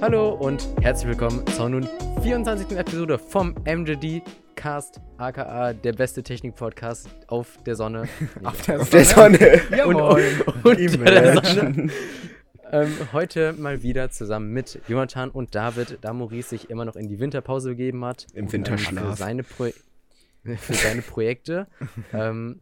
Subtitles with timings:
[0.00, 1.88] Hallo und herzlich willkommen zur nun
[2.22, 2.76] 24.
[2.76, 4.22] Episode vom MJD
[4.54, 8.08] Cast, aka der beste Technik-Podcast auf der Sonne.
[8.20, 9.60] Nee, Auf der Auf der Sonne.
[9.84, 10.24] und, Jawohl.
[10.64, 11.42] und, unter der.
[11.44, 11.90] Sonne.
[12.72, 17.08] Ähm, heute mal wieder zusammen mit Jonathan und David, da Maurice sich immer noch in
[17.08, 18.26] die Winterpause begeben hat.
[18.34, 19.10] Im ähm, Winterschlaf.
[19.10, 19.68] Für seine, Pro
[20.44, 21.66] für seine Projekte.
[22.12, 22.60] ähm,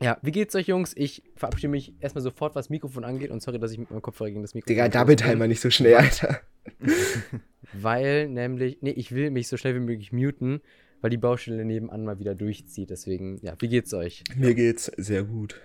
[0.00, 0.92] ja, wie geht's euch, Jungs?
[0.96, 4.30] Ich verabschiede mich erstmal sofort, was Mikrofon angeht und sorry, dass ich mit meinem Kopfhörer
[4.30, 4.84] gegen das Mikrofon.
[4.84, 6.40] Digga, bin, halt mal nicht so schnell, Alter.
[7.72, 10.60] Weil nämlich, nee, ich will mich so schnell wie möglich muten,
[11.00, 12.90] weil die Baustelle nebenan mal wieder durchzieht.
[12.90, 14.24] Deswegen, ja, wie geht's euch?
[14.36, 15.60] Mir geht's sehr gut.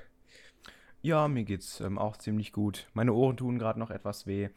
[1.01, 2.87] Ja, mir geht's ähm, auch ziemlich gut.
[2.93, 4.49] Meine Ohren tun gerade noch etwas weh.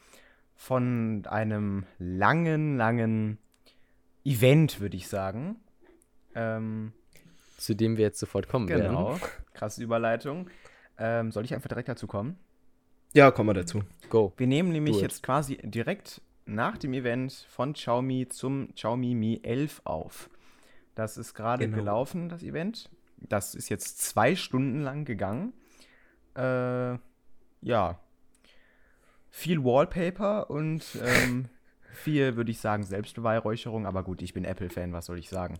[0.54, 3.38] Von einem langen, langen
[4.24, 5.56] Event, würde ich sagen.
[6.34, 6.92] Ähm,
[7.56, 8.86] Zu dem wir jetzt sofort kommen werden.
[8.88, 9.18] genau.
[9.54, 10.50] Krasse Überleitung.
[10.98, 12.38] Ähm, soll ich einfach direkt dazu kommen?
[13.14, 13.82] Ja, kommen wir dazu.
[14.10, 14.32] Go.
[14.36, 19.80] Wir nehmen nämlich jetzt quasi direkt nach dem Event von Xiaomi zum Xiaomi Mi 11
[19.84, 20.28] auf.
[20.94, 21.76] Das ist gerade Genau.
[21.78, 22.90] gelaufen, das Event.
[23.18, 25.52] Das ist jetzt zwei Stunden lang gegangen.
[26.36, 26.98] Äh,
[27.62, 27.98] ja.
[29.30, 31.48] Viel Wallpaper und ähm,
[31.92, 33.86] viel, würde ich sagen, Selbstbeweihräucherung.
[33.86, 35.58] Aber gut, ich bin Apple-Fan, was soll ich sagen?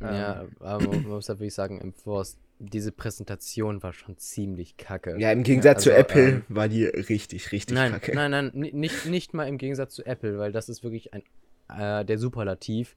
[0.00, 4.76] Ja, Ähm, aber man muss halt wirklich sagen, im Forst, diese Präsentation war schon ziemlich
[4.76, 5.18] kacke.
[5.18, 8.14] Ja, im Gegensatz also, zu Apple ähm, war die richtig, richtig nein, kacke.
[8.14, 11.22] nein, nein, ni- nicht, nicht mal im Gegensatz zu Apple, weil das ist wirklich ein
[11.68, 12.96] äh, der Superlativ.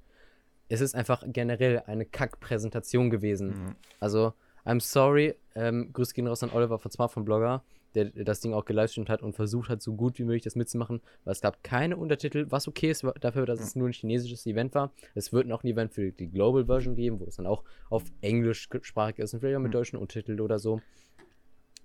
[0.69, 3.49] Es ist einfach generell eine Kack-Präsentation gewesen.
[3.49, 3.75] Mhm.
[3.99, 4.33] Also,
[4.65, 7.63] I'm sorry, ähm, Grüße gehen raus an Oliver von Smartphone Blogger,
[7.95, 11.01] der das Ding auch gelivestreamt hat und versucht hat, so gut wie möglich das mitzumachen,
[11.23, 14.75] weil es gab keine Untertitel, was okay ist dafür, dass es nur ein chinesisches Event
[14.75, 14.91] war.
[15.15, 18.03] Es wird noch ein Event für die Global Version geben, wo es dann auch auf
[18.21, 19.73] Englischsprachig ist und vielleicht auch mit Mhm.
[19.73, 20.81] deutschen Untertiteln oder so.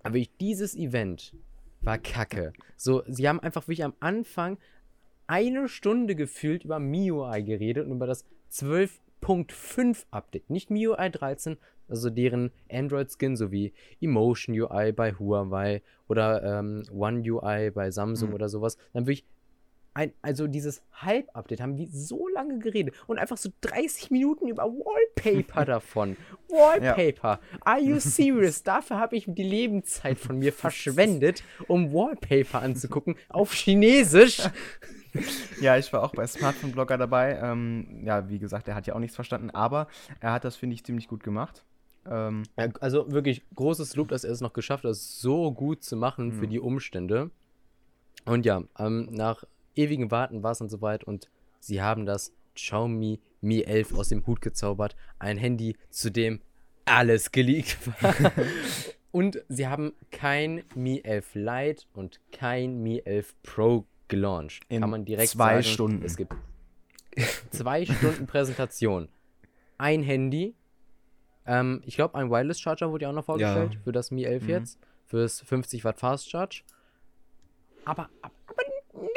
[0.03, 1.35] Aber wirklich, dieses Event
[1.81, 2.53] war kacke.
[2.77, 4.59] So, sie haben einfach wirklich am Anfang
[5.27, 10.51] eine Stunde gefühlt über MIUI geredet und über das 12.5 Update.
[10.51, 11.57] Nicht MIUI 13,
[11.89, 18.35] also deren Android-Skin sowie Emotion UI bei Huawei oder ähm, One UI bei Samsung Mhm.
[18.35, 18.77] oder sowas.
[18.93, 19.25] Dann wirklich
[19.97, 24.65] ein, also dieses Halb-Update haben wir so lange geredet und einfach so 30 Minuten über
[24.65, 26.17] Wallpaper davon.
[26.49, 27.39] Wallpaper.
[27.65, 28.65] Are you serious?
[28.65, 34.43] Dafür habe ich die Lebenszeit von mir verschwendet, um Wallpaper anzugucken auf Chinesisch.
[35.61, 37.39] Ja, ich war auch bei Smartphone Blogger dabei.
[37.41, 39.87] Ähm, ja, wie gesagt, er hat ja auch nichts verstanden, aber
[40.19, 41.65] er hat das, finde ich, ziemlich gut gemacht.
[42.11, 42.43] Ähm,
[42.81, 46.33] also wirklich großes Lob, dass er es noch geschafft hat, es so gut zu machen
[46.33, 46.51] für Mhm.
[46.51, 47.31] die Umstände.
[48.25, 49.45] Und ja, ähm, nach
[49.77, 51.29] ewigem Warten war es dann soweit und
[51.61, 54.97] sie haben das Xiaomi Mi 11 aus dem Hut gezaubert.
[55.19, 56.41] Ein Handy, zu dem
[56.87, 58.15] alles geleakt war.
[59.13, 64.63] und sie haben kein Mi 11 Lite und kein Mi 11 Pro gelauncht.
[64.69, 65.65] In Kann man direkt zwei sagen.
[65.65, 66.05] Stunden.
[66.05, 66.35] Es gibt
[67.51, 69.09] zwei Stunden Präsentation.
[69.79, 70.55] Ein Handy.
[71.47, 73.81] Ähm, ich glaube, ein Wireless Charger wurde ja auch noch vorgestellt Ja.
[73.85, 74.49] für das Mi 11 Mhm.
[74.49, 74.79] jetzt.
[75.07, 76.63] Fürs 50 Watt Fast Charge.
[77.85, 78.63] Aber, aber, aber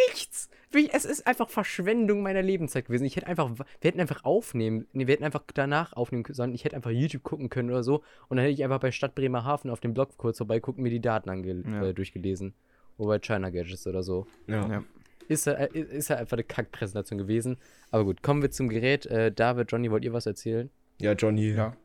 [0.09, 0.49] nichts.
[0.93, 3.05] Es ist einfach Verschwendung meiner Lebenszeit gewesen.
[3.05, 6.53] Ich hätte einfach, wir hätten einfach aufnehmen, nee, wir hätten einfach danach aufnehmen können, sondern
[6.55, 8.03] ich hätte einfach YouTube gucken können oder so.
[8.27, 10.99] Und dann hätte ich einfach bei Stadt Bremerhaven auf dem Blog kurz vorbeigucken, mir die
[10.99, 11.83] Daten ange Ja.
[11.85, 12.53] äh, durchgelesen.
[12.97, 14.27] Oder bei China Gadgets oder so.
[14.47, 14.67] Ja.
[14.67, 14.83] ja.
[15.29, 17.57] Ist ja, äh, ist ja einfach eine Kackpräsentation gewesen.
[17.91, 19.05] Aber gut, kommen wir zum Gerät.
[19.05, 20.69] Äh, David, Johnny, wollt ihr was erzählen?
[20.99, 21.75] Ja, Johnny, ja.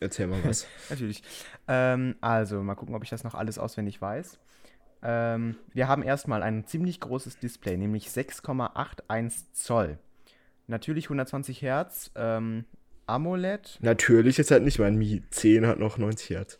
[0.00, 0.66] Erzähl mal was.
[0.90, 1.22] Natürlich.
[1.66, 4.38] Ähm, also, mal gucken, ob ich das noch alles auswendig weiß.
[5.02, 9.98] Ähm, wir haben erstmal ein ziemlich großes Display, nämlich 6,81 Zoll.
[10.66, 12.64] Natürlich 120 Hertz, ähm,
[13.06, 13.78] AMOLED.
[13.80, 16.58] Natürlich ist halt nicht, mein Mi 10 hat noch 90 Hertz.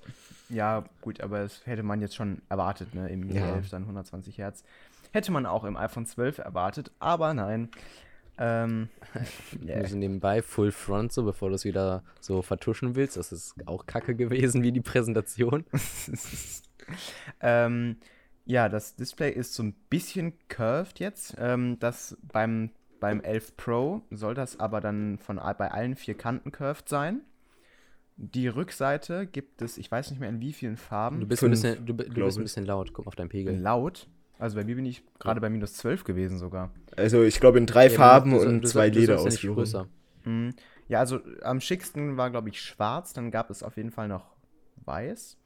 [0.48, 3.08] Ja, gut, aber das hätte man jetzt schon erwartet, ne?
[3.10, 3.54] Im Mi Ja.
[3.56, 4.64] 11 dann 120 Hertz.
[5.12, 7.70] Hätte man auch im iPhone 12 erwartet, aber nein.
[8.38, 8.88] Ähm,
[9.60, 13.16] Wir müssen nebenbei Full Front, so bevor du es wieder so vertuschen willst.
[13.16, 15.64] Das ist auch kacke gewesen wie die Präsentation.
[17.40, 17.96] ähm,
[18.44, 21.36] ja, das Display ist so ein bisschen curved jetzt.
[21.38, 22.70] Ähm, das beim,
[23.00, 27.22] beim 11 Pro soll das aber dann von, bei allen vier Kanten curved sein.
[28.16, 31.20] Die Rückseite gibt es, ich weiß nicht mehr in wie vielen Farben.
[31.20, 32.92] Du bist, ein Fünf, bisschen, du, du bist ein bisschen laut.
[32.92, 33.56] Guck auf deinen Pegel.
[33.56, 34.08] laut.
[34.38, 36.70] Also bei mir bin ich gerade bei minus 12 gewesen sogar.
[36.96, 39.42] Also ich glaube in drei Ja, Farben du- und du- zwei sollst
[39.72, 39.86] ja.
[40.24, 40.54] Mhm.
[40.88, 43.12] Ja, also am schicksten war, glaube ich, schwarz.
[43.12, 44.24] Dann gab es auf jeden Fall noch
[44.84, 45.36] weiß.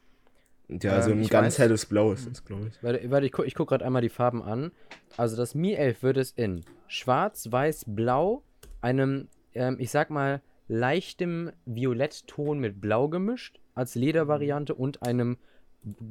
[0.69, 2.83] Ja, so Ähm, ein ich ganz weiß- helles Blau ist das, glaube ich.
[2.83, 4.71] Warte, warte ich, gu ich gucke gerade einmal die Farben an.
[5.17, 8.43] Also das Mi 11 wird es in schwarz, weiß, blau,
[8.81, 15.37] einem, ähm, ich sag mal, leichtem Violettton mit blau gemischt als Ledervariante und einem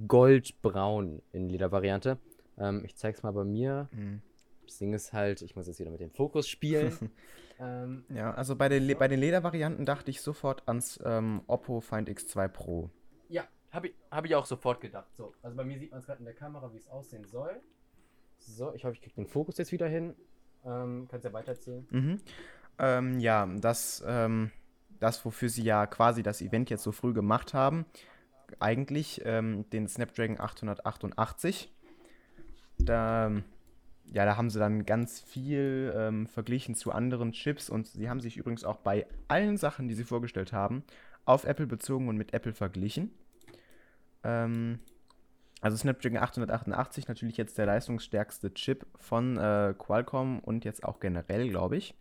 [0.07, 2.18] Goldbraun in Ledervariante.
[2.61, 3.89] Ähm, ich zeig's mal bei mir.
[3.91, 4.21] Mhm.
[4.65, 7.11] Das Ding ist halt, ich muss jetzt wieder mit dem Fokus spielen.
[7.59, 11.81] ähm, ja, also bei den, Le bei den Ledervarianten dachte ich sofort ans ähm, Oppo
[11.81, 12.89] Find X2 Pro.
[13.27, 15.13] Ja, habe ich, hab ich auch sofort gedacht.
[15.15, 17.59] So, also bei mir sieht man es gerade in der Kamera, wie es aussehen soll.
[18.39, 20.15] So, ich hoffe, ich kriege den Fokus jetzt wieder hin.
[20.65, 21.87] Ähm, kannst ja weitererzählen.
[21.89, 22.19] Mhm.
[22.79, 24.51] Ähm, ja, das, ähm,
[24.99, 27.85] das, wofür sie ja quasi das Event jetzt so früh gemacht haben,
[28.59, 31.71] eigentlich ähm, den Snapdragon 888.
[32.86, 33.31] Da,
[34.12, 38.19] ja, da haben sie dann ganz viel ähm, verglichen zu anderen Chips und sie haben
[38.19, 40.83] sich übrigens auch bei allen Sachen, die sie vorgestellt haben,
[41.25, 43.12] auf Apple bezogen und mit Apple verglichen.
[44.24, 44.80] Ähm,
[45.62, 51.48] also Snapdragon 888 natürlich jetzt der leistungsstärkste Chip von äh, Qualcomm und jetzt auch generell,
[51.50, 51.94] glaube ich.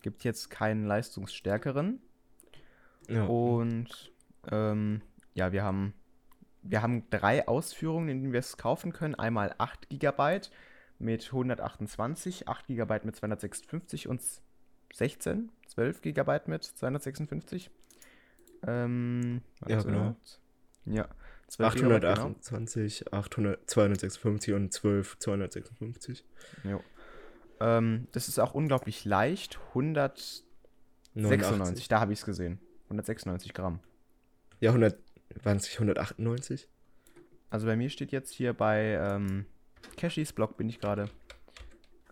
[0.00, 2.00] Gibt jetzt keinen leistungsstärkeren.
[3.08, 3.24] Ja.
[3.24, 4.12] Und
[4.50, 5.02] ähm,
[5.34, 5.92] ja, wir haben,
[6.68, 9.14] wir haben drei Ausführungen, in denen wir es kaufen können.
[9.14, 10.40] Einmal 8 GB
[10.98, 14.22] mit 128, 8 GB mit 256 und
[14.92, 17.70] 16, 12 GB mit 256.
[18.66, 20.16] Ähm, ja, genau.
[20.84, 21.08] Ja.
[21.58, 23.18] 828, genau.
[23.18, 26.24] 800, 256 und 12, 256.
[26.64, 26.82] Jo.
[27.60, 29.58] Ähm, das ist auch unglaublich leicht.
[29.68, 30.44] 196,
[31.14, 31.88] 89.
[31.88, 32.60] da habe ich es gesehen.
[32.84, 33.80] 196 Gramm.
[34.60, 34.98] Ja, 100,
[35.42, 36.68] waren es 198?
[37.50, 39.46] Also bei mir steht jetzt hier bei ähm,
[39.96, 41.08] Cashys Blog bin ich gerade.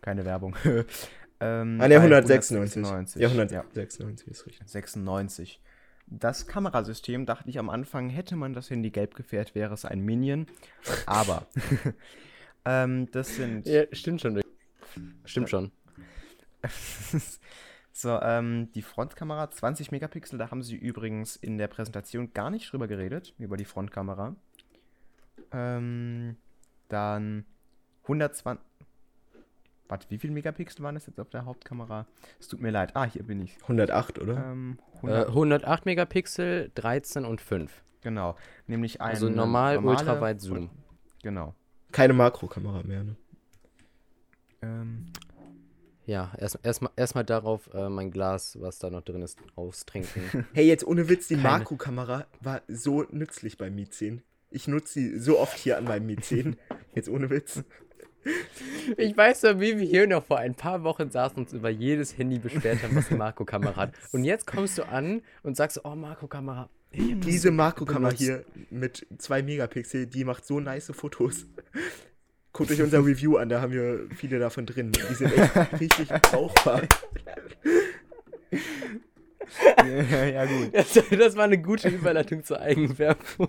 [0.00, 0.56] Keine Werbung.
[1.40, 2.82] ähm, ah, ne, 196.
[2.84, 3.20] 196.
[3.20, 4.30] Ja, 196 ja.
[4.30, 4.68] ist richtig.
[4.68, 5.60] 96.
[6.08, 10.00] Das Kamerasystem dachte ich am Anfang, hätte man das Handy gelb gefärbt, wäre es ein
[10.00, 10.46] Minion.
[11.04, 11.46] Aber
[12.64, 13.66] ähm, das sind.
[13.66, 14.40] Ja, stimmt schon.
[15.24, 15.72] Stimmt schon.
[17.98, 22.70] so, ähm, die Frontkamera 20 Megapixel, da haben sie übrigens in der Präsentation gar nicht
[22.70, 24.36] drüber geredet, über die Frontkamera.
[25.50, 26.36] Ähm,
[26.90, 27.46] dann
[28.02, 28.62] 120.
[29.88, 32.06] Warte, wie viel Megapixel waren das jetzt auf der Hauptkamera?
[32.38, 32.94] Es tut mir leid.
[32.94, 33.56] Ah, hier bin ich.
[33.62, 34.44] 108, oder?
[34.44, 35.28] Ähm, 100.
[35.28, 37.82] Äh, 108 Megapixel, 13 und 5.
[38.02, 38.36] Genau.
[38.66, 39.08] Nämlich ein.
[39.08, 40.68] Also normal, ultraweit Zoom.
[41.22, 41.54] Genau.
[41.92, 43.16] Keine Makrokamera mehr, ne?
[44.60, 45.06] Ähm.
[46.06, 50.46] Ja, erstmal erst, erst, mal darauf äh, mein Glas, was da noch drin ist, austrinken.
[50.54, 54.22] hey, jetzt ohne Witz, die Makrokamera war so nützlich beim Mi 10.
[54.50, 56.56] Ich nutze sie so oft hier an meinem Mi 10.
[56.94, 57.64] jetzt ohne Witz.
[58.96, 61.70] Ich weiß noch, wie wir hier noch vor ein paar Wochen saßen und uns über
[61.70, 63.94] jedes Handy beschwert haben, was die Makrokamera hat.
[64.12, 66.68] Und jetzt kommst du an und sagst, oh, Makrokamera.
[66.92, 71.46] Diese Makrokamera hier mit 2 Megapixel, die macht so nice Fotos.
[72.56, 74.90] Guckt euch unser Review an, da haben wir viele davon drin.
[74.90, 76.82] Die sind echt richtig brauchbar.
[79.84, 80.74] ja, ja, gut.
[80.74, 83.48] Das, das, war eine gute Überleitung zur Eigenwerbung.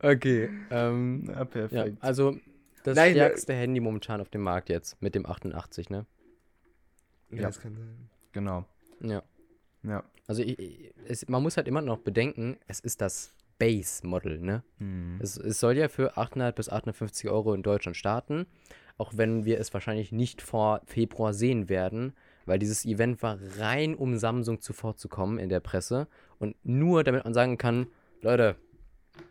[0.00, 0.48] okay.
[0.70, 1.72] Ähm, Na, perfekt.
[1.72, 2.36] Ja, also
[2.84, 6.06] das Nein, stärkste ne, Handy momentan auf dem Markt jetzt mit dem 88, ne?
[7.30, 8.08] Ja, das kann sein.
[8.30, 8.64] Genau.
[9.00, 9.24] Ja.
[9.82, 10.04] Ja.
[10.28, 14.62] Also ich, es, man muss halt immer noch bedenken, es ist das Base-Model, ne?
[14.78, 15.18] Mhm.
[15.20, 18.46] Es, es soll ja für 800 bis 850 Euro in Deutschland starten,
[18.96, 22.12] auch wenn wir es wahrscheinlich nicht vor Februar sehen werden,
[22.46, 26.08] weil dieses Event war rein, um Samsung zuvorzukommen in der Presse
[26.38, 27.88] und nur damit man sagen kann,
[28.20, 28.56] Leute,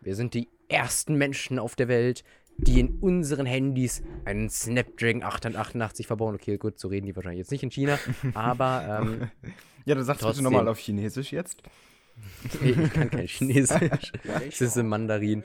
[0.00, 2.24] wir sind die ersten Menschen auf der Welt,
[2.58, 6.34] die in unseren Handys einen Snapdragon 888 verbauen.
[6.34, 7.98] Okay, gut, so reden die wahrscheinlich jetzt nicht in China,
[8.34, 9.00] aber.
[9.02, 9.30] Ähm,
[9.84, 11.62] ja, du sagst bitte nochmal auf Chinesisch jetzt.
[12.62, 14.12] Ich kann kein Chinesisch.
[14.48, 15.42] Es ist im Mandarin.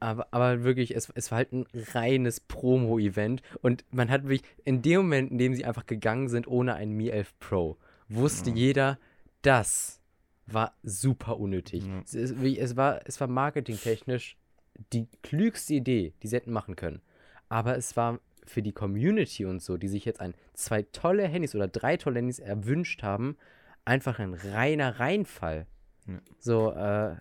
[0.00, 3.42] Aber, aber wirklich, es, es war halt ein reines Promo-Event.
[3.60, 6.90] Und man hat wirklich, in dem Moment, in dem sie einfach gegangen sind ohne ein
[6.92, 7.76] Mi 11 Pro,
[8.08, 8.56] wusste ja.
[8.56, 8.98] jeder,
[9.42, 10.00] das
[10.46, 11.86] war super unnötig.
[11.86, 12.00] Ja.
[12.04, 14.36] Es, es, war, es war marketingtechnisch
[14.92, 17.00] die klügste Idee, die sie hätten machen können.
[17.48, 21.54] Aber es war für die Community und so, die sich jetzt ein, zwei tolle Handys
[21.54, 23.36] oder drei tolle Handys erwünscht haben,
[23.84, 25.66] einfach ein reiner Reinfall.
[26.06, 26.20] Ja.
[26.38, 27.16] So, äh,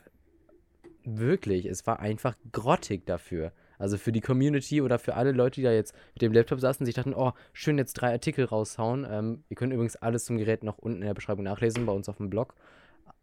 [1.05, 3.51] wirklich, es war einfach grottig dafür.
[3.79, 6.85] Also für die Community oder für alle Leute, die da jetzt mit dem Laptop saßen
[6.85, 9.05] sich dachten, oh, schön jetzt drei Artikel raushauen.
[9.09, 12.07] Ähm, ihr könnt übrigens alles zum Gerät noch unten in der Beschreibung nachlesen, bei uns
[12.07, 12.55] auf dem Blog.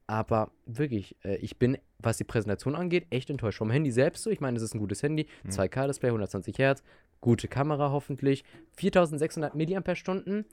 [0.06, 3.58] Aber wirklich, äh, ich bin, was die Präsentation angeht, echt enttäuscht.
[3.58, 5.50] Vom Handy selbst so, ich meine, es ist ein gutes Handy, mhm.
[5.50, 6.82] 2K-Display, 120 Hertz,
[7.20, 10.44] gute Kamera hoffentlich, 4600 mAh,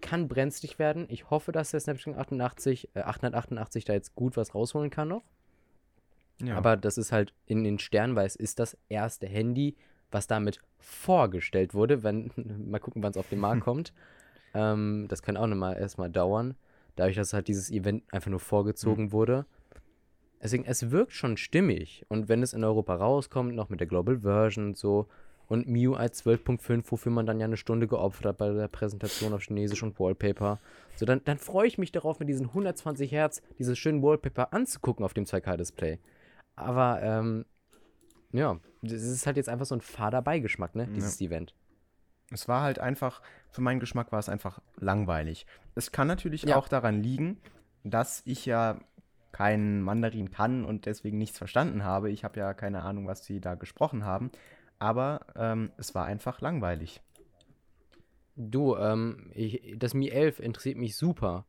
[0.00, 1.06] kann brenzlig werden.
[1.08, 5.24] Ich hoffe, dass der Snapdragon 88, äh, 888 da jetzt gut was rausholen kann noch.
[6.42, 6.56] Ja.
[6.56, 9.76] Aber das ist halt in den Sternen, weil es ist das erste Handy,
[10.10, 12.02] was damit vorgestellt wurde.
[12.02, 12.30] Wenn,
[12.70, 13.92] mal gucken, wann es auf den Markt kommt.
[14.54, 16.56] Ähm, das kann auch noch mal erstmal dauern
[16.96, 19.12] dadurch, dass halt dieses Event einfach nur vorgezogen mhm.
[19.12, 19.46] wurde.
[20.42, 22.04] Deswegen, es wirkt schon stimmig.
[22.08, 25.08] Und wenn es in Europa rauskommt, noch mit der Global Version und so,
[25.48, 29.42] und MIUI 12.5, wofür man dann ja eine Stunde geopfert hat bei der Präsentation auf
[29.42, 30.58] Chinesisch und Wallpaper.
[30.96, 35.04] So, dann, dann freue ich mich darauf, mit diesen 120 Hertz dieses schönen Wallpaper anzugucken
[35.04, 35.98] auf dem 2K-Display.
[36.56, 37.44] Aber, ähm,
[38.32, 41.54] ja, das ist halt jetzt einfach so ein fader Beigeschmack, ne, dieses Event.
[42.32, 45.46] Es war halt einfach, für meinen Geschmack war es einfach langweilig.
[45.74, 46.56] Es kann natürlich Ja.
[46.56, 47.38] auch daran liegen,
[47.84, 48.80] dass ich ja
[49.30, 52.10] kein Mandarin kann und deswegen nichts verstanden habe.
[52.10, 54.30] Ich habe ja keine Ahnung, was sie da gesprochen haben.
[54.78, 57.00] Aber ähm, es war einfach langweilig.
[58.36, 61.46] Du, ähm, ich, das Mi 11 interessiert mich super.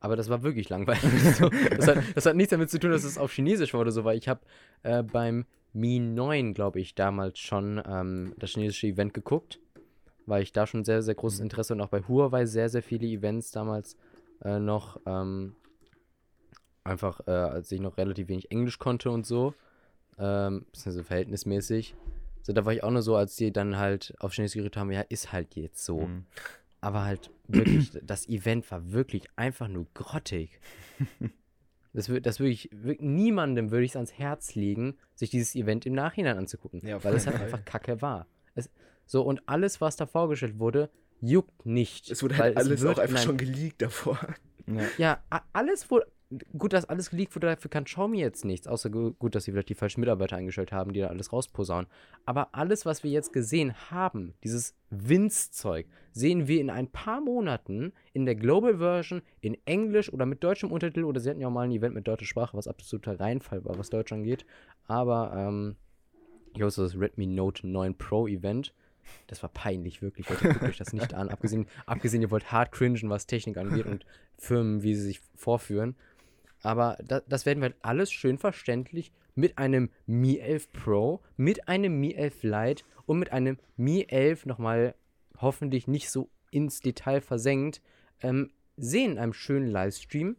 [0.00, 1.02] Aber das war wirklich langweilig.
[1.76, 4.04] das, hat, das hat nichts damit zu tun, dass es auf Chinesisch war oder so,
[4.04, 4.40] weil ich habe
[4.84, 9.58] äh, beim Mi 9, glaube ich, damals schon ähm, das chinesische Event geguckt.
[10.26, 13.06] Weil ich da schon sehr, sehr großes Interesse und auch bei Huawei sehr, sehr viele
[13.06, 13.96] Events damals
[14.44, 15.56] äh, noch, ähm,
[16.84, 19.54] einfach äh, als ich noch relativ wenig Englisch konnte und so,
[20.18, 21.96] ähm, beziehungsweise verhältnismäßig.
[22.42, 24.90] So, da war ich auch nur so, als die dann halt auf Chinesisch geredet haben,
[24.90, 26.00] ja, ist halt jetzt so.
[26.00, 26.24] Mhm.
[26.80, 30.60] Aber halt wirklich, das Event war wirklich einfach nur grottig.
[31.94, 35.86] Das, wür- das wirklich, wirklich, niemandem würde ich es ans Herz legen, sich dieses Event
[35.86, 36.86] im Nachhinein anzugucken.
[36.86, 38.26] Ja, weil es halt einfach kacke war.
[38.54, 38.70] Es,
[39.06, 40.90] so, und alles, was da vorgestellt wurde,
[41.20, 42.10] juckt nicht.
[42.10, 44.18] Es wurde halt alles auch einfach in ein- schon geleakt davor.
[44.66, 44.82] Ja.
[44.98, 46.06] Ja, alles wurde.
[46.58, 48.66] Gut, dass alles geleakt wurde, dafür kann Xiaomi jetzt nichts.
[48.66, 51.86] Außer gu- gut, dass sie vielleicht die falschen Mitarbeiter eingestellt haben, die da alles rausposaunen.
[52.26, 57.92] Aber alles, was wir jetzt gesehen haben, dieses Winz-Zeug, sehen wir in ein paar Monaten
[58.12, 61.04] in der Global Version in Englisch oder mit deutschem Untertitel.
[61.04, 63.78] Oder sie hatten ja auch mal ein Event mit deutscher Sprache, was absoluter Reinfall war,
[63.78, 64.44] was Deutsch angeht.
[64.86, 65.76] Aber, ähm,
[66.54, 68.74] ich so das Redmi Note 9 Pro Event.
[69.28, 70.28] Das war peinlich, wirklich.
[70.28, 71.30] Leute, guckt euch das nicht an.
[71.30, 74.04] Abgesehen, abgesehen, ihr wollt hart cringen, was Technik angeht und
[74.36, 75.96] Firmen, wie sie sich vorführen.
[76.62, 82.00] Aber da, das werden wir alles schön verständlich mit einem Mi 11 Pro, mit einem
[82.00, 84.94] Mi 11 Lite und mit einem Mi 11 nochmal
[85.40, 87.80] hoffentlich nicht so ins Detail versenkt
[88.22, 90.36] ähm, sehen in einem schönen Livestream,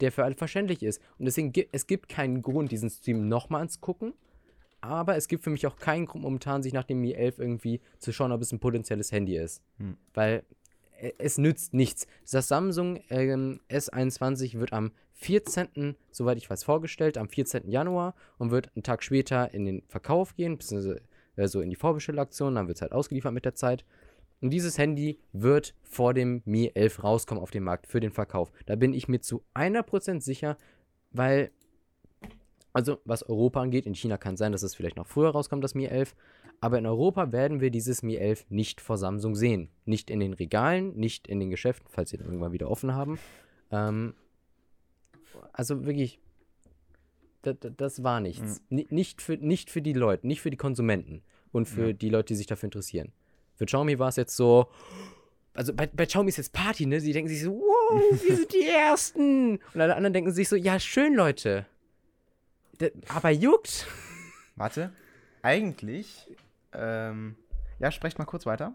[0.00, 1.00] der für alle verständlich ist.
[1.18, 4.14] Und deswegen gibt es gibt keinen Grund, diesen Stream nochmal anzugucken.
[4.82, 7.80] Aber es gibt für mich auch keinen Grund, momentan sich nach dem Mi 11 irgendwie
[7.98, 9.62] zu schauen, ob es ein potenzielles Handy ist.
[9.76, 9.98] Hm.
[10.14, 10.44] Weil
[10.98, 12.06] äh, es nützt nichts.
[12.30, 17.70] Das Samsung ähm, S21 wird am 14., soweit ich weiß, vorgestellt, am 14.
[17.70, 21.02] Januar und wird einen Tag später in den Verkauf gehen, beziehungsweise
[21.36, 23.84] äh, so in die Vorbestellaktion, dann wird es halt ausgeliefert mit der Zeit.
[24.40, 28.50] Und dieses Handy wird vor dem Mi 11 rauskommen auf den Markt für den Verkauf.
[28.64, 30.56] Da bin ich mir zu 100% sicher,
[31.10, 31.50] weil,
[32.72, 35.74] also was Europa angeht, in China kann sein, dass es vielleicht noch früher rauskommt, das
[35.74, 36.14] Mi 11.
[36.62, 39.68] Aber in Europa werden wir dieses Mi 11 nicht vor Samsung sehen.
[39.84, 43.18] Nicht in den Regalen, nicht in den Geschäften, falls sie dann irgendwann wieder offen haben.
[43.70, 44.14] Ähm,
[45.52, 46.18] also wirklich,
[47.42, 48.62] das, das war nichts.
[48.68, 51.22] Ni- Nicht, für, nicht für die Leute, nicht für die Konsumenten
[51.52, 51.92] und für Ja.
[51.92, 53.12] die Leute, die sich dafür interessieren.
[53.56, 54.68] Für Xiaomi war es jetzt so,
[55.54, 57.00] also bei, bei Xiaomi ist jetzt Party, ne?
[57.00, 59.56] Sie denken sich so, wow, wir sind die Ersten.
[59.74, 61.66] Und alle anderen denken sich so, ja, schön, Leute.
[62.80, 63.86] D aber juckt.
[64.56, 64.92] Warte.
[65.42, 66.26] Eigentlich.
[66.72, 67.36] Ähm,
[67.78, 68.74] ja, sprecht mal kurz weiter.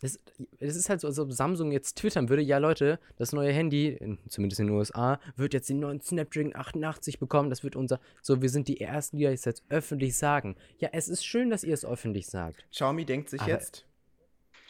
[0.00, 0.18] Es,
[0.60, 3.88] es ist halt so, als ob Samsung jetzt twittern würde, ja Leute, das neue Handy,
[3.88, 7.50] in, zumindest in den USA, wird jetzt den neuen Snapdragon 88 bekommen.
[7.50, 10.54] Das wird unser, so wir sind die Ersten, die das jetzt öffentlich sagen.
[10.78, 12.64] Ja, es ist schön, dass ihr es öffentlich sagt.
[12.70, 13.84] Xiaomi denkt sich Aber- jetzt.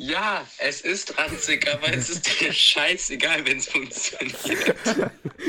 [0.00, 4.76] Ja, es ist ranzig, aber es ist dir scheißegal, wenn es funktioniert.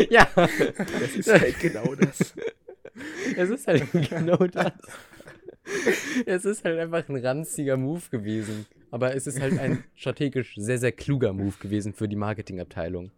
[0.09, 2.33] ja, Das ist halt genau das.
[3.37, 4.73] es ist halt genau das.
[6.25, 8.65] Es ist halt einfach ein ranziger Move gewesen.
[8.91, 13.11] Aber es ist halt ein strategisch sehr, sehr kluger Move gewesen für die Marketingabteilung.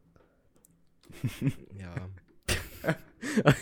[1.77, 1.96] Ja.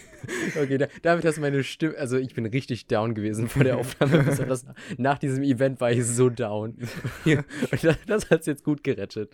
[0.62, 3.78] Okay, da, damit hast du meine Stimme, also ich bin richtig down gewesen vor der
[3.78, 4.24] Aufnahme.
[4.24, 4.66] Besonders
[4.98, 6.78] nach diesem Event war ich so down.
[7.26, 9.32] Und das, das hat es jetzt gut gerettet.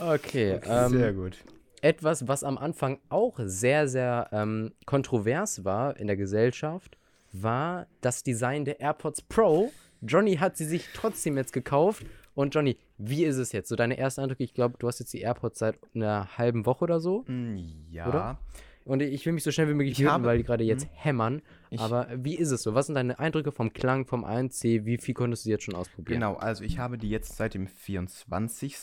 [0.00, 1.36] Okay, Sehr ähm, gut.
[1.84, 6.96] Etwas, was am Anfang auch sehr, sehr ähm, kontrovers war in der Gesellschaft,
[7.32, 9.70] war das Design der AirPods Pro.
[10.00, 12.04] Johnny hat sie sich trotzdem jetzt gekauft.
[12.34, 13.68] Und Johnny, wie ist es jetzt?
[13.68, 14.42] So deine ersten Eindrücke?
[14.44, 17.24] Ich glaube, du hast jetzt die AirPods seit einer halben Woche oder so.
[17.26, 17.56] Mm,
[17.90, 18.08] Ja.
[18.08, 18.38] Oder?
[18.86, 21.40] Und ich will mich so schnell wie möglich habe- weil die gerade jetzt hämmern.
[21.70, 22.74] Ich- Aber wie ist es so?
[22.74, 24.84] Was sind deine Eindrücke vom Klang, vom 1C?
[24.84, 26.20] Wie viel konntest du jetzt schon ausprobieren?
[26.20, 28.76] Genau, also ich habe die jetzt seit dem 24.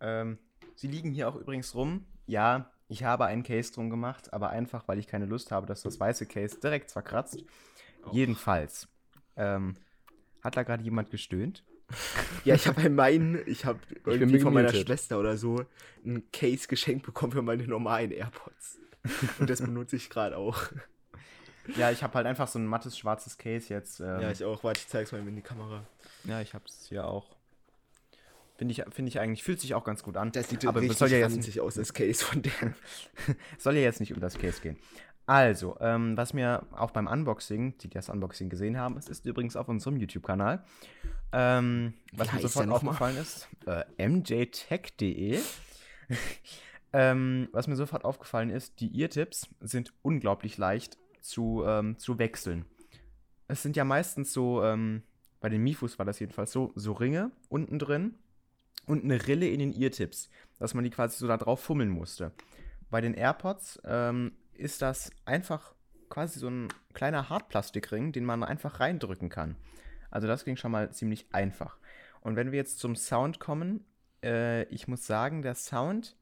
[0.00, 0.38] Ähm,
[0.80, 2.06] sie liegen hier auch übrigens rum.
[2.26, 5.82] Ja, ich habe einen Case drum gemacht, aber einfach, weil ich keine Lust habe, dass
[5.82, 7.44] das weiße Case direkt verkratzt.
[8.12, 8.88] Jedenfalls.
[9.36, 9.76] Ähm,
[10.42, 11.64] hat da gerade jemand gestöhnt?
[12.44, 14.72] Ja, ich habe bei meinen, ich habe irgendwie von meiner.
[14.72, 15.64] Schwester oder so
[16.06, 18.78] ein Case geschenkt bekommen für meine normalen AirPods.
[19.40, 20.56] Und das benutze ich gerade auch.
[21.76, 24.00] Ja, ich habe halt einfach so ein mattes schwarzes Case jetzt.
[24.00, 24.64] Ähm, Ja, ich auch.
[24.64, 25.84] Warte, ich zeig's mal in die Kamera.
[26.24, 27.36] ja, ich hab's hier auch.
[28.60, 30.32] Finde ich, finde ich eigentlich, fühlt sich auch ganz gut an.
[30.32, 32.52] Das sieht aber soll ja jetzt ranzig aus, das Case von der.
[33.58, 34.76] soll ja jetzt nicht um das Case gehen.
[35.24, 39.56] Also, ähm, was mir auch beim Unboxing, die das Unboxing gesehen haben, es ist übrigens
[39.56, 40.62] auf unserem YouTube-Kanal,
[41.32, 45.38] ähm, was mir sofort aufgefallen ist, äh, mjtech.de,
[46.92, 52.66] ähm, was mir sofort aufgefallen ist, die Eartips sind unglaublich leicht zu, ähm, zu wechseln.
[53.48, 55.02] Es sind ja meistens so, ähm,
[55.40, 58.16] bei den Mifus war das jedenfalls so, so Ringe unten drin
[58.90, 60.28] und eine Rille in den Eartips,
[60.58, 62.32] dass man die quasi so da drauf fummeln musste.
[62.90, 65.74] Bei den AirPods ähm, ist das einfach
[66.08, 69.56] quasi so ein kleiner Hartplastikring, den man einfach reindrücken kann.
[70.10, 71.78] Also das ging schon mal ziemlich einfach.
[72.20, 73.84] Und wenn wir jetzt zum Sound kommen,
[74.24, 76.16] äh, ich muss sagen, der Sound.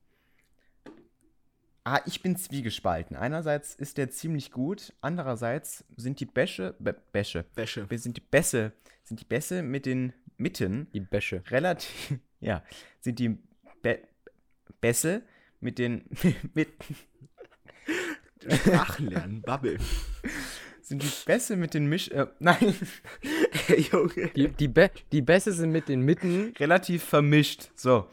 [1.84, 3.16] Ah, ich bin zwiegespalten.
[3.16, 7.86] Einerseits ist der ziemlich gut, andererseits sind die Bäsche, Bä- Bäsche, Wäsche.
[7.92, 8.72] sind die Bässe,
[9.04, 11.42] sind die Bässe mit den Mitten Die Bäsche.
[11.50, 12.62] relativ, ja,
[13.00, 13.38] sind die
[13.82, 13.98] Bä
[14.80, 15.22] Bässe
[15.60, 16.04] mit den
[16.54, 16.68] mit,
[18.48, 19.78] Sprachen lernen, Bubble.
[20.82, 22.74] sind die Bässe mit den Misch äh, nein
[23.66, 24.28] Hey, Junge.
[24.34, 26.54] Die, die, Bä die Bässe sind mit den Mitten.
[26.58, 27.70] relativ vermischt.
[27.74, 28.06] So.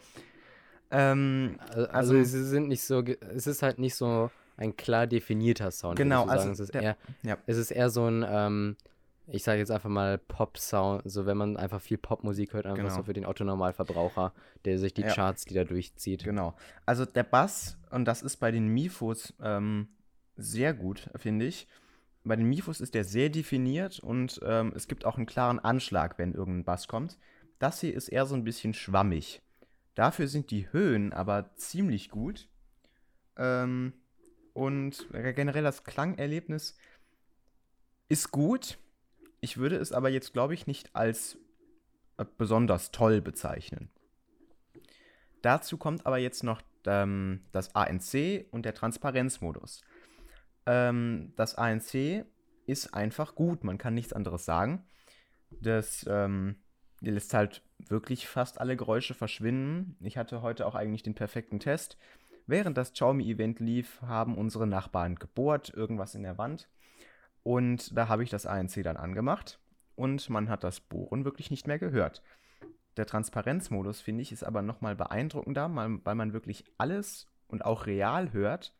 [0.90, 3.02] Ähm, Also, Also- sie sind nicht so.
[3.34, 5.96] Es ist halt nicht so ein klar definierter Sound.
[5.96, 6.52] Genau, also sagen.
[6.52, 7.38] es ist der- eher, ja.
[7.46, 8.24] es ist eher so ein.
[8.28, 8.76] Ähm,
[9.28, 12.94] ich sage jetzt einfach mal Pop-Sound, so wenn man einfach viel Popmusik hört, einfach Genau.
[12.94, 14.32] so für den Otto-Normalverbraucher,
[14.64, 15.12] der sich die Ja.
[15.12, 16.24] Charts, die da durchzieht.
[16.24, 16.54] Genau.
[16.84, 19.88] Also der Bass, und das ist bei den Mifos ähm,
[20.36, 21.66] sehr gut, finde ich.
[22.24, 26.18] Bei den Mifos ist der sehr definiert und ähm, es gibt auch einen klaren Anschlag,
[26.18, 27.18] wenn irgendein Bass kommt.
[27.58, 29.42] Das hier ist eher so ein bisschen schwammig.
[29.94, 32.48] Dafür sind die Höhen aber ziemlich gut.
[33.36, 33.92] Ähm,
[34.52, 36.76] und generell das Klangerlebnis
[38.08, 38.78] ist gut.
[39.40, 41.38] Ich würde es aber jetzt, glaube ich, nicht als
[42.18, 43.90] äh, besonders toll bezeichnen.
[45.42, 49.82] Dazu kommt aber jetzt noch ähm, das ANC und der Transparenzmodus.
[50.66, 52.24] Ähm, das ANC
[52.66, 54.84] ist einfach gut, man kann nichts anderes sagen.
[55.50, 56.56] Das ähm,
[57.00, 59.96] lässt halt wirklich fast alle Geräusche verschwinden.
[60.00, 61.96] Ich hatte heute auch eigentlich den perfekten Test.
[62.46, 66.68] Während das Xiaomi-Event lief, haben unsere Nachbarn gebohrt, irgendwas in der Wand.
[67.46, 69.60] Und da habe ich das ANC dann angemacht
[69.94, 72.20] und man hat das Bohren wirklich nicht mehr gehört.
[72.96, 78.32] Der Transparenzmodus, finde ich, ist aber nochmal beeindruckender, weil man wirklich alles und auch real
[78.32, 78.74] hört,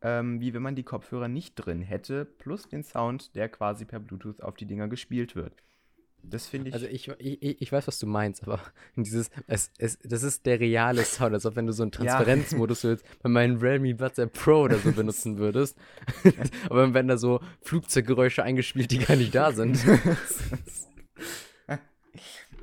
[0.00, 4.00] ähm, wie wenn man die Kopfhörer nicht drin hätte, plus den Sound, der quasi per
[4.00, 5.54] Bluetooth auf die Dinger gespielt wird.
[6.22, 6.74] Das finde ich.
[6.74, 8.60] Also ich, ich, ich weiß, was du meinst, aber
[8.96, 12.16] dieses, es, es, das ist der reale Sound, als ob wenn du so einen Ja.
[12.16, 15.76] Transparenzmodus jetzt bei meinem Realme Air Pro oder so benutzen würdest.
[16.68, 19.78] aber wenn da so Flugzeuggeräusche eingespielt, die gar nicht da sind.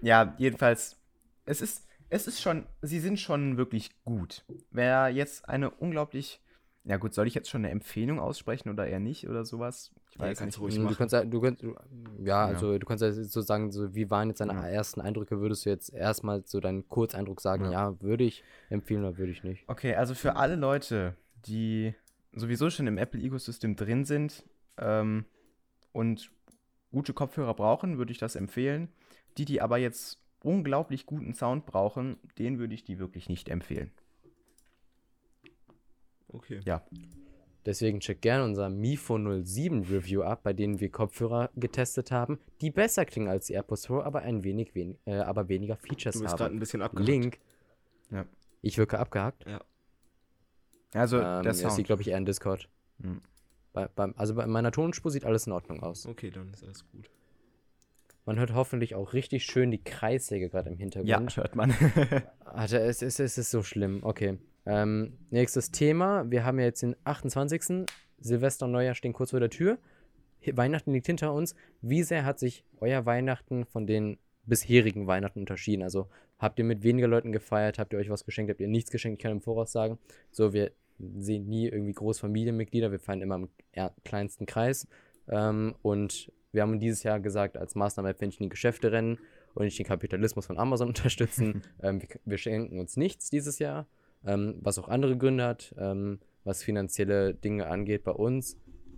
[0.02, 0.98] ja, jedenfalls,
[1.46, 4.46] es ist, es ist schon, sie sind schon wirklich gut.
[4.72, 6.42] Wer jetzt eine unglaublich,
[6.88, 9.92] ja gut, soll ich jetzt schon eine Empfehlung aussprechen oder eher nicht oder sowas?
[10.10, 10.78] Ich Ja, weiß kannst nicht.
[10.78, 11.76] du ruhig du kannst ja, du kannst, du-
[12.24, 14.68] ja, also du kannst ja so sagen, so wie waren jetzt deine Ja.
[14.68, 17.72] ersten Eindrücke, würdest du jetzt erstmal so deinen Kurzeindruck sagen, Ja.
[17.72, 19.68] ja, würde ich empfehlen oder würde ich nicht.
[19.68, 21.94] Okay, also für alle Leute, die
[22.34, 24.44] sowieso schon im Apple-Ecosystem drin sind
[24.78, 25.26] ähm,
[25.92, 26.32] und
[26.92, 28.90] gute Kopfhörer brauchen, würde ich das empfehlen.
[29.38, 33.92] Die, die aber jetzt unglaublich guten Sound brauchen, denen würde ich die wirklich nicht empfehlen.
[36.30, 36.60] Okay.
[36.66, 36.84] Ja,
[37.68, 42.72] Deswegen check gerne unser Mifo 07 Review ab, bei denen wir Kopfhörer getestet haben, die
[42.72, 46.22] besser klingen als die AirPods Pro, aber ein wenig wen äh, aber weniger Features Du
[46.22, 46.60] bist gerade ein haben.
[46.60, 47.06] bisschen abgehakt.
[47.10, 47.40] Link.
[48.10, 48.26] Ja.
[48.62, 49.46] Ich wirke abgehakt.
[50.94, 51.88] also Ähm, der das sieht, Sound.
[51.88, 52.70] glaube ich, eher in Discord.
[53.02, 53.20] Hm.
[53.74, 56.06] Bei, beim, also bei meiner Tonspur sieht alles in Ordnung aus.
[56.06, 57.10] Okay, dann ist alles gut.
[58.26, 61.36] Man hört hoffentlich auch richtig schön die Kreissäge gerade im Hintergrund.
[61.36, 61.74] Ja, hört man.
[62.46, 64.00] Alter, es, es, es ist so schlimm.
[64.04, 64.38] Okay.
[64.68, 66.30] Ähm, nächstes Thema.
[66.30, 67.86] Wir haben ja jetzt den 28.
[68.20, 69.78] Silvester und Neujahr stehen kurz vor der Tür.
[70.46, 71.56] Weihnachten liegt hinter uns.
[71.82, 75.84] Wie sehr hat sich euer Weihnachten von den bisherigen Weihnachten unterschieden?
[75.84, 77.80] Also habt ihr mit weniger Leuten gefeiert?
[77.80, 78.52] Habt ihr euch was geschenkt?
[78.52, 79.20] Habt ihr nichts geschenkt?
[79.20, 79.98] Ich kann im Voraus sagen.
[80.32, 82.92] So, wir sehen nie irgendwie Großfamilienmitglieder.
[82.92, 83.50] Wir feiern immer im
[84.04, 84.88] kleinsten Kreis.
[85.30, 89.20] Ähm, und wir haben dieses Jahr gesagt, als Maßnahme, wenn ich in die Geschäfte rennen
[89.54, 93.88] und nicht den Kapitalismus von Amazon unterstützen, ähm, wir, wir schenken uns nichts dieses Jahr,
[94.26, 98.58] ähm, was auch andere Gründe hat, ähm, was finanzielle Dinge angeht bei uns.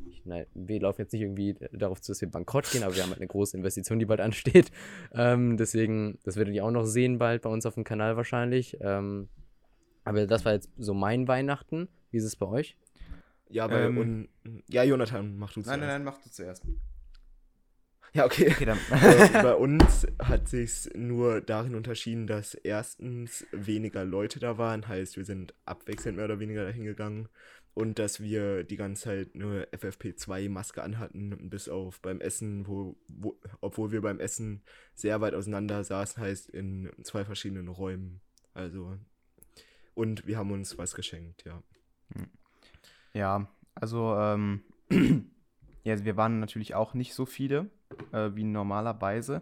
[0.10, 3.04] Ich, nein, wir laufen jetzt nicht irgendwie darauf zu, dass wir bankrott gehen, aber wir
[3.04, 4.72] haben halt eine große Investition, die bald ansteht.
[5.14, 8.78] Ähm, deswegen, das werdet ihr auch noch sehen bald bei uns auf dem Kanal wahrscheinlich.
[8.82, 9.30] Ähm,
[10.04, 11.88] aber das war jetzt so mein Weihnachten.
[12.12, 12.76] Wie ist es bei euch?
[13.50, 13.98] Ja, bei Ähm.
[13.98, 14.30] un
[14.68, 15.92] ja, Jonathan, mach du Nein, nein, zuerst.
[15.92, 16.64] nein, mach du zuerst.
[18.14, 18.50] Ja, okay.
[18.52, 18.76] Okay.
[18.92, 25.18] Äh, bei uns hat sich nur darin unterschieden, dass erstens weniger Leute da waren, heißt,
[25.18, 27.30] wir sind abwechselnd mehr oder weniger dahin gegangen
[27.74, 33.40] und dass wir die ganze Zeit eine FFP2-Maske anhatten, bis auf beim Essen, wo, wo,
[33.62, 34.64] obwohl wir beim Essen
[34.96, 38.22] sehr weit auseinander saßen, heißt in zwei verschiedenen Räumen.
[38.54, 38.98] Also,
[39.94, 41.64] und wir haben uns was geschenkt, ja.
[43.14, 44.64] Ja, also, ähm,
[45.84, 47.70] ja, wir waren natürlich auch nicht so viele
[48.12, 49.42] äh, wie normalerweise.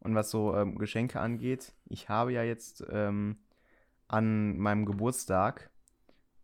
[0.00, 3.38] Und was so ähm, Geschenke angeht, ich habe ja jetzt ähm,
[4.06, 5.70] an meinem Geburtstag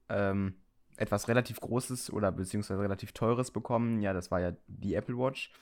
[0.09, 0.55] ähm,
[0.97, 4.01] etwas relativ Großes oder beziehungsweise relativ Teures bekommen.
[4.01, 5.53] Ja, das war ja die Apple Watch.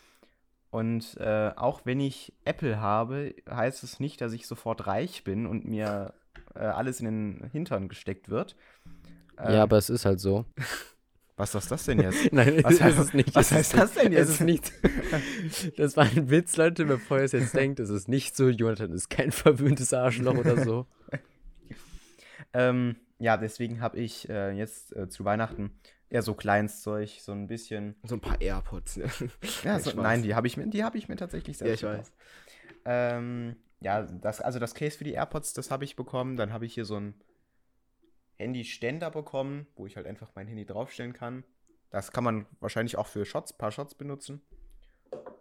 [0.70, 5.46] Und äh, auch wenn ich Apple habe, heißt es nicht, dass ich sofort reich bin
[5.46, 6.12] und mir
[6.54, 8.54] äh, alles in den Hintern gesteckt wird.
[9.38, 10.44] ja, Ähm, aber es ist halt so.
[11.38, 12.32] was ist das denn jetzt?
[12.32, 13.34] Nein, Was es heißt- ist nicht.
[13.34, 14.40] was es heißt das denn nicht- Es jetzt?
[14.40, 14.72] ist nicht.
[15.78, 17.80] Das war ein Witz, Leute, bevor ihr es jetzt denkt.
[17.80, 18.48] Es ist nicht so.
[18.48, 20.86] Jonathan ist kein verwöhntes Arschloch oder so.
[22.54, 25.72] Ähm, ja, deswegen habe ich äh, jetzt äh, zu Weihnachten
[26.08, 27.96] eher so Kleinstzeug, so ein bisschen.
[28.04, 28.96] So ein paar AirPods.
[28.96, 29.06] Ne?
[29.64, 31.88] Ja, so, nein, die habe ich, mir- die hab ich mir tatsächlich Ja, selbst ich
[31.88, 32.12] weiß.
[32.86, 36.36] Ähm, ja, das, also das Case für die AirPods, das habe ich bekommen.
[36.36, 37.14] Dann habe ich hier so einen
[38.38, 41.44] Handy-Ständer bekommen, wo ich halt einfach mein Handy draufstellen kann.
[41.90, 44.42] Das kann man wahrscheinlich auch für Shots, paar Shots benutzen.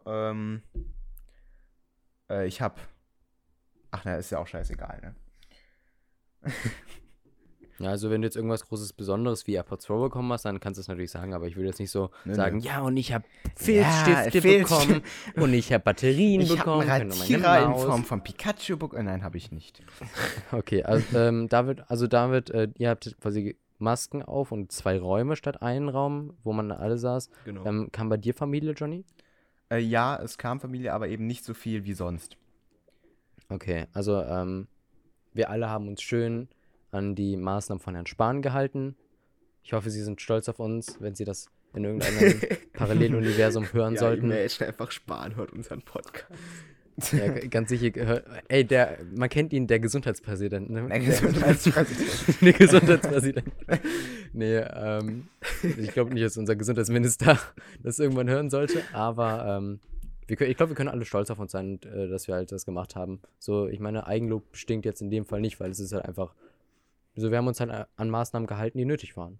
[0.06, 0.64] Ähm,
[2.30, 2.80] äh, ich habe.
[3.92, 5.16] Ach, na, ist ja auch scheißegal, ne?
[7.80, 10.78] Ja, also wenn du jetzt irgendwas großes Besonderes wie AirPods Pro bekommen hast, dann kannst
[10.78, 12.64] du es natürlich sagen, aber ich würde jetzt nicht so Nö, sagen, nö.
[12.64, 13.24] ja, und ich habe
[13.56, 15.02] Filzstifte Filzstift- bekommen
[15.36, 16.88] und ich habe Batterien Ich habe bekommen.
[16.88, 17.76] meine Ratierer in.
[17.76, 19.06] Form von Pikachu bekommen.
[19.06, 19.82] Nein, habe ich nicht.
[20.52, 25.36] Okay, also ähm, David, also David, äh, ihr habt quasi Masken auf und zwei Räume
[25.36, 27.30] statt einen Raum, wo man alle saß.
[27.46, 27.64] Genau.
[27.66, 29.06] Ähm, kam bei dir Familie, Johnny?
[29.70, 32.38] Äh, ja, es kam Familie, aber eben nicht so viel wie sonst.
[33.50, 34.68] Okay, also ähm,
[35.34, 36.48] wir alle haben uns schön
[36.92, 38.96] an die Maßnahmen von Herrn Spahn gehalten.
[39.64, 42.40] Ich hoffe, Sie sind stolz auf uns, wenn Sie das in irgendeinem
[42.74, 44.32] Paralleluniversum hören ja, sollten.
[44.32, 46.28] Imagine einfach sparen, hört unseren Podcast.
[47.12, 48.24] Ja, ganz sicher.
[48.48, 50.88] Ey, der, man kennt ihn, der Gesundheitspräsident, ne?
[50.88, 52.42] Der Gesundheitspräsident.
[52.42, 53.52] der Gesundheitspräsident.
[54.34, 55.28] nee, ähm,
[55.62, 57.38] ich glaube nicht, dass unser Gesundheitsminister
[57.84, 59.80] das irgendwann hören sollte, aber ähm,
[60.26, 62.66] wir ich glaube, wir können alle stolz auf uns sein, äh, dass wir halt das
[62.66, 63.22] gemacht haben.
[63.38, 66.34] So, ich meine, Eigenlob stinkt jetzt in dem Fall nicht, weil es ist halt einfach,
[67.22, 69.40] so, wir haben uns halt an Maßnahmen gehalten, die nötig waren.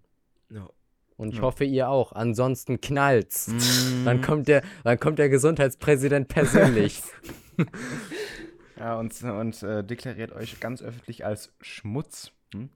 [0.50, 0.68] Ja.
[1.16, 1.42] Und ich Ja.
[1.42, 2.12] hoffe, ihr auch.
[2.12, 3.48] Ansonsten knallt's.
[3.48, 4.04] Mm.
[4.04, 7.02] Dann kommt der, dann kommt der Gesundheitspräsident persönlich.
[8.78, 12.30] Ja, und, und äh, deklariert euch ganz öffentlich als Schmutz.
[12.54, 12.68] Hm?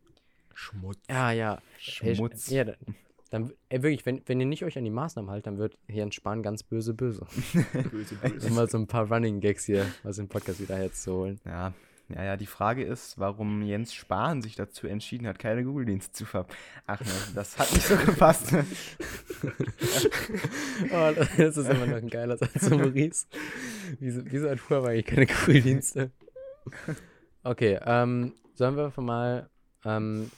[0.52, 0.98] Schmutz.
[1.08, 1.62] Ja, ja.
[2.00, 2.50] Ey, Schmutz.
[2.50, 2.76] ja, dann,
[3.30, 6.10] dann ey, wirklich, wenn, wenn ihr nicht euch an die Maßnahmen haltet, dann wird Herrn
[6.10, 7.24] Spahn ganz böse, böse.
[7.92, 8.50] Böse, böse.
[8.50, 11.40] Mal so ein paar Running Gags hier aus dem Podcast wieder herzuholen.
[11.44, 11.72] Ja,
[12.08, 16.26] ja, ja, die Frage ist, warum Jens Spahn sich dazu entschieden hat, keine Google-Dienste zu
[16.26, 16.46] ver...
[16.86, 18.54] Ach ne, das hat nicht so gepasst.
[20.92, 23.26] Oh, das ist immer noch ein geiler Satz von Maurice.
[23.98, 26.10] Wieso, wieso hat Huawei eigentlich keine Cooldienste?
[27.42, 29.50] Okay, ähm, sollen wir einfach mal
[29.84, 30.30] ähm,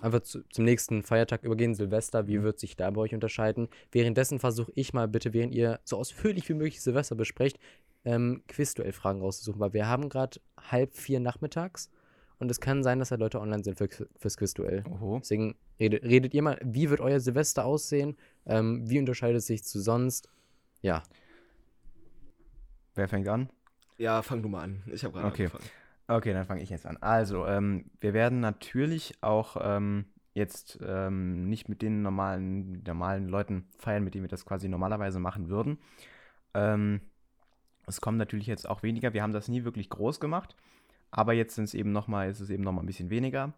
[0.00, 3.68] einfach zu, zum nächsten Feiertag übergehen, Silvester, wie wird sich da bei euch unterscheiden?
[3.90, 7.58] Währenddessen versuche ich mal bitte, während ihr so ausführlich wie möglich Silvester besprecht,
[8.06, 11.90] ähm, Quizduell-Fragen rauszusuchen, weil wir haben gerade halb vier nachmittags
[12.38, 13.88] und es kann sein, dass da Leute online sind für,
[14.18, 14.84] fürs Quizduell.
[14.90, 15.18] Oho.
[15.20, 18.16] Deswegen redet, redet ihr mal, wie wird euer Silvester aussehen?
[18.46, 20.28] Ähm, wie unterscheidet es sich zu sonst?
[20.80, 21.02] Ja,
[22.94, 23.50] Wer fängt an?
[23.98, 24.82] Ja, fang du mal an.
[24.86, 25.44] Ich habe gerade Okay.
[25.44, 25.70] angefangen.
[26.08, 26.96] Okay, dann fange ich jetzt an.
[26.98, 33.66] Also, ähm, wir werden natürlich auch ähm, jetzt ähm, nicht mit den normalen, normalen Leuten
[33.78, 35.78] feiern, mit denen wir das quasi normalerweise machen würden.
[37.86, 39.12] Es kommen natürlich jetzt auch weniger.
[39.12, 40.56] Wir haben das nie wirklich groß gemacht,
[41.10, 43.52] aber jetzt sind es eben noch mal, ist es eben noch mal ein bisschen weniger.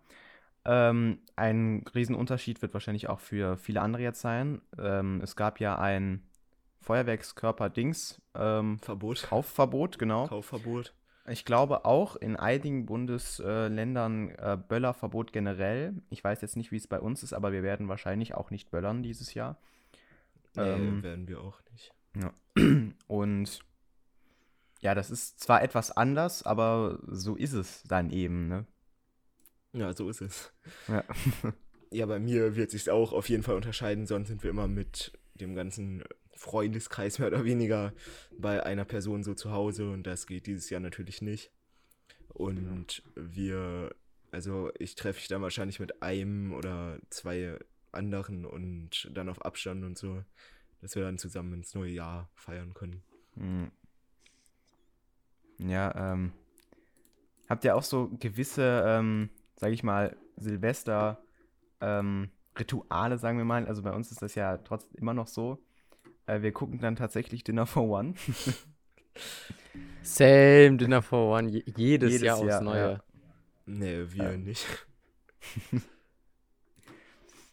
[0.65, 4.61] Ähm, ein Riesenunterschied wird wahrscheinlich auch für viele andere jetzt sein.
[4.79, 6.23] Ähm, es gab ja ein
[6.81, 9.23] Feuerwerkskörper-Dings ähm, Verbot.
[9.23, 10.27] Kaufverbot, genau.
[10.27, 10.95] Kaufverbot.
[11.27, 15.95] Ich glaube auch in einigen Bundesländern äh, Böllerverbot generell.
[16.11, 18.71] Ich weiß jetzt nicht, wie es bei uns ist, aber wir werden wahrscheinlich auch nicht
[18.71, 19.59] böllern dieses Jahr.
[20.57, 21.93] Nee, Ähm, werden wir auch nicht.
[23.07, 23.61] Und
[24.81, 28.67] ja, das ist zwar etwas anders, aber so ist es dann eben, ne?
[29.73, 30.53] Ja, so ist es.
[30.89, 31.05] Ja.
[31.91, 35.19] Ja, bei mir wird sich auch auf jeden Fall unterscheiden, sonst sind wir immer mit
[35.35, 37.95] dem ganzen Freundeskreis mehr oder weniger
[38.37, 41.51] bei einer Person so zu Hause und das geht dieses Jahr natürlich nicht.
[42.29, 43.95] Und wir,
[44.31, 47.59] also ich treffe mich dann wahrscheinlich mit einem oder zwei
[47.91, 50.23] anderen und dann auf Abstand und so,
[50.81, 53.03] dass wir dann zusammen ins neue Jahr feiern können.
[53.35, 53.71] Hm.
[55.59, 56.33] Ja, ähm.
[57.49, 61.19] Habt ihr auch so gewisse, ähm, sag ich mal, Silvester,
[61.81, 63.67] ähm, Rituale, sagen wir mal?
[63.67, 65.59] Also bei uns ist das ja trotzdem immer noch so.
[66.27, 68.15] Äh, wir gucken dann tatsächlich Dinner for One.
[70.03, 72.91] Same Dinner for One, je jedes, Jedes Jahr aufs Jahr, Neue.
[72.93, 73.03] ja.
[73.67, 74.45] Nee, wir Ähm.
[74.45, 74.67] nicht.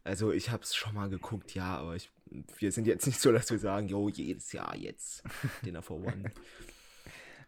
[0.03, 2.11] also ich hab's schon mal geguckt, ja, aber ich,
[2.59, 5.23] wir sind jetzt nicht so, dass wir sagen, jo, jedes Jahr jetzt
[5.65, 6.31] Dinner for One.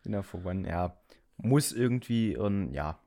[0.08, 0.96] Dinner for One, ja.
[1.38, 2.98] Muss irgendwie und ja.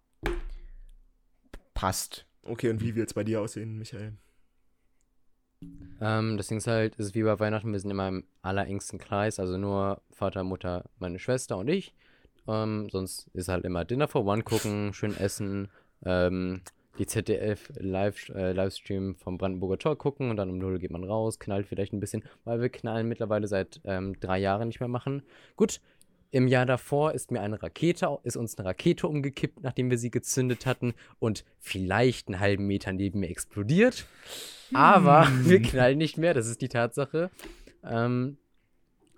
[1.73, 2.27] Passt.
[2.43, 4.13] Okay, und wie wird's bei dir aussehen, Michael?
[6.01, 8.99] Ähm, das Ding ist halt, es ist wie bei Weihnachten, wir sind immer im allerengsten
[8.99, 11.95] Kreis, also nur Vater, Mutter, meine Schwester und ich.
[12.47, 15.69] Ähm, sonst ist halt immer Dinner for One gucken, schön essen,
[16.05, 16.63] ähm,
[16.99, 21.05] die ZDF Live, äh, Livestream vom Brandenburger Tor gucken und dann um 0 geht man
[21.05, 24.89] raus, knallt vielleicht ein bisschen, weil wir knallen mittlerweile seit ähm, drei Jahren nicht mehr
[24.89, 25.23] machen.
[25.57, 25.81] Gut,
[26.31, 30.11] im Jahr davor ist mir eine Rakete, ist uns eine Rakete umgekippt, nachdem wir sie
[30.11, 34.07] gezündet hatten und vielleicht einen halben Meter neben mir explodiert.
[34.73, 37.31] Aber wir knallen nicht mehr, das ist die Tatsache.
[37.83, 38.37] Ähm,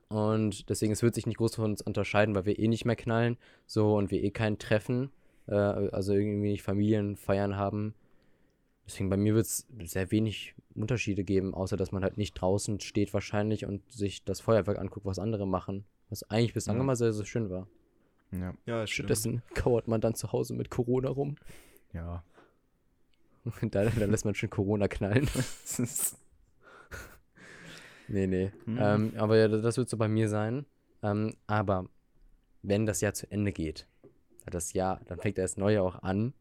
[0.09, 2.97] und deswegen, es wird sich nicht groß von uns unterscheiden, weil wir eh nicht mehr
[2.97, 3.37] knallen.
[3.67, 5.11] So und wir eh kein Treffen,
[5.47, 7.95] äh, also irgendwie nicht Familienfeiern haben.
[8.87, 12.81] Deswegen bei mir wird es sehr wenig Unterschiede geben, außer dass man halt nicht draußen
[12.81, 15.85] steht wahrscheinlich und sich das Feuerwerk anguckt, was andere machen.
[16.13, 16.83] Was eigentlich bislang Ja.
[16.83, 17.67] immer sehr, sehr schön war.
[18.33, 18.53] Ja.
[18.67, 18.87] Ja.
[18.87, 21.37] Stattdessen kauert man dann zu Hause mit Corona rum.
[21.95, 22.23] Ja.
[23.63, 25.27] Und dann, dann lässt man schön Corona knallen.
[28.09, 28.53] Nee, nee.
[28.67, 28.79] Mhm.
[28.79, 30.67] Ähm, aber ja, das wird so bei mir sein.
[31.03, 31.87] Ähm, aber
[32.61, 33.87] wenn das Jahr zu Ende geht,
[34.45, 36.35] das Jahr, dann fängt das Neue auch an.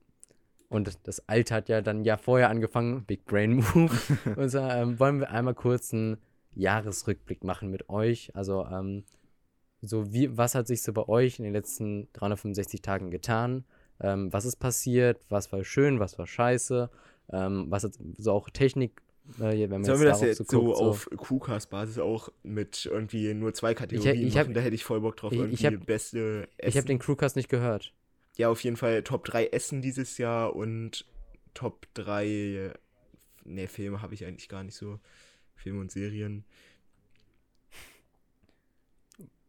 [0.67, 3.89] Und das, Alte hat ja dann Jahr vorher angefangen, Big Brain Move.
[4.35, 6.17] Und so, ähm, wollen wir einmal kurz einen
[6.55, 8.35] Jahresrückblick machen mit euch.
[8.35, 9.05] Also, ähm,
[9.81, 13.63] so wie, was hat sich so bei euch in den letzten 365 Tagen getan?
[13.99, 15.19] Ähm, was ist passiert?
[15.29, 15.99] Was war schön?
[15.99, 16.89] Was war scheiße?
[17.31, 19.01] Ähm, was hat so auch Technik,
[19.39, 23.53] äh, wenn man Sollen wir das jetzt so, guckt, auf QCast-Basis auch mit irgendwie nur
[23.53, 24.53] zwei Kategorien ich hab- machen?
[24.55, 25.31] Da hätte ich voll Bock drauf.
[25.31, 25.87] ich- ich hab-.
[25.89, 27.93] Ich habe den Crewcast nicht gehört.
[28.37, 31.05] ja, auf jeden Fall Top 3 Essen dieses Jahr und
[31.53, 32.71] Top 3.
[33.45, 34.99] Ne, Filme habe ich eigentlich gar nicht so.
[35.55, 36.43] Filme und Serien.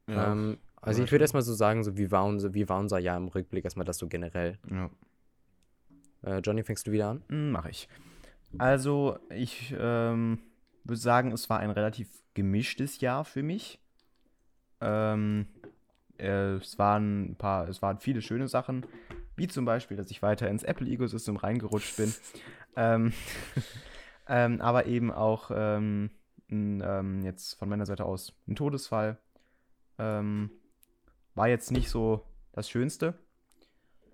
[0.06, 0.32] Ja.
[0.32, 2.98] Ähm, also Ja, ich würde erstmal so sagen, so wie war, unser, wie war unser
[2.98, 4.58] Jahr im Rückblick, erstmal das so generell.
[4.70, 4.90] ja.
[6.24, 7.50] Äh, Johnny, fängst du wieder an?
[7.50, 7.88] Mache ich.
[8.58, 10.38] Also, ich ähm,
[10.84, 13.80] würde sagen, es war ein relativ gemischtes Jahr für mich.
[14.80, 15.46] Ähm,
[16.18, 18.86] äh, es waren ein paar, es waren viele schöne Sachen,
[19.36, 22.14] wie zum Beispiel, dass ich weiter ins Apple-Ecosystem reingerutscht bin.
[22.76, 23.12] ähm,
[24.28, 26.10] ähm, aber eben auch ähm,
[26.50, 29.18] ein, ähm, jetzt von meiner Seite aus ein Todesfall.
[30.02, 30.50] Ähm,
[31.36, 33.14] war jetzt nicht so das Schönste,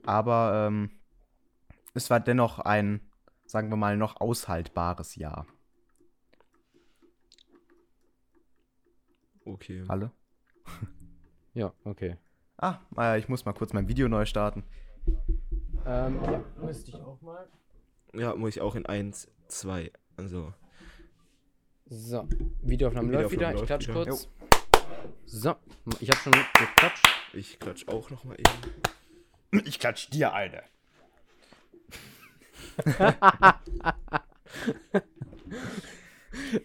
[0.04, 0.90] aber ähm,
[1.94, 3.00] es war dennoch ein,
[3.46, 5.46] sagen wir mal, noch aushaltbares Jahr.
[9.46, 9.84] Okay.
[9.88, 10.12] Alle?
[11.54, 12.18] Ja, okay.
[12.58, 14.64] Ah, äh, ich muss mal kurz mein Video neu starten.
[15.86, 17.48] Ähm, ja, müsste ich auch mal.
[18.12, 19.90] Ja, muss ich auch in 1, 2.
[20.16, 20.52] Also.
[21.86, 22.28] So,
[22.60, 23.48] Videoaufnahme läuft wieder.
[23.48, 24.04] Videoaufnahme Ich läuft klatsch wieder.
[24.04, 24.28] kurz.
[25.26, 25.56] So,
[26.00, 27.08] ich habe schon geklatscht.
[27.32, 29.64] Ich klatsch auch noch mal eben.
[29.66, 30.62] Ich klatsch dir eine.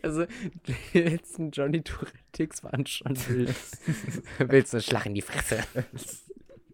[0.02, 0.26] Also,
[0.93, 3.56] die letzten Johnny Tourette-Ticks waren schon wild.
[4.39, 5.63] Willst du einen Schlag in die Fresse?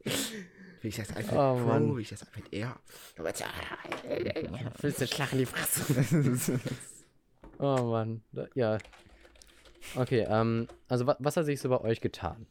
[0.03, 0.13] Will
[0.89, 1.65] ich das iPad Oh, Pro?
[1.65, 1.95] Mann.
[1.95, 2.75] Will ich das iPad Air?
[3.17, 3.41] Willst
[4.99, 6.59] du einen Schlag in die Fresse?
[7.61, 8.21] Oh Mann,
[8.55, 8.77] ja.
[9.95, 12.45] Okay, ähm, also wa was hat sich so bei euch getan?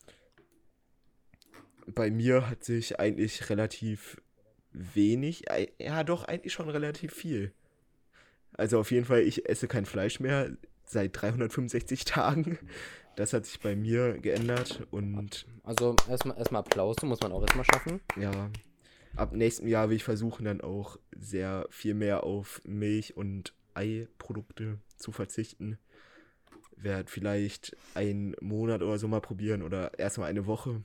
[1.86, 4.20] Bei mir hat sich eigentlich relativ
[4.72, 5.44] wenig,
[5.78, 7.52] ja doch, eigentlich schon relativ viel.
[8.52, 10.50] Also auf jeden Fall, ich esse kein Fleisch mehr
[10.84, 12.58] seit 365 Tagen.
[13.16, 17.64] Das hat sich bei mir geändert und Also erstmal erstmal Applaus, muss man auch erstmal
[17.64, 18.00] schaffen.
[18.16, 18.50] ja,
[19.16, 24.78] ab nächstem Jahr will ich versuchen, dann auch sehr viel mehr auf Milch- und Eiprodukte
[24.96, 25.78] zu verzichten.
[26.80, 30.82] Werd vielleicht einen Monat oder so mal probieren oder erstmal eine Woche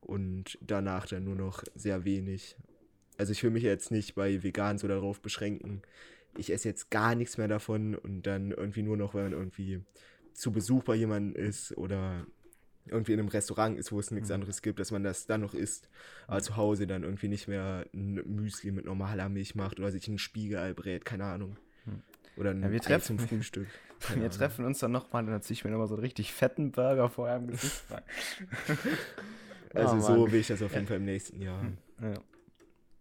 [0.00, 2.56] und danach dann nur noch sehr wenig.
[3.18, 5.82] Also ich will mich jetzt nicht bei vegan so darauf beschränken.
[6.36, 9.82] Ich esse jetzt gar nichts mehr davon und dann irgendwie nur noch, wenn man irgendwie
[10.32, 12.26] zu Besuch bei jemandem ist oder
[12.86, 15.54] irgendwie in einem Restaurant ist, wo es nichts anderes gibt, dass man das dann noch
[15.54, 15.88] isst,
[16.26, 20.08] aber zu Hause dann irgendwie nicht mehr ein Müsli mit normaler Milch macht oder sich
[20.08, 21.56] ein Spiegelei brät, keine Ahnung.
[22.36, 23.68] Oder ein Ja, wir Ei treffen- zum Frühstück.
[24.08, 24.30] Wir Ahnung.
[24.30, 27.08] treffen uns dann nochmal und dann ziehe ich mir nochmal so einen richtig fetten Burger
[27.08, 28.02] vorher im Gesicht rein.
[29.74, 31.64] Also Oh, so will ich das auf jeden Fall im nächsten Jahr
[32.02, 32.20] Ja.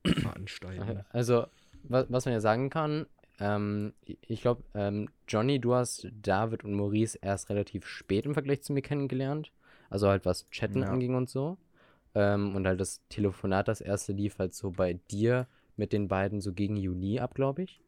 [0.05, 1.03] veranstalten.
[1.09, 1.47] Also,
[1.83, 3.07] was, was man ja sagen kann,
[3.39, 8.61] ähm, ich glaube, ähm, Johnny, du hast David und Maurice erst relativ spät im Vergleich
[8.61, 9.51] zu mir kennengelernt.
[9.89, 10.89] Also halt was Chatten Ja.
[10.89, 11.57] anging und so.
[12.15, 16.39] Ähm, und halt das Telefonat, das erste lief halt so bei dir mit den beiden
[16.39, 17.81] so gegen Juni ab, glaube ich.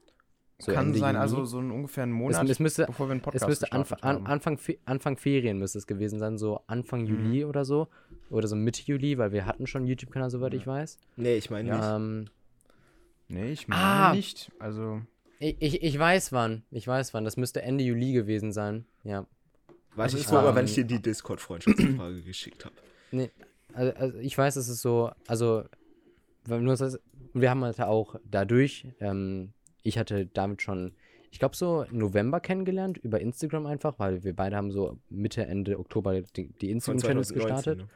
[0.63, 1.21] So Kann Ende sein, Juni.
[1.21, 3.71] also so ein ungefähr einen es, Monat, es müsste, bevor wir einen Podcast es müsste
[3.71, 4.25] Anf an.
[4.25, 7.07] Anfang, Anfang Ferien müsste es gewesen sein, so Anfang Mhm.
[7.07, 7.87] Juli oder so.
[8.29, 10.97] Oder so Mitte Juli, weil wir hatten schon einen YouTube-Kanal, soweit ich weiß.
[11.17, 11.83] Nee, ich meine nicht.
[11.85, 12.25] Ähm,
[13.29, 14.13] Nee, ich meine Ah!
[14.13, 14.51] nicht.
[14.59, 15.01] Also,
[15.39, 16.63] Ich, ich, ich weiß wann.
[16.71, 17.23] Ich weiß wann.
[17.25, 18.85] Das müsste Ende Juli gewesen sein.
[19.03, 19.25] Ja.
[19.95, 22.75] Warte, also ich es mal, war- wann ich dir die Discord-Freundschaftsanfrage geschickt habe.
[23.11, 23.29] Nee,
[23.73, 25.63] also, also ich weiß, es ist so, also,
[26.45, 26.99] weil nur das,
[27.33, 30.93] wir haben halt auch dadurch, ähm, ich hatte damit schon,
[31.31, 35.45] ich glaube so im November kennengelernt, über Instagram einfach, weil wir beide haben so Mitte,
[35.45, 37.77] Ende Oktober die, die Instagram-Channels 2019, gestartet.
[37.79, 37.89] ne?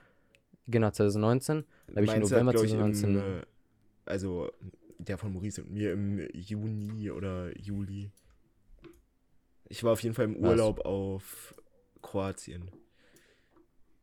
[0.67, 1.63] Genau, 2019.
[1.87, 3.17] Da habe ich im hat, November im, 2019.
[3.17, 3.21] äh,
[4.05, 4.51] also
[4.99, 8.11] der von Maurice und mir im Juni oder Juli.
[9.69, 10.51] Ich war auf jeden Fall im Was?
[10.51, 11.55] Urlaub auf
[12.01, 12.71] Kroatien.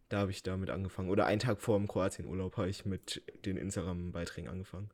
[0.09, 1.11] Da habe ich damit angefangen.
[1.11, 4.91] Oder einen Tag vor dem Kroatien-Urlaub habe ich mit den Instagram-Beiträgen angefangen.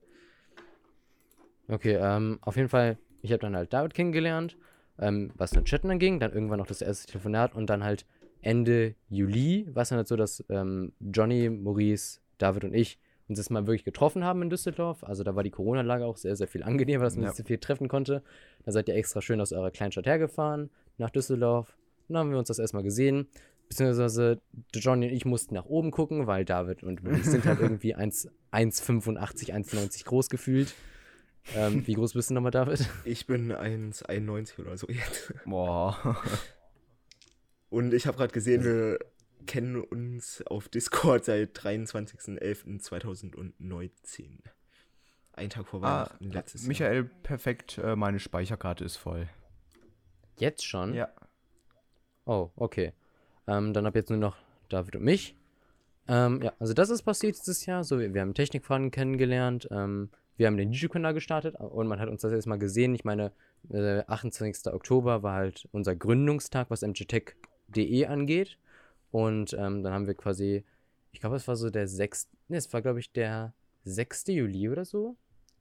[1.71, 4.57] Okay, ähm, auf jeden Fall, ich habe dann halt David kennengelernt,
[4.99, 8.07] ähm, was dann Chatten anging, dann irgendwann noch das erste Telefonat und dann halt
[8.43, 13.39] Ende Juli war es dann halt so, dass ähm, Johnny, Maurice, David und ich uns
[13.39, 15.05] das mal wirklich getroffen haben in Düsseldorf.
[15.05, 17.31] Also da war die Corona-Lage auch sehr, sehr viel angenehmer, dass man Ja.
[17.31, 18.23] sich so viel treffen konnte.
[18.65, 21.77] Da seid ihr extra schön aus eurer Kleinstadt hergefahren, nach Düsseldorf.
[22.09, 23.29] Dann haben wir uns das erstmal gesehen.
[23.69, 24.41] Beziehungsweise
[24.75, 28.29] Johnny und ich mussten nach oben gucken, weil David und Maurice sind halt irgendwie 1
[28.53, 30.75] 1,85, 1,90 groß gefühlt.
[31.55, 32.89] Ähm, wie groß bist du nochmal, David?
[33.05, 35.33] Ich bin 1,91 oder so jetzt.
[35.45, 36.17] boah.
[37.71, 38.99] Und ich habe gerade gesehen, wir
[39.47, 44.41] kennen uns auf Discord seit 23.11.2019.
[45.33, 46.69] Ein Tag vor ah, Weihnachten letztes Jahr.
[46.69, 49.29] Michael, perfekt, äh, meine Speicherkarte ist voll.
[50.39, 50.95] Jetzt schon?
[50.95, 51.09] Ja.
[52.25, 52.93] Oh, okay.
[53.47, 54.37] Ähm, dann hab jetzt nur noch
[54.69, 55.37] David und mich.
[56.09, 57.85] Ähm, ja, also das ist passiert dieses Jahr.
[57.85, 59.69] So, wir, wir haben Technikfragen kennengelernt.
[59.71, 62.95] Ähm, wir haben den YouTube-Kanal gestartet und man hat uns das jetzt mal gesehen.
[62.95, 63.31] Ich meine,
[63.69, 64.73] äh, 28.
[64.73, 68.57] Oktober war halt unser Gründungstag, was mgtech.de angeht.
[69.11, 70.65] Und ähm, dann haben wir quasi,
[71.13, 72.31] ich glaube, es war so der 6.
[72.49, 73.53] Ne, es war, glaube ich, der
[73.85, 74.29] 6.
[74.29, 75.15] Juli oder so.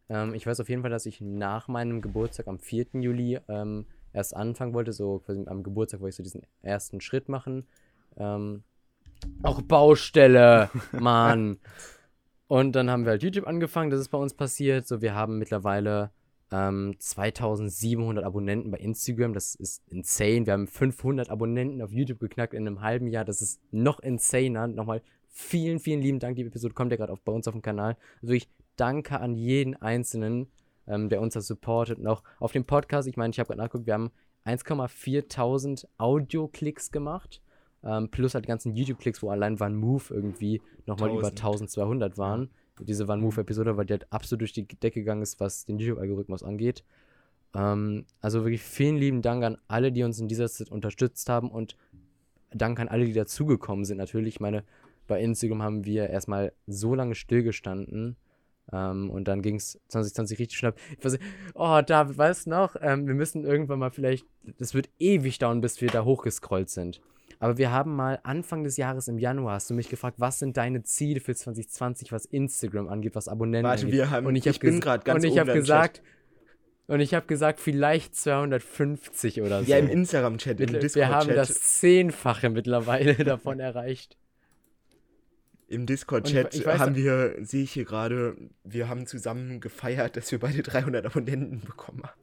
[0.08, 2.86] Ähm, ich weiß auf jeden Fall, dass ich nach meinem Geburtstag am 4.
[2.94, 7.28] Juli ähm, erst anfangen wollte, so quasi am Geburtstag wollte ich so diesen ersten Schritt
[7.28, 7.68] machen.
[8.16, 8.64] Ähm,
[9.44, 11.60] auch Baustelle, Mann.
[12.50, 14.88] Und dann haben wir halt YouTube angefangen, das ist bei uns passiert.
[14.88, 16.10] So, wir haben mittlerweile
[16.52, 20.48] ähm, 2700 Abonnenten bei Instagram, das ist insane.
[20.48, 24.66] Wir haben 500 Abonnenten auf YouTube geknackt in einem halben Jahr, das ist noch insaner.
[24.66, 27.98] Nochmal vielen, vielen lieben Dank, die Episode kommt ja gerade bei uns auf dem Kanal.
[28.24, 30.48] Also ich danke an jeden Einzelnen,
[30.88, 32.04] ähm, der uns da supportet.
[32.08, 34.10] Auch auf dem Podcast, ich meine, ich habe gerade nachgeguckt, wir haben
[34.46, 37.44] 1,4 Audio-Klicks gemacht.
[37.84, 41.70] Ähm, plus halt die ganzen YouTube-Klicks, wo allein Van Move irgendwie nochmal über 1000.
[41.70, 42.50] 1200 waren.
[42.82, 46.44] Diese Van Move-Episode, weil die halt absolut durch die Decke gegangen ist, was den YouTube-Algorithmus
[46.44, 46.84] angeht.
[47.56, 51.50] Ähm, also wirklich vielen lieben Dank an alle, die uns in dieser Zeit unterstützt haben
[51.50, 51.78] und
[52.52, 53.98] Dank an alle, die dazugekommen sind.
[53.98, 54.64] Natürlich, ich meine,
[55.08, 58.16] bei Instagram haben wir erstmal so lange stillgestanden.
[58.72, 60.74] Ähm, und dann ging es 2020 richtig schnell.
[60.98, 61.24] Ich weiß, nicht,
[61.56, 62.76] oh, David, weißt du noch?
[62.82, 64.26] Ähm, wir müssen irgendwann mal vielleicht,
[64.58, 67.02] das wird ewig dauern, bis wir da hochgescrollt sind.
[67.42, 70.58] Aber wir haben mal Anfang des Jahres im Januar, hast du mich gefragt, was sind
[70.58, 73.96] deine Ziele für 2020, was Instagram angeht, was Abonnenten Warte, angeht.
[73.96, 74.26] wir haben.
[74.28, 76.02] und ich, ich hab bin gerade ganz Und ich habe gesagt,
[76.88, 79.72] und ich habe gesagt, vielleicht 250 oder so.
[79.72, 81.80] Ja, im Instagram-Chat, im Mittler- wir haben das Discord-Chat.
[81.80, 84.18] Zehnfache mittlerweile davon erreicht.
[85.70, 90.64] Im Discord-Chat haben wir, sehe ich hier gerade, wir haben zusammen gefeiert, dass wir beide
[90.64, 92.20] 300 Abonnenten bekommen haben.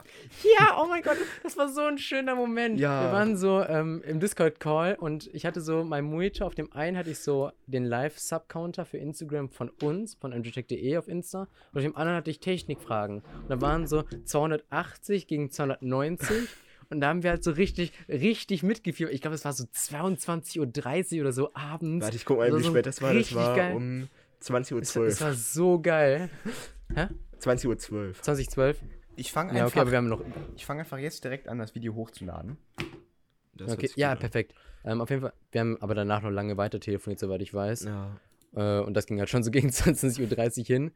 [0.59, 2.81] Ja, oh mein Gott, das war so ein schöner Moment.
[2.81, 3.05] Ja.
[3.05, 6.49] Wir waren so ähm, im Discord-Call und ich hatte so mein Monitor.
[6.49, 11.07] Auf dem einen hatte ich so den Live-Sub-Counter für Instagram von uns, von mgtech.de auf
[11.07, 11.43] Insta.
[11.73, 13.19] Und auf dem anderen hatte ich Technikfragen.
[13.19, 16.49] Und da waren so 280 gegen 290.
[16.91, 19.13] Und da haben wir halt so richtig, richtig mitgeführt.
[19.13, 22.05] Ich glaube, es war so 22.30 Uhr oder so abends.
[22.05, 23.13] Warte, ich guck mal, Also wie so spät das war.
[23.13, 23.75] Das richtig war geil.
[23.75, 24.09] um
[24.43, 25.07] 20.12 es, Uhr.
[25.07, 26.31] es war so geil.
[27.41, 28.13] 20.12 Uhr.
[28.15, 28.79] 2012?
[29.17, 30.23] Ich fange Ja, einfach, okay, noch.
[30.57, 32.59] ich fang einfach jetzt direkt an, das Video hochzuladen.
[33.55, 34.19] Das Okay, ja, an.
[34.19, 34.55] perfekt.
[34.85, 37.85] Ähm, auf jeden Fall, wir haben aber danach noch lange weiter telefoniert, soweit ich weiß.
[37.85, 38.21] Ja.
[38.55, 40.91] Äh, und das ging halt schon so gegen 20.30 Uhr hin.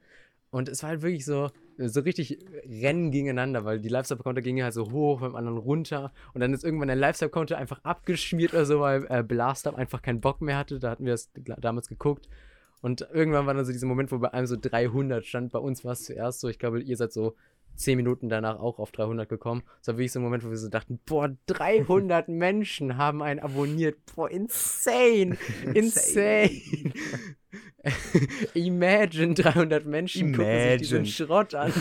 [0.50, 1.50] Und es war halt wirklich so,
[1.88, 6.40] so richtig Rennen gegeneinander, weil die Live-Sub-Counter gingen halt so hoch, beim anderen runter und
[6.40, 10.40] dann ist irgendwann der Live-Sub-Counter einfach abgeschmiert oder so, weil äh, Blaster einfach keinen Bock
[10.40, 10.78] mehr hatte.
[10.78, 12.28] Da hatten wir das damals geguckt.
[12.82, 15.52] Und irgendwann war dann so dieser Moment, wo bei einem so 300 stand.
[15.52, 17.34] Bei uns war es zuerst so, ich glaube, ihr seid so
[17.76, 19.62] 10 Minuten danach auch auf 300 gekommen.
[19.78, 23.40] Das war wirklich so ein Moment, wo wir so dachten, boah, 300 Menschen haben einen
[23.40, 23.98] abonniert.
[24.14, 25.36] Boah, insane,
[25.74, 26.50] insane.
[28.54, 31.06] Imagine 300 Menschen gucken sich diesen Imagine.
[31.06, 31.72] Schrott an.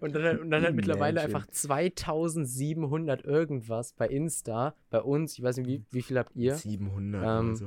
[0.00, 1.36] Und dann, und dann halt mittlerweile Imagine.
[1.36, 4.74] einfach 2700 irgendwas bei Insta.
[4.90, 6.54] Bei uns, ich weiß nicht, wie, wie viel habt ihr?
[6.54, 7.66] 700 Ähm, oder so.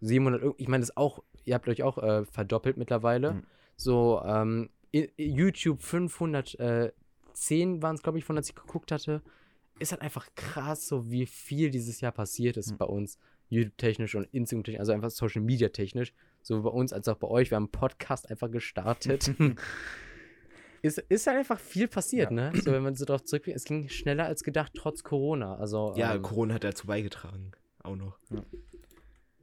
[0.00, 3.34] 700, irg- ich meine, das auch, ihr habt euch auch äh, verdoppelt mittlerweile.
[3.34, 3.42] Mhm.
[3.76, 4.70] So, ähm,
[5.16, 6.92] YouTube 510
[7.82, 9.22] waren es, glaube ich, von als ich geguckt hatte.
[9.78, 12.76] Ist halt einfach krass, so wie viel dieses Jahr passiert ist Mhm.
[12.78, 13.18] bei uns.
[13.50, 15.42] YouTube-technisch und Instagram-technisch, also einfach Social
[16.48, 16.62] Media-technisch.
[16.62, 17.50] So bei uns als auch bei euch.
[17.50, 19.30] Wir haben einen Podcast einfach gestartet.
[20.82, 22.50] ist, ist halt einfach viel passiert, Ja.
[22.50, 22.52] ne?
[22.62, 25.56] So, wenn man so drauf zurückblickt, es ging schneller als gedacht, trotz Corona.
[25.56, 27.52] Also, Ja, ähm, Corona hat dazu beigetragen.
[27.82, 28.18] Auch noch.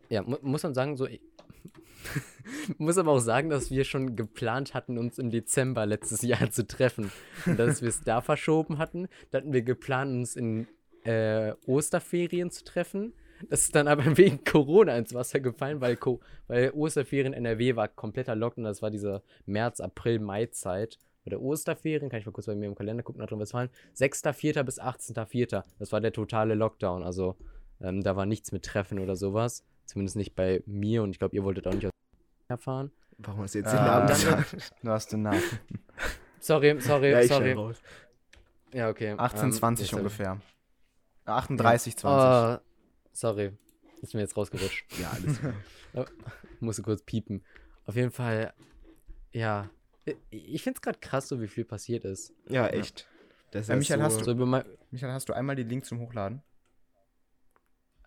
[0.10, 1.08] Ja, mu muss man sagen, so.
[2.78, 6.68] muss aber auch sagen, dass wir schon geplant hatten, uns im Dezember letztes Jahr zu
[6.68, 7.12] treffen.
[7.46, 9.08] Und dass wir es da verschoben hatten.
[9.32, 10.68] Da hatten wir geplant, uns in
[11.04, 13.14] äh, Osterferien zu treffen.
[13.50, 17.88] Das ist dann aber wegen Corona ins Wasser gefallen, weil, Co weil Osterferien NRW war
[17.88, 18.66] kompletter Lockdown.
[18.66, 21.00] Das war diese März, April, Mai-Zeit.
[21.24, 24.62] Bei der Osterferien, kann ich mal kurz bei mir im Kalender gucken, Nordrhein-Westfalen, 6.4.
[24.64, 25.64] bis 18.4.
[25.80, 27.04] Das war der totale Lockdown.
[27.04, 27.36] Also
[27.82, 29.64] ähm, da war nichts mit Treffen oder sowas.
[29.86, 31.92] Zumindest nicht bei mir und ich glaube, ihr wolltet auch nicht aus
[32.48, 32.92] erfahren.
[33.18, 34.74] Warum hast du jetzt Ah, den Namen gesagt?
[34.84, 35.42] Du hast den Namen.
[36.40, 37.56] Sorry, sorry, Ja, sorry.
[38.74, 39.16] Ja, okay.
[39.18, 40.42] 18, ähm, 20 ungefähr.
[41.26, 42.60] 38, 20.
[42.60, 42.62] Oh,
[43.16, 43.52] sorry.
[44.02, 44.86] Ist mir jetzt rausgerutscht.
[45.02, 45.54] Ja, alles klar.
[46.60, 47.44] Musste kurz piepen.
[47.86, 48.54] Auf jeden Fall,
[49.32, 49.70] ja.
[50.30, 52.34] Ich finde es gerade krass, so wie viel passiert ist.
[52.50, 53.08] Ja, echt.
[53.52, 56.42] Das Ja, Michael, hast So über mein, Michael, hast du einmal den Link zum Hochladen?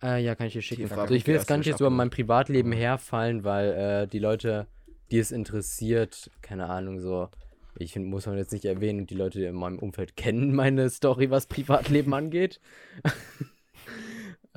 [0.01, 0.87] äh, ja, kann ich dir schicken.
[0.87, 4.19] Frage, Also ich will jetzt gar nicht jetzt über mein Privatleben herfallen, weil äh, die
[4.19, 4.67] Leute,
[5.11, 7.29] die es interessiert, keine Ahnung, so.
[7.77, 11.29] Ich find, muss man jetzt nicht erwähnen, die Leute in meinem Umfeld kennen meine Story,
[11.29, 12.59] was Privatleben angeht.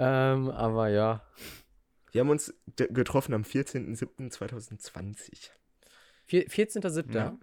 [0.02, 1.22] ähm, aber ja.
[2.12, 5.50] Wir haben uns getroffen am 14.07.2020.
[6.26, 7.14] Vier- 14.07.
[7.14, 7.36] Ja.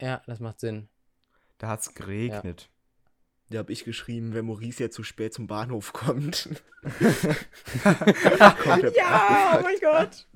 [0.00, 0.22] Ja.
[0.26, 0.88] das macht Sinn.
[1.58, 2.68] Da hat es geregnet.
[3.50, 6.48] Da habe ich geschrieben, wenn Maurice jetzt zu spät zum Bahnhof kommt.
[8.62, 10.26] Komplett Ja, oh mein Gott.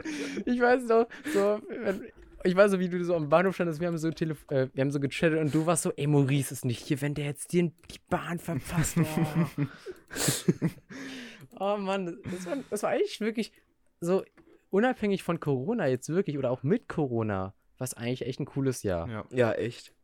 [0.44, 2.12] Ich weiß noch, so, wenn-
[2.46, 4.82] ich weiß so, wie du so am Bahnhof standest, wir haben so, telef äh, wir
[4.82, 7.52] haben so gechattet und du warst so, ey, Maurice ist nicht hier, wenn der jetzt
[7.52, 8.96] dir die Bahn verpasst.
[8.98, 9.64] Oh,
[11.58, 13.52] oh Mann, das war, das war eigentlich wirklich
[14.00, 14.24] so,
[14.70, 19.08] unabhängig von Corona jetzt wirklich oder auch mit Corona, was eigentlich echt ein cooles Jahr.
[19.08, 19.24] Ja.
[19.30, 19.94] Ja, echt.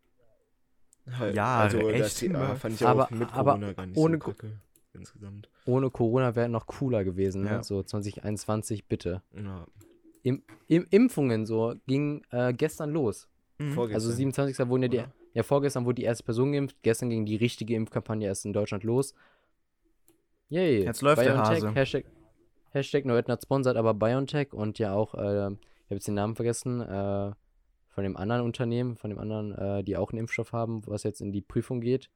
[1.18, 2.38] Halt, Ja, also echt das immer.
[2.40, 4.60] ja, fand ich Aber- auch mit aber Corona gar nicht ohne so kacke.
[4.94, 5.48] Insgesamt.
[5.64, 7.50] Ohne Corona wäre noch cooler gewesen, ne?
[7.50, 7.62] Ja.
[7.62, 9.22] so 2021, bitte.
[9.34, 9.66] Ja,
[10.22, 13.28] Im, im Impfungen so ging äh, gestern los.
[13.58, 13.72] Mhm.
[13.72, 13.94] vorgestern.
[13.94, 14.68] Also 27.
[14.68, 15.12] wurden ja die, oder?
[15.34, 18.84] ja vorgestern wurde die erste Person geimpft, gestern ging die richtige Impfkampagne erst in Deutschland
[18.84, 19.14] los.
[20.48, 20.84] Yay.
[20.84, 21.74] Jetzt läuft der BioNTech, Hase.
[21.74, 22.04] Hashtag,
[22.70, 26.80] Hashtag hat sponsert, aber BioNTech und ja auch, äh, ich habe jetzt den Namen vergessen,
[26.80, 27.32] äh,
[27.88, 31.20] von dem anderen Unternehmen, von dem anderen, äh, die auch einen Impfstoff haben, was jetzt
[31.20, 32.10] in die Prüfung geht.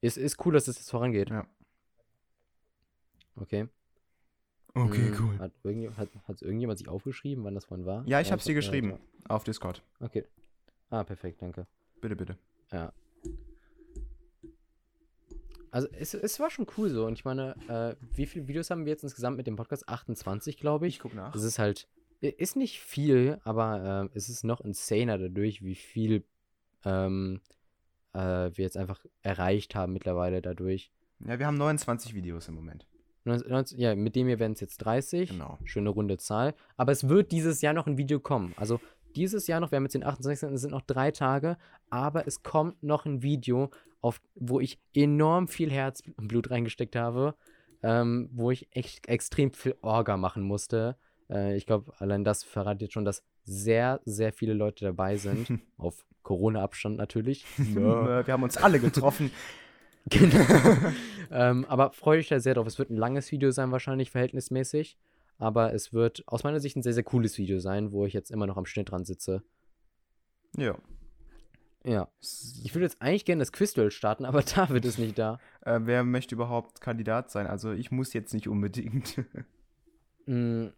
[0.00, 1.30] Ist, ist cool, dass es jetzt vorangeht.
[1.30, 1.46] Ja.
[3.36, 3.68] Okay.
[4.74, 5.38] Okay, Hm, cool.
[5.38, 8.02] Hat, irgendj hat, hat irgendjemand sich aufgeschrieben, wann das wann war?
[8.06, 8.98] Ja, ich Äh, hab's dir geschrieben.
[9.28, 9.82] Auf Discord.
[10.00, 10.24] Okay.
[10.90, 11.66] Ah, perfekt, danke.
[12.00, 12.36] Bitte, bitte.
[12.72, 12.92] Ja.
[15.70, 17.06] Also es, es war schon cool so.
[17.06, 19.88] Und ich meine, äh, wie viele Videos haben wir jetzt insgesamt mit dem Podcast?
[19.88, 21.00] 28, glaube ich.
[21.00, 21.34] guck nach.
[21.34, 21.88] Es ist halt,
[22.20, 26.24] ist nicht viel, aber äh, es ist noch insaner dadurch, wie viel
[26.84, 27.40] ähm,
[28.12, 30.92] äh, wir jetzt einfach erreicht haben mittlerweile dadurch.
[31.20, 32.86] Ja, wir haben 29 Videos im Moment.
[33.24, 35.30] 19, 19, ja, mit dem hier werden es jetzt 30.
[35.30, 35.58] Genau.
[35.64, 36.54] Schöne runde Zahl.
[36.76, 38.54] Aber es wird dieses Jahr noch ein Video kommen.
[38.56, 38.80] Also
[39.16, 40.50] dieses Jahr noch, wir haben jetzt den 28.
[40.50, 41.56] Es sind noch drei Tage,
[41.90, 43.70] aber es kommt noch ein Video,
[44.00, 47.34] auf, wo ich enorm viel Herzblut reingesteckt habe,
[47.82, 50.96] ähm, wo ich echt extrem viel Orga machen musste.
[51.30, 55.48] Äh, ich glaube, allein das verratet jetzt schon, dass sehr, sehr viele Leute dabei sind.
[55.78, 57.46] auf Corona-Abstand natürlich.
[57.58, 59.30] Äh, Wir haben uns alle getroffen.
[60.10, 60.44] Genau.
[61.30, 62.66] ähm, aber freue dich da sehr drauf.
[62.66, 64.98] Es wird ein langes Video sein, wahrscheinlich verhältnismäßig.
[65.38, 68.30] Aber es wird aus meiner Sicht ein sehr, sehr cooles Video sein, wo ich jetzt
[68.30, 69.42] immer noch am Schnitt dran sitze.
[70.56, 70.76] ja.
[71.86, 72.08] Ja.
[72.20, 75.38] Ich würde jetzt eigentlich gerne das Quizduell starten, aber David ist nicht da.
[75.60, 77.46] Äh, wer möchte überhaupt Kandidat sein?
[77.46, 79.22] Also ich muss jetzt nicht unbedingt.
[80.26, 80.68] Mm.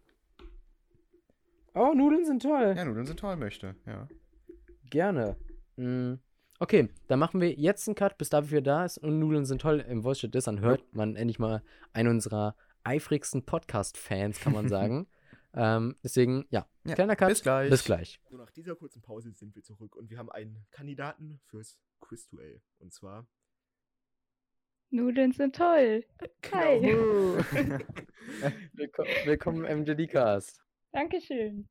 [1.73, 2.73] Oh, Nudeln sind toll.
[2.75, 4.09] ja, Nudeln sind toll möchte, ja.
[4.89, 5.37] Gerne.
[5.77, 6.15] Mm,
[6.59, 8.97] Okay, dann machen wir jetzt einen Cut, bis David wieder da ist.
[8.97, 10.47] Und Nudeln sind toll im Voice Chat.
[10.47, 11.61] Dann hört man endlich mal
[11.93, 15.07] einen unserer eifrigsten Podcast-Fans, kann man sagen.
[15.53, 17.29] ähm, deswegen, ja, Ja, kleiner Cut.
[17.29, 17.69] bis gleich.
[17.69, 18.19] Bis gleich.
[18.29, 22.59] So, nach dieser kurzen Pause sind wir zurück und wir haben einen Kandidaten fürs Quiz-Duell.
[22.79, 23.27] Und zwar.
[24.89, 26.05] Nudeln sind toll.
[26.53, 26.81] Hi.
[28.73, 30.59] Willkommen, willkommen im MJD-Cast.
[30.91, 31.67] Dankeschön.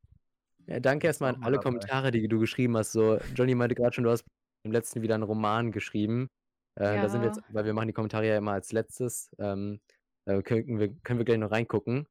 [0.66, 1.59] Ja, danke erstmal an alle.
[1.59, 2.93] Kommentare, die du geschrieben hast.
[2.93, 4.24] So, Johnny meinte gerade schon, du hast
[4.67, 6.29] im letzten wieder einen Roman geschrieben.
[6.75, 7.35] Äh, Da sind wir Ja.
[7.35, 9.31] jetzt, weil wir machen die Kommentare ja immer als letztes.
[9.39, 9.81] Ähm,
[10.27, 12.07] da können wir, können wir gleich noch reingucken.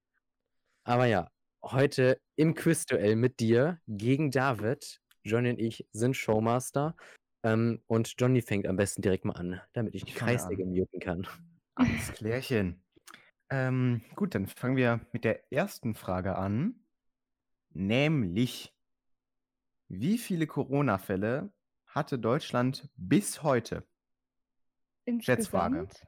[0.84, 1.30] Aber ja,
[1.64, 5.02] heute im Quizduell mit dir gegen David.
[5.24, 6.96] Johnny und ich sind Showmaster.
[7.44, 10.70] Ähm, und Johnny fängt am besten direkt mal an, damit ich die Kreissäge an.
[10.70, 11.28] muten kann.
[11.76, 12.82] Alles klärchen.
[13.50, 16.80] Ähm, gut, dann fangen wir mit der ersten Frage an.
[17.74, 18.74] Nämlich,
[19.90, 21.52] wie viele Corona-Fälle
[21.96, 23.84] hatte Deutschland bis heute?
[25.20, 25.80] Schätzfrage.
[25.80, 26.08] Insgesamt?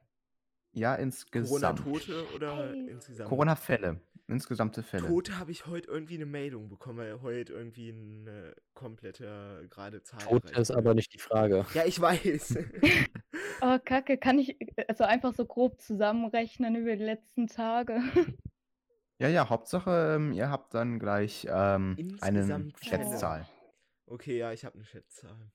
[0.73, 1.79] Ja, insgesamt.
[1.79, 2.89] Corona-Tote oder Hey.
[2.89, 3.29] insgesamt?
[3.29, 4.01] Corona-Fälle.
[4.29, 5.07] Insgesamte Fälle.
[5.07, 10.19] Tote habe ich heute irgendwie eine Meldung bekommen, weil heute irgendwie eine komplette gerade Zahl.
[10.19, 11.65] Tot erreicht ist aber nicht die Frage.
[11.73, 12.57] Ja, ich weiß.
[13.59, 14.55] Oh, Kacke, kann ich
[14.87, 17.99] also einfach so grob zusammenrechnen über die letzten Tage?
[19.19, 22.71] Ja, ja, Hauptsache, ähm, ihr habt dann gleich ähm, eine.
[22.79, 23.47] Schätzzahl.
[24.05, 25.51] okay, ja, ich habe eine Schätzzahl.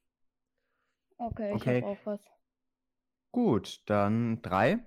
[1.22, 1.78] Okay, Okay.
[1.78, 2.20] ich habe auch was.
[3.32, 4.84] Gut, dann 3,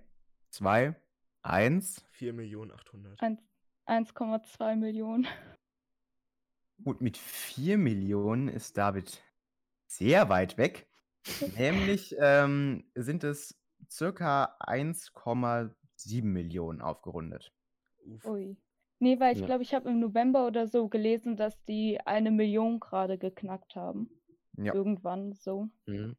[0.52, 0.96] 2,
[1.44, 2.06] 1.
[2.20, 3.20] 4.800.000.
[3.20, 3.42] Eins-
[3.86, 5.28] 1,2 Millionen.
[6.84, 9.24] Gut, mit 4 Millionen ist David
[9.88, 10.88] sehr weit weg.
[11.58, 13.58] Nämlich ähm, sind es
[13.90, 17.54] circa 1,7 Millionen aufgerundet.
[18.06, 18.26] Uff.
[18.26, 18.58] Ui.
[19.00, 19.46] Nee, weil ich Ja.
[19.46, 24.10] glaube, ich habe im November oder so gelesen, dass die eine Million gerade geknackt haben.
[24.58, 24.74] Ja.
[24.74, 25.70] Irgendwann so.
[25.86, 26.16] Mhm.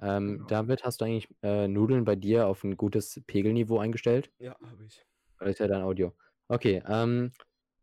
[0.00, 0.46] Ähm, Genau.
[0.48, 4.30] David, hast du eigentlich äh, Nudeln bei dir auf ein gutes Pegelniveau eingestellt?
[4.38, 5.04] Ja, habe ich.
[5.38, 6.12] Das ist ja dein Audio.
[6.48, 7.32] Okay, ähm,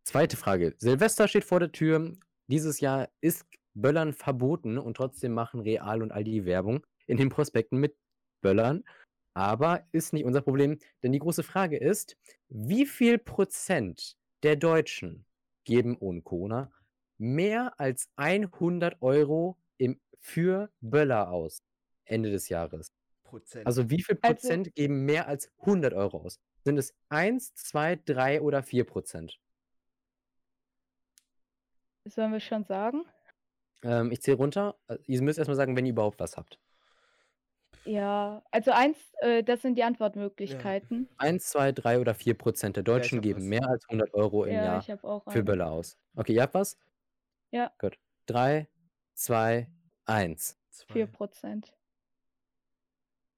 [0.04, 0.76] zweite Frage.
[0.78, 2.14] Silvester steht vor der Tür.
[2.48, 7.80] Dieses Jahr ist Böllern verboten und trotzdem machen Real und Aldi Werbung in den Prospekten
[7.80, 7.96] mit
[8.42, 8.84] Böllern.
[9.34, 12.16] Aber ist nicht unser Problem, denn die große Frage ist,
[12.48, 15.26] wie viel Prozent der Deutschen
[15.66, 16.72] geben ohne Corona
[17.18, 21.64] mehr als 100 Euro im, für Böller aus
[22.06, 22.92] Ende des Jahres?
[23.24, 23.66] Prozent.
[23.68, 26.40] Also wie viel Also- Prozent geben mehr als 100 Euro aus?
[26.64, 29.40] Sind es 1, 2, 3 oder 4 Prozent?
[32.06, 33.04] Sollen wir schon sagen?
[33.84, 34.76] Ähm, ich zähle runter.
[34.88, 36.60] Äh, Ihr müsst erstmal sagen, wenn ihr überhaupt was habt.
[37.84, 41.08] Ja, also eins, äh, das sind die Antwortmöglichkeiten.
[41.18, 43.46] 1, 2, 3 oder 4 Prozent der Ja, Deutschen hab geben was.
[43.48, 45.44] mehr als 100 Euro im Ja, Jahr für.
[45.44, 45.98] Böller aus.
[46.16, 46.78] Okay, ihr habt was?
[47.52, 47.72] Ja.
[47.80, 47.98] Gut.
[48.28, 48.68] 3,
[49.14, 49.68] 2,
[50.06, 50.58] 1.
[50.72, 50.94] Zwei.
[50.94, 51.74] 4 Prozent.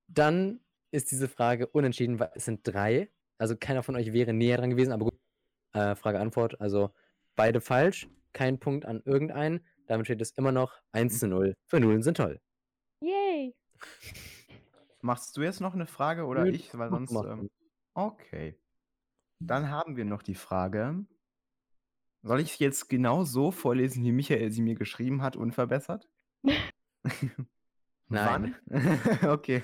[0.08, 0.60] Dann
[0.92, 3.10] ist diese Frage unentschieden, weil es sind drei.
[3.38, 5.20] Also keiner von euch wäre näher dran gewesen, aber gut.
[5.74, 6.60] Äh, Frage, Antwort.
[6.60, 6.94] Also
[7.36, 8.10] beide falsch.
[8.34, 9.66] Kein Punkt an irgendeinen.
[9.88, 11.56] Damit steht es immer noch 1 zu 0.
[11.66, 12.40] Für Nullen sind toll.
[13.02, 13.56] Yay!
[15.02, 16.76] Machst du jetzt noch eine Frage oder Nö, ich?
[16.78, 17.12] Weil sonst.
[17.12, 17.50] Ähm,
[17.94, 18.60] okay.
[19.40, 21.06] Dann haben wir noch die Frage.
[22.24, 26.10] Soll ich jetzt genau so vorlesen, wie Michael sie mir geschrieben hat, unverbessert?
[28.10, 28.56] Nein.
[28.66, 29.00] Wann?
[29.30, 29.62] okay.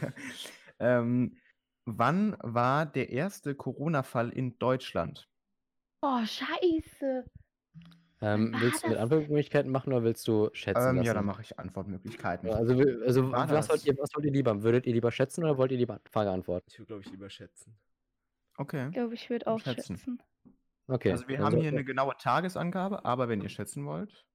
[0.80, 1.38] Ähm,
[1.86, 5.28] wann war der erste Corona-Fall in Deutschland?
[6.02, 7.26] Oh, scheiße.
[8.22, 8.98] Ähm, willst du mit?
[8.98, 11.06] Antwortmöglichkeiten machen oder willst du schätzen Ähm, lassen?
[11.08, 12.50] ja, dann mache ich Antwortmöglichkeiten.
[12.50, 12.74] Also,
[13.06, 14.64] also was, wollt ihr, was wollt ihr lieber?
[14.64, 16.66] Würdet ihr lieber schätzen oder wollt ihr lieber Frage antworten?
[16.70, 17.78] Ich würde, glaube ich, lieber schätzen.
[18.58, 18.88] Okay.
[18.88, 19.98] Ich glaube, ich würde auch Schätzen.
[19.98, 20.22] schätzen.
[20.88, 21.12] Okay.
[21.12, 24.26] Also wir dann haben hier sollte- eine genaue Tagesangabe, aber wenn ihr schätzen wollt.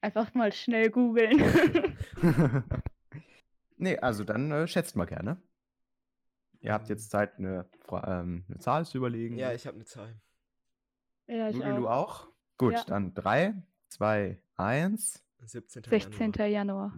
[0.00, 1.38] Einfach mal schnell googeln.
[3.78, 5.40] nee, also dann äh, schätzt mal gerne.
[6.60, 6.96] Ihr habt Ähm.
[6.96, 9.36] jetzt Zeit, eine, Fra- ähm, eine Zahl zu überlegen.
[9.36, 10.20] Ja, ich habe eine Zahl.
[11.26, 12.24] ja, ich Nudel, du auch.
[12.26, 12.28] auch?
[12.58, 12.84] Gut, Ja.
[12.84, 13.54] dann 3,
[13.88, 15.24] 2, 1.
[15.44, 15.84] 17.
[15.84, 16.32] 16.
[16.32, 16.48] Januar.
[16.48, 16.92] Januar.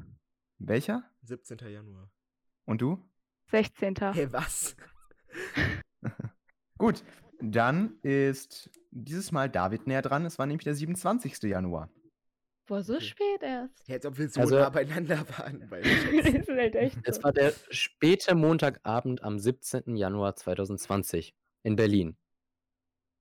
[0.58, 1.04] Welcher?
[1.22, 1.58] 17.
[1.70, 2.10] Januar.
[2.64, 3.06] Und du?
[3.50, 3.94] 16.
[4.12, 4.76] Hey, was?
[6.78, 7.04] Gut,
[7.40, 10.24] dann ist dieses Mal David näher dran.
[10.24, 11.42] Es war nämlich der 27.
[11.42, 11.90] Januar.
[12.70, 13.04] Boah, so Okay.
[13.04, 13.88] spät erst.
[13.88, 15.66] Ja, als ob wir so Also- nah beieinander waren.
[15.68, 17.24] Bei das ist halt echt Es so.
[17.24, 19.96] war der späte Montagabend am 17.
[19.96, 22.16] Januar 2020 in Berlin.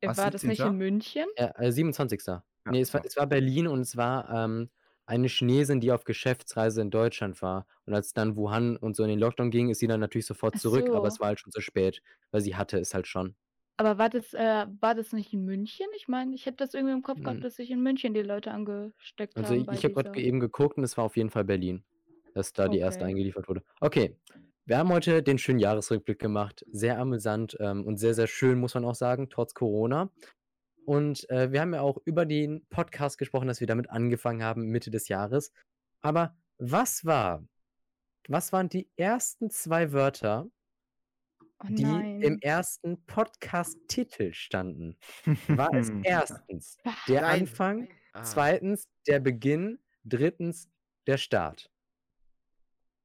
[0.04, 0.72] Was, War das nicht 17.?
[0.74, 1.26] in München?
[1.36, 2.22] Ja, äh, 27.
[2.70, 3.08] nee, es war, ja.
[3.08, 4.70] es war Berlin und es war ähm,
[5.08, 7.66] eine Chinesin, die auf Geschäftsreise in Deutschland war.
[7.86, 10.54] Und als dann Wuhan und so in den Lockdown ging, ist sie dann natürlich sofort
[10.58, 11.16] Ach zurück, aber so.
[11.16, 13.36] es war halt schon zu spät, weil sie hatte es halt schon.
[13.80, 15.88] Aber war das, äh, war das nicht in München?
[15.95, 18.51] Ich meine, ich hätte das irgendwie im Kopf gehabt, dass sich in München die Leute
[18.51, 21.30] angesteckt Also haben ich, bei ich habe gerade eben geguckt und es war auf jeden
[21.30, 21.86] Fall Berlin,
[22.34, 23.11] dass da die erste Okay.
[23.11, 23.63] eingeliefert wurde.
[23.80, 24.17] Okay,
[24.65, 26.65] wir haben heute den schönen Jahresrückblick gemacht.
[26.69, 30.11] Sehr amüsant ähm, und sehr, sehr schön, muss man auch sagen, trotz Corona.
[30.86, 34.65] Und äh, wir haben ja auch über den Podcast gesprochen, dass wir damit angefangen haben,
[34.65, 35.53] Mitte des Jahres.
[36.01, 37.45] Aber was war,
[38.27, 40.47] was waren die ersten zwei Wörter,
[41.62, 44.97] Oh die im ersten Podcast-Titel standen?
[45.47, 47.41] War es erstens der Nein.
[47.41, 50.70] Anfang, Ah, zweitens der Beginn, drittens
[51.05, 51.70] der Start?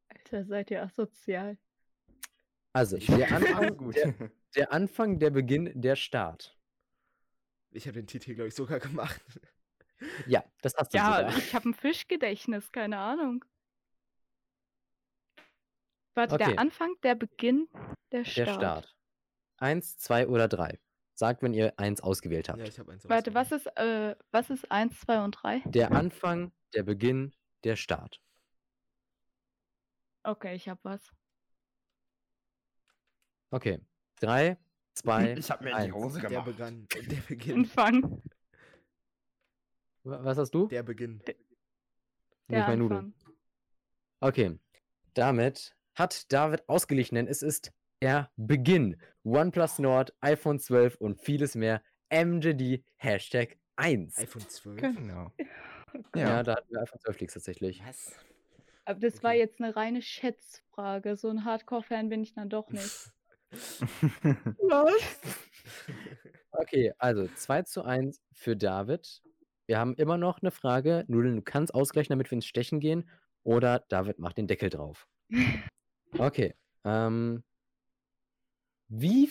[0.08, 1.58] Alter, seid ihr asozial.
[2.72, 3.96] Also, Ich der Anfang, gut.
[3.96, 4.14] der,
[4.56, 6.56] der Anfang, der Beginn, der Start.
[7.72, 9.20] Ich habe den Titel, glaube ich, sogar gemacht.
[10.26, 11.38] Ja, das hast du Ja, sogar.
[11.38, 13.44] ich habe ein Fischgedächtnis, keine Ahnung.
[16.14, 16.44] Warte, Okay.
[16.50, 17.68] der Anfang, der Beginn,
[18.12, 18.54] der Der Start.
[18.56, 18.96] Start.
[19.56, 20.78] Eins, zwei oder drei.
[21.16, 22.58] Sagt, wenn ihr eins ausgewählt habt.
[22.58, 24.16] Ja, ich habe eins Warte, was ausgewählt.
[24.16, 25.60] ist, äh, was ist 1, 2 und 3?
[25.66, 28.20] Der Anfang, der Beginn, der Start.
[30.24, 31.12] Okay, ich habe was.
[33.50, 33.80] Okay.
[34.20, 34.58] Drei,
[34.94, 35.86] zwei, Ich habe mir in eins.
[35.86, 36.46] die Hose Der gemacht.
[36.46, 36.86] begann.
[36.92, 37.58] Der Beginn.
[37.60, 38.22] Anfang.
[40.02, 40.66] Wa- Was hast du?
[40.68, 41.22] Der Beginn.
[42.48, 43.14] Der Nudeln.
[43.14, 43.34] Anfang.
[44.20, 44.58] Okay.
[45.14, 47.72] Damit hat David ausgeglichen, denn es ist
[48.02, 48.96] der Beginn.
[49.24, 51.82] OnePlus Nord, iPhone 12 und vieles mehr.
[52.12, 54.18] MJD Hashtag 1.
[54.18, 54.80] iPhone 12.
[54.80, 55.30] Genau.
[56.16, 56.42] Ja, Ja.
[56.42, 57.80] da hatten wir iPhone 12 Leaks tatsächlich.
[57.86, 58.12] Was?
[58.84, 59.38] Aber das war Okay.
[59.38, 61.16] jetzt eine reine Schätzfrage.
[61.16, 63.10] So ein Hardcore-Fan bin ich dann doch nicht.
[66.50, 69.22] Okay, also 2 zu 1 für David.
[69.66, 71.04] Wir haben immer noch eine Frage.
[71.08, 73.08] Nudeln, du kannst ausgleichen, damit wir ins Stechen gehen.
[73.42, 75.06] Oder David macht den Deckel drauf.
[76.18, 76.54] Okay.
[76.84, 77.42] Ähm,
[78.88, 79.28] wie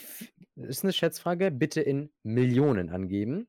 [0.56, 1.50] ist eine Schätzfrage?
[1.50, 3.48] Bitte in Millionen angeben.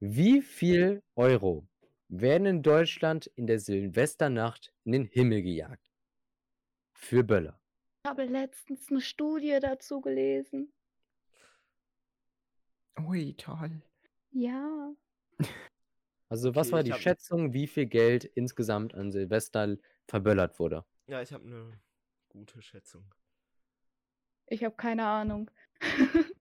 [0.00, 1.66] Wie viel Euro
[2.08, 5.90] werden in Deutschland in der Silvesternacht in den Himmel gejagt?
[6.94, 7.60] Für Böller.
[8.04, 10.72] Ich habe letztens eine Studie dazu gelesen.
[13.00, 13.82] Ui, toll.
[14.30, 14.94] Ja.
[16.28, 19.76] Also, was Okay, war die hab- Schätzung, wie viel Geld insgesamt an Silvester
[20.08, 20.84] verböllert wurde?
[21.06, 21.78] Ja, ich habe eine
[22.32, 23.04] gute Schätzung.
[24.46, 25.50] Ich habe keine Ahnung.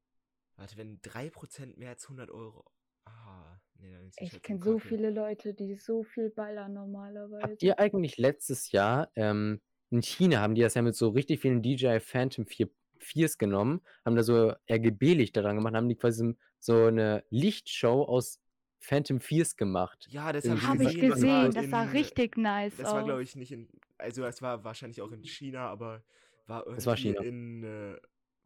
[0.57, 2.65] Warte, wenn 3% mehr als 100 Euro.
[3.05, 7.43] Ah, nee, dann ist die Ich kenne so viele Leute, die so viel ballern normalerweise.
[7.43, 11.41] Habt ihr eigentlich letztes Jahr, ähm, in China haben die das ja mit so richtig
[11.41, 12.69] vielen DJI Phantom 4
[12.99, 18.39] 4s genommen, haben da so RGB-Lichter dran gemacht, haben die quasi so eine Lichtshow aus
[18.79, 20.07] Phantom 4s gemacht.
[20.11, 21.09] Ja, das habe ich gesehen.
[21.09, 23.05] das war das sah in- richtig nice Das war, aus.
[23.05, 23.67] glaube ich, nicht in.
[24.01, 26.03] Also, es war wahrscheinlich auch in China, aber
[26.47, 27.21] war irgendwie Es war China.
[27.21, 27.63] in.
[27.63, 27.97] Äh,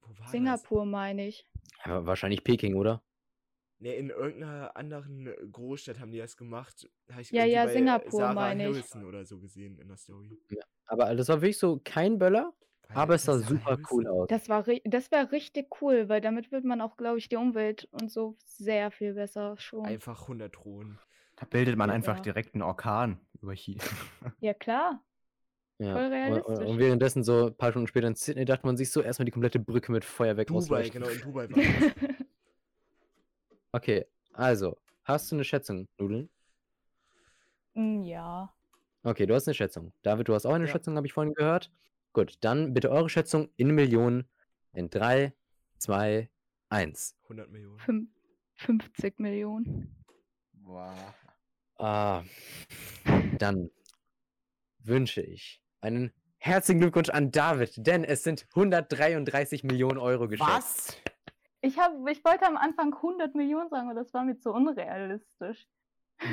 [0.01, 0.32] wo war Das?
[0.32, 1.47] Singapur meine ich.
[1.86, 3.01] Ja, wahrscheinlich Peking, oder?
[3.80, 6.89] Nee, in irgendeiner anderen Großstadt haben die das gemacht.
[7.12, 8.76] Hab ich Ja, ja, bei Singapur Sarah meine ich.
[8.78, 10.38] Harrison oder so gesehen in der Story.
[10.88, 12.53] Aber das war wirklich so kein Böller,
[12.89, 14.30] War aber es sah super cool aus.
[14.30, 17.88] Das war das wäre richtig cool, weil damit wird man auch, glaube ich, die Umwelt
[17.91, 19.86] und so sehr viel besser schon.
[19.86, 20.99] Einfach 100 Thronen.
[21.36, 21.95] Da bildet man Ja.
[21.95, 23.84] einfach direkt einen Orkan über China.
[24.39, 25.03] Ja, klar.
[25.78, 25.93] Ja.
[25.93, 26.67] voll Und, und, realistisch.
[26.69, 29.32] und währenddessen so ein paar Stunden später in Sydney dachte man sich so erstmal die
[29.32, 31.01] komplette Brücke mit Feuerwerk Dubai, ausleuchten.
[31.01, 32.15] genau, in Dubai war das.
[33.71, 36.30] Okay, also, hast du eine Schätzung, Nudeln?
[37.73, 38.53] Mm, ja.
[39.03, 39.91] Okay, du hast eine Schätzung.
[40.01, 40.71] David, du hast auch eine Ja.
[40.71, 41.71] Schätzung, habe ich vorhin gehört.
[42.13, 44.30] Gut, dann bitte eure Schätzung in Millionen
[44.73, 45.34] in 3,
[45.80, 46.30] 2,
[46.69, 47.15] 1.
[47.23, 47.78] 100 Millionen.
[47.80, 48.13] Fün
[48.55, 49.93] 50 Millionen.
[50.63, 50.95] Wow.
[51.78, 52.23] Ah,
[53.39, 53.69] dann
[54.80, 60.49] wünsche ich einen herzlichen Glückwunsch an David, denn es sind 133 Millionen Euro geschätzt.
[60.49, 60.97] Was?
[61.61, 65.67] Ich, hab, ich wollte am Anfang 100 Millionen sagen, aber das war mir zu unrealistisch.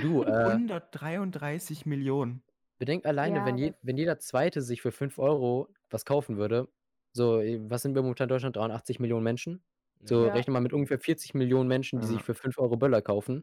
[0.01, 2.43] Du, äh, 133 Millionen.
[2.79, 6.69] bedenk alleine, Ja, wenn, je, wenn jeder Zweite sich für 5 Euro was kaufen würde,
[7.13, 8.57] so, äh, was sind wir momentan in Deutschland?
[8.57, 9.63] 83 Millionen Menschen?
[10.05, 10.33] So, Ja.
[10.33, 12.13] rechne mal mit ungefähr 40 Millionen Menschen, die Ja.
[12.13, 13.41] sich für 5 Euro Böller kaufen.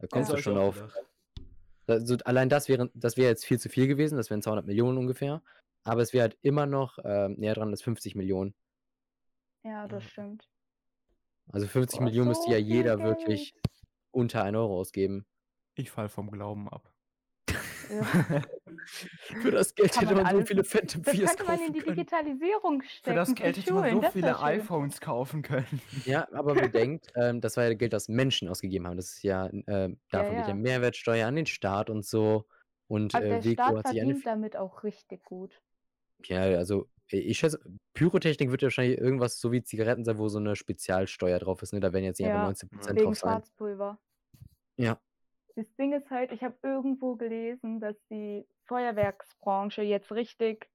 [0.00, 0.74] Da kommst du schon auf.
[0.76, 1.07] gedacht.
[1.88, 4.98] Also allein das wäre das wäre jetzt viel zu viel gewesen, das wären 200 Millionen
[4.98, 5.42] ungefähr.
[5.84, 8.54] Aber es wäre halt immer noch ähm, näher dran als 50 Millionen.
[9.64, 10.10] Ja, das Ja.
[10.10, 10.48] stimmt.
[11.50, 13.08] Also 50 Boah, Millionen müsste so ja viel jeder Geld.
[13.08, 13.54] wirklich
[14.10, 15.26] unter 1 Euro ausgeben.
[15.74, 16.92] Ich fall vom Glauben ab.
[17.88, 18.04] Ja.
[19.40, 21.72] Für das Geld hätte man man so viele Phantom Das 4s könnte man in kaufen
[21.72, 21.96] die können.
[21.96, 23.04] Digitalisierung stecken.
[23.04, 25.82] Für das Geld hätte man so das viele iPhones kaufen können.
[26.04, 28.96] Ja, aber bedenkt, ähm, das war ja Geld, das Menschen ausgegeben haben.
[28.96, 30.54] Das ist ja, äh, davon geht ja ja.
[30.54, 32.46] Mehrwertsteuer an den Staat und so.
[32.86, 34.14] Und Aber äh, der Weko Staat hat sich eine.
[34.14, 35.60] verdient damit auch richtig gut.
[36.24, 37.60] Ja, also ich schätze,
[37.94, 41.72] Pyrotechnik wird ja wahrscheinlich irgendwas so wie Zigaretten sein, wo so eine Spezialsteuer drauf ist,
[41.72, 41.80] ne?
[41.80, 43.42] Da werden jetzt nicht Ja, einfach 19% Wegen drauf sein.
[43.42, 43.98] Schwarzpulver.
[44.76, 45.00] Ja.
[45.58, 50.70] Das Ding ist halt, ich habe irgendwo gelesen, dass die Feuerwerksbranche jetzt richtig,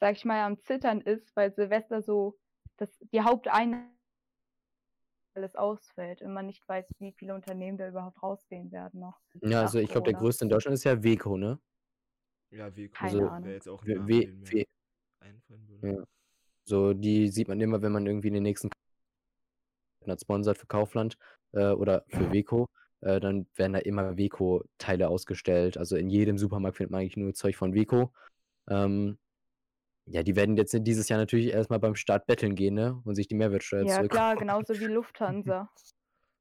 [0.00, 2.36] sag ich mal, am Zittern ist, weil Silvester so
[2.76, 3.94] dass die Haupteinnahme
[5.36, 9.20] alles ausfällt und man nicht weiß, wie viele Unternehmen da überhaupt rausgehen werden noch.
[9.40, 11.60] Ja, also ich glaube, der größte in Deutschland ist ja Weco, ne?
[12.50, 13.44] Ja, wie Keine Also, Ahnung.
[13.44, 14.64] wäre jetzt auch W
[15.20, 15.96] einfallen würde.
[15.96, 16.04] Ja.
[16.64, 18.68] So, die sieht man immer, wenn man irgendwie in den nächsten
[20.08, 21.16] hat sponsert für Kaufland
[21.52, 22.68] äh, oder für Weco,
[23.04, 25.76] äh, dann werden da immer Weco-Teile ausgestellt.
[25.78, 28.12] Also in jedem Supermarkt findet man eigentlich nur Zeug von Weco.
[28.68, 29.18] Ähm,
[30.06, 33.00] ja, die werden jetzt dieses Jahr natürlich erstmal beim Start betteln gehen, ne?
[33.04, 35.70] Und sich die Mehrwertsteuer Ja, klar, genauso wie Lufthansa.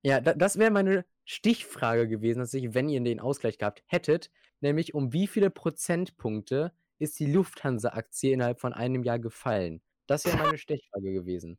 [0.01, 4.31] Ja, da, das wäre meine Stichfrage gewesen, dass ich, wenn ihr den Ausgleich gehabt hättet,
[4.59, 9.81] nämlich um wie viele Prozentpunkte ist die Lufthansa-Aktie innerhalb von einem Jahr gefallen?
[10.07, 11.57] Das wäre meine Stichfrage gewesen.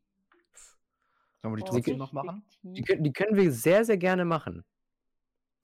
[1.41, 2.43] Sollen wir die Oh, trotzdem noch machen?
[2.63, 4.63] Die, können- die können wir sehr, sehr gerne machen.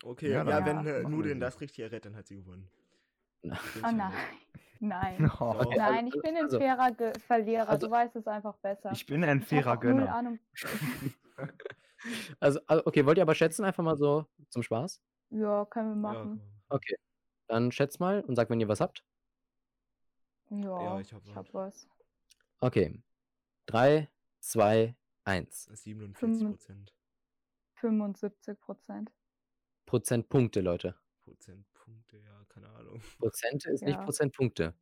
[0.04, 0.98] Okay, Ja, ja, wenn Ja.
[0.98, 2.70] äh, Nudeln das richtig errät, dann hat sie gewonnen.
[3.44, 3.50] Oh
[3.92, 4.14] nein.
[4.84, 5.30] Nein.
[5.40, 7.70] Oh, Okay, Nein, ich bin ein also- fairer Ge Verlierer.
[7.70, 8.92] also- du weißt es einfach besser.
[8.94, 10.14] ich bin ein fairer Gönner.
[10.16, 10.40] Ahnung.
[12.40, 15.00] Also, also, okay, wollt ihr aber schätzen, einfach mal so zum Spaß?
[15.30, 16.40] Ja, können wir Ja, machen.
[16.40, 16.78] komm.
[16.78, 16.96] Okay.
[17.48, 19.06] Dann schätzt mal und sagt, wenn ihr was habt.
[20.50, 21.36] Ja, Ja, ich hab ich was.
[21.36, 21.88] hab was.
[22.60, 23.00] Okay.
[23.68, 24.96] 3, 2,
[25.26, 25.66] 1.
[25.66, 26.96] 47 Prozent.
[27.76, 29.12] 75 Prozent.
[29.92, 30.96] Prozentpunkte, Leute.
[31.26, 33.02] Prozentpunkte, ja, keine Ahnung.
[33.20, 34.04] Prozente ist nicht Ja.
[34.06, 34.74] Prozentpunkte.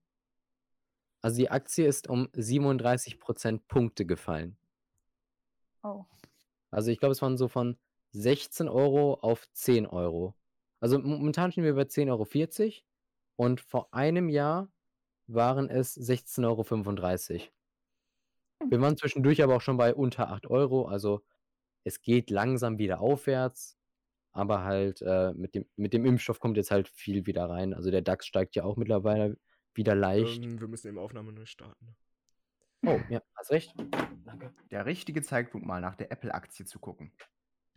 [1.21, 4.55] Also die Aktie ist um 37 Prozentpunkte gefallen.
[5.81, 6.05] Oh.
[6.69, 7.79] Also ich glaube, es waren so von
[8.11, 10.35] 16 Euro auf 10 Euro.
[10.79, 12.83] Also momentan stehen wir bei 10,40 Euro
[13.35, 14.71] und vor einem Jahr
[15.25, 18.69] waren es 16,35 Euro.
[18.69, 20.85] Wir waren zwischendurch aber auch schon bei unter 8 Euro.
[20.85, 21.25] Also
[21.83, 23.78] es geht langsam wieder aufwärts.
[24.31, 27.73] Aber halt äh, mit, dem, mit dem Impfstoff kommt jetzt halt viel wieder rein.
[27.73, 29.37] Also der DAX steigt ja auch mittlerweile
[29.73, 30.43] wieder leicht.
[30.43, 31.95] Ähm, wir müssen eben Aufnahme neu starten.
[32.85, 33.73] Oh, ja, hast recht.
[34.25, 34.53] Danke.
[34.71, 37.11] Der richtige Zeitpunkt, mal nach der Apple-Aktie zu gucken.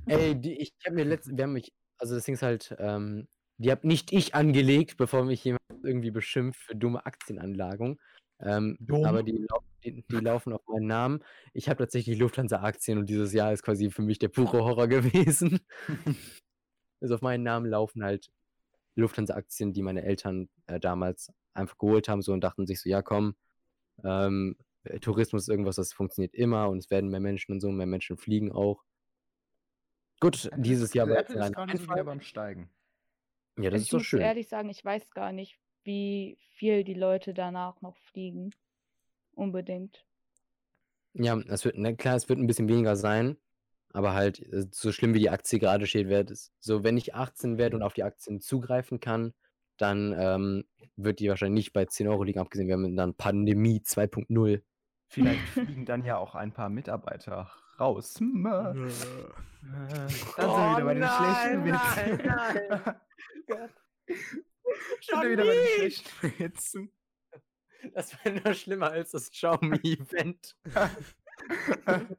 [0.06, 3.28] Ey, die, ich habe mir letztens, wir haben mich, also das Ding ist halt, ähm,
[3.58, 8.00] die habe nicht ich angelegt, bevor mich jemand irgendwie beschimpft für dumme Aktienanlagung.
[8.40, 9.04] Ähm, Dumm?
[9.04, 11.24] aber die, lau die, die laufen auf meinen Namen.
[11.52, 15.60] Ich habe tatsächlich Lufthansa-Aktien und dieses Jahr ist quasi für mich der pure Horror gewesen.
[17.02, 18.30] also auf meinen Namen laufen halt
[18.94, 23.02] Lufthansa-Aktien, die meine Eltern äh, damals einfach geholt haben so und dachten sich so, ja
[23.02, 23.34] komm,
[24.04, 27.70] ähm, äh, Tourismus ist irgendwas, das funktioniert immer und es werden mehr Menschen und so,
[27.70, 28.84] mehr Menschen fliegen auch.
[30.20, 32.70] Gut, dieses Jahr ein ist gerade so wieder beim Steigen.
[33.58, 34.20] Ja, das ich ist doch muss schön.
[34.20, 38.50] ehrlich sagen, ich weiß gar nicht, wie viel die Leute danach noch fliegen.
[39.34, 40.06] Unbedingt.
[41.14, 43.36] Ja, es wird, na klar, es wird ein bisschen weniger sein,
[43.92, 47.14] aber halt äh, so schlimm wie die Aktie gerade steht, wird es so, wenn ich
[47.14, 49.34] 18 werde und auf die Aktien zugreifen kann,
[49.78, 50.64] dann ähm,
[50.96, 54.62] wird die wahrscheinlich nicht bei 10 Euro liegen, abgesehen, wir haben dann Pandemie 2.0.
[55.08, 58.16] Vielleicht fliegen dann ja auch ein paar Mitarbeiter raus.
[58.18, 58.50] Hm, äh,
[59.62, 63.00] Äh, Dann sind wir wieder bei den schlechten Witzen.
[65.00, 66.92] Schon wieder bei den schlechten Witzen.
[67.94, 70.56] Das wäre noch schlimmer als das Xiaomi-Event.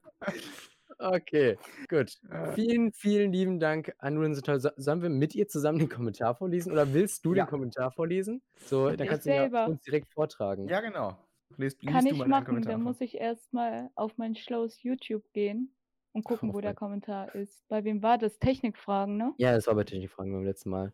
[0.99, 1.57] okay,
[1.89, 2.17] gut.
[2.55, 4.33] Vielen, vielen lieben Dank an.
[4.35, 7.45] So, sollen wir mit ihr zusammen den Kommentar vorlesen oder willst du Ja.
[7.45, 8.41] den Kommentar vorlesen?
[8.55, 9.65] So, dann Ich kannst du ihn ja selber.
[9.65, 10.67] uns direkt vortragen.
[10.67, 11.17] Ja, genau.
[11.57, 15.31] Lies, lies Kann du ich machen, Kommentar dann muss ich erstmal auf mein schlaues YouTube
[15.33, 15.75] gehen
[16.13, 17.67] und gucken, Auf wo der Kommentar ist.
[17.67, 18.39] Bei wem war das?
[18.39, 19.33] Technikfragen, ne?
[19.37, 20.93] Ja, das war bei Technikfragen beim letzten Mal.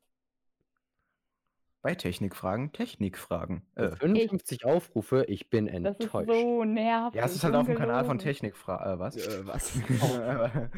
[1.81, 3.61] Bei Technikfragen, Technikfragen.
[3.75, 6.29] Äh, 55 Aufrufe, ich bin Das ist enttäuscht.
[6.29, 7.17] so nervig.
[7.17, 8.19] ja, es ist halt auf dem Kanal von.
[8.19, 8.95] Technikfragen.
[8.95, 9.15] Äh, was?
[9.15, 9.73] äh, was?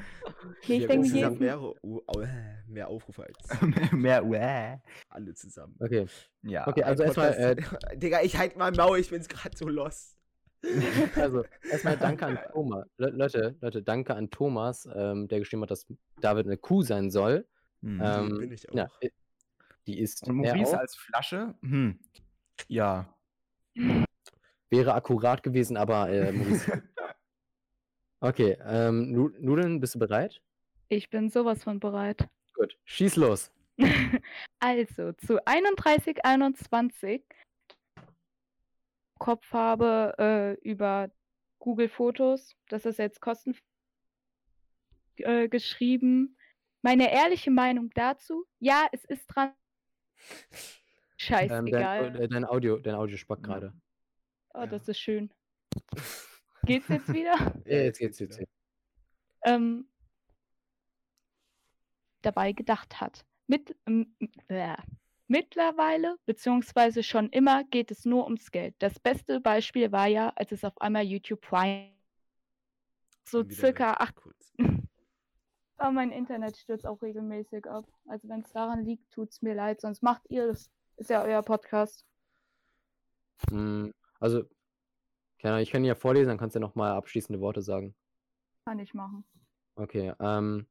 [0.61, 2.27] Okay, ich Hier denke ist mir es Insgesamt jeden, mehrere, uh, äh,
[2.67, 3.37] mehr Aufrufe als
[3.91, 4.79] Mehr, Wäh.
[5.09, 5.75] alle zusammen.
[5.79, 6.05] Okay,
[6.43, 6.67] Ja.
[6.67, 7.55] okay, also erstmal, äh,
[7.97, 10.17] Digga, ich halt mal Maul, ich bin's gerade so lost.
[11.15, 12.85] also erstmal danke an Thomas.
[12.97, 15.87] Le Leute, Leute, danke an Thomas, ähm, der geschrieben hat, dass
[16.19, 17.47] David eine Kuh sein soll.
[17.81, 17.99] Hm.
[18.03, 18.75] Ähm, bin ich auch.
[18.75, 19.09] Ja, äh,
[19.88, 20.79] die ist Und Maurice auch.
[20.79, 21.55] als Flasche?
[21.61, 21.99] Hm.
[22.67, 23.13] Ja.
[24.69, 26.84] Wäre akkurat gewesen, aber äh, Maurice.
[28.23, 30.43] Okay, ähm, Nu- Nudeln, bist du bereit?
[30.89, 32.29] ich bin sowas von bereit.
[32.53, 33.51] Gut, schieß los.
[34.59, 37.23] Also, zu 3121
[39.17, 41.09] Kopf habe äh, über
[41.57, 43.55] Google Fotos, das ist jetzt kosten
[45.17, 46.38] äh, geschrieben.
[46.84, 49.53] Meine ehrliche Meinung dazu, ja, es ist dran.
[51.30, 52.22] Ähm, dein, Scheißegal.
[52.22, 53.74] äh, dein Audio, dein Audio spackt gerade.
[54.53, 55.32] oh, das ist schön.
[56.65, 57.53] Geht's jetzt wieder?
[57.65, 58.39] Ja, jetzt geht's jetzt.
[58.39, 58.49] wieder.
[59.45, 59.88] ähm,
[62.22, 63.26] dabei gedacht hat.
[63.47, 63.76] Mit,
[64.47, 64.78] äh,
[65.28, 68.76] mittlerweile, beziehungsweise schon immer, geht es nur ums Geld.
[68.80, 71.91] Das beste Beispiel war ja, als es auf einmal YouTube Prime
[73.26, 74.15] so circa acht.
[74.15, 74.53] kurz.
[75.84, 77.86] Oh, mein Internet stürzt auch regelmäßig ab.
[78.07, 80.69] Also wenn es daran liegt, tut's mir leid, sonst macht ihr das.
[80.97, 82.05] Ist ja euer Podcast.
[83.49, 84.43] Hm, also,
[85.39, 87.95] keine Ahnung, ich kann ja vorlesen, dann kannst du noch mal abschließende Worte sagen.
[88.65, 89.25] Kann ich machen.
[89.73, 90.67] Okay, ähm,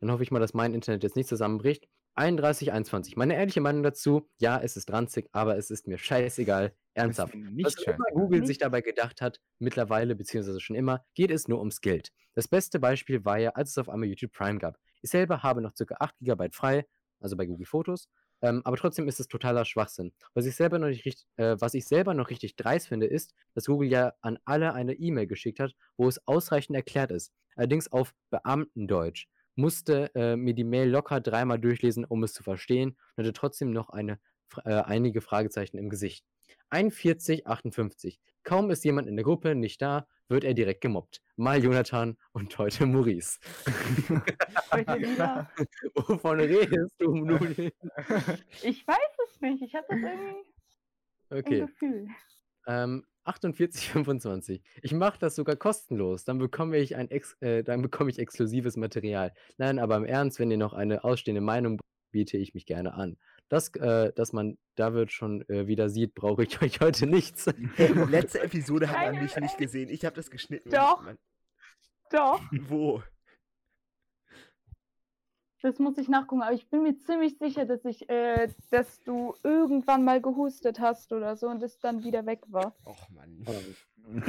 [0.00, 1.88] dann hoffe ich mal, dass mein Internet jetzt nicht zusammenbricht.
[2.16, 3.16] 3121.
[3.16, 6.74] Meine ehrliche Meinung dazu, ja, es ist ranzig, aber es ist mir scheißegal.
[6.94, 7.34] Ernsthaft.
[7.34, 11.58] Nicht Was immer Google sich dabei gedacht hat, mittlerweile, beziehungsweise schon immer, geht es nur
[11.58, 12.10] ums Geld.
[12.34, 14.76] Das beste Beispiel war ja, als es auf einmal YouTube Prime gab.
[15.00, 15.94] Ich selber habe noch ca.
[15.98, 16.84] 8 GB frei,
[17.20, 18.08] also bei Google Fotos,
[18.42, 20.12] ähm, aber trotzdem ist es totaler Schwachsinn.
[20.34, 23.34] Was ich selber noch nicht richtig, äh, was ich selber noch richtig dreist finde, ist,
[23.54, 27.32] dass Google ja an alle eine E-Mail geschickt hat, wo es ausreichend erklärt ist.
[27.54, 29.26] Allerdings auf Beamtendeutsch.
[29.54, 33.70] Musste äh, mir die Mail locker dreimal durchlesen, um es zu verstehen und hatte trotzdem
[33.70, 34.18] noch eine,
[34.64, 36.24] äh, einige Fragezeichen im Gesicht.
[36.70, 38.18] 4158.
[38.44, 41.20] Kaum ist jemand in der Gruppe nicht da, wird er direkt gemobbt.
[41.36, 43.38] Mal Jonathan und heute Maurice.
[45.94, 47.72] Wovon redest du, Nudel?
[48.62, 49.62] Ich weiß es nicht.
[49.62, 50.44] Ich habe das irgendwie
[51.30, 51.58] Okay.
[51.60, 52.08] im Gefühl.
[52.66, 54.62] Ähm, 4825.
[54.82, 56.24] Ich mache das sogar kostenlos.
[56.24, 59.32] Dann bekomme ich ein ex äh, dann bekomme ich exklusives Material.
[59.58, 63.16] Nein, aber im Ernst, wenn ihr noch eine ausstehende Meinung biete ich mich gerne an.
[63.48, 67.46] Das, äh, dass man David schon äh, wieder sieht, brauche ich euch heute nichts.
[68.08, 69.88] Letzte Episode hat man mich nicht gesehen.
[69.88, 70.70] Ich habe das geschnitten.
[70.70, 71.02] Doch.
[72.10, 73.02] Doch, wo?
[75.62, 76.42] Das muss ich nachgucken.
[76.42, 81.12] Aber ich bin mir ziemlich sicher, dass ich, äh, dass du irgendwann mal gehustet hast
[81.12, 82.76] oder so und es dann wieder weg war.
[82.84, 83.44] Och Mann.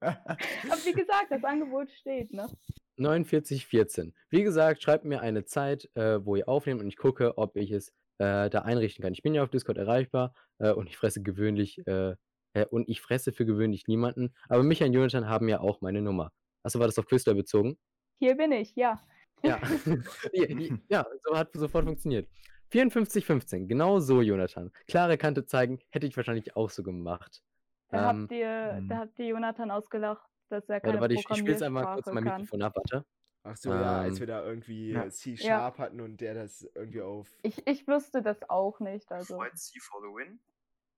[0.00, 2.48] Aber wie gesagt, das Angebot steht, ne?
[2.96, 4.12] 4914.
[4.30, 7.70] Wie gesagt, schreibt mir eine Zeit, äh, wo ihr aufnehmt und ich gucke, ob ich
[7.70, 9.12] es äh, da einrichten kann.
[9.12, 12.16] Ich bin ja auf Discord erreichbar äh, und ich fresse gewöhnlich äh,
[12.54, 14.34] äh, und ich fresse für gewöhnlich niemanden.
[14.48, 16.32] Aber Micha und Jonathan haben ja auch meine Nummer.
[16.64, 17.78] Achso, war das auf Quizler bezogen?
[18.18, 19.00] Hier bin ich, ja.
[19.42, 19.60] Ja.
[20.32, 22.28] ja, ja, ja, so hat sofort funktioniert.
[22.70, 24.72] 5415, genau so, Jonathan.
[24.86, 27.42] Klare Kante zeigen, hätte ich wahrscheinlich auch so gemacht.
[27.88, 28.88] Da, Ähm, habt ihr, hm.
[28.88, 31.94] da habt ihr Jonathan ausgelacht, dass er keine Warte, warte, ich, ich spiele jetzt einmal
[31.94, 32.40] kurz mein kann.
[32.40, 33.04] Mikrofon ab, warte.
[33.44, 35.10] Ach so, ja, als Ähm, wir da irgendwie ja.
[35.10, 37.28] C-Sharp hatten und der das irgendwie auf.
[37.42, 39.10] Ich, ich wüsste das auch nicht.
[39.10, 39.42] Also.
[39.54, 40.40] C for the win.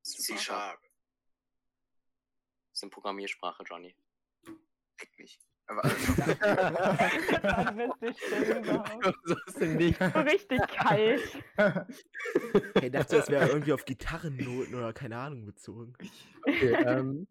[0.03, 0.79] C-Sharp.
[0.81, 3.97] Das ist eine Programmiersprache, Johnny.
[4.97, 5.41] Fick mich.
[5.67, 5.97] Aber also,
[7.43, 9.19] Dann bist du still überhaupt.
[9.25, 9.99] so ist denn nicht.
[9.99, 11.21] So richtig kalt.
[12.83, 15.95] Ich dachte, das wäre irgendwie auf Gitarrennoten oder keine Ahnung bezogen.
[16.47, 17.27] Okay, ähm,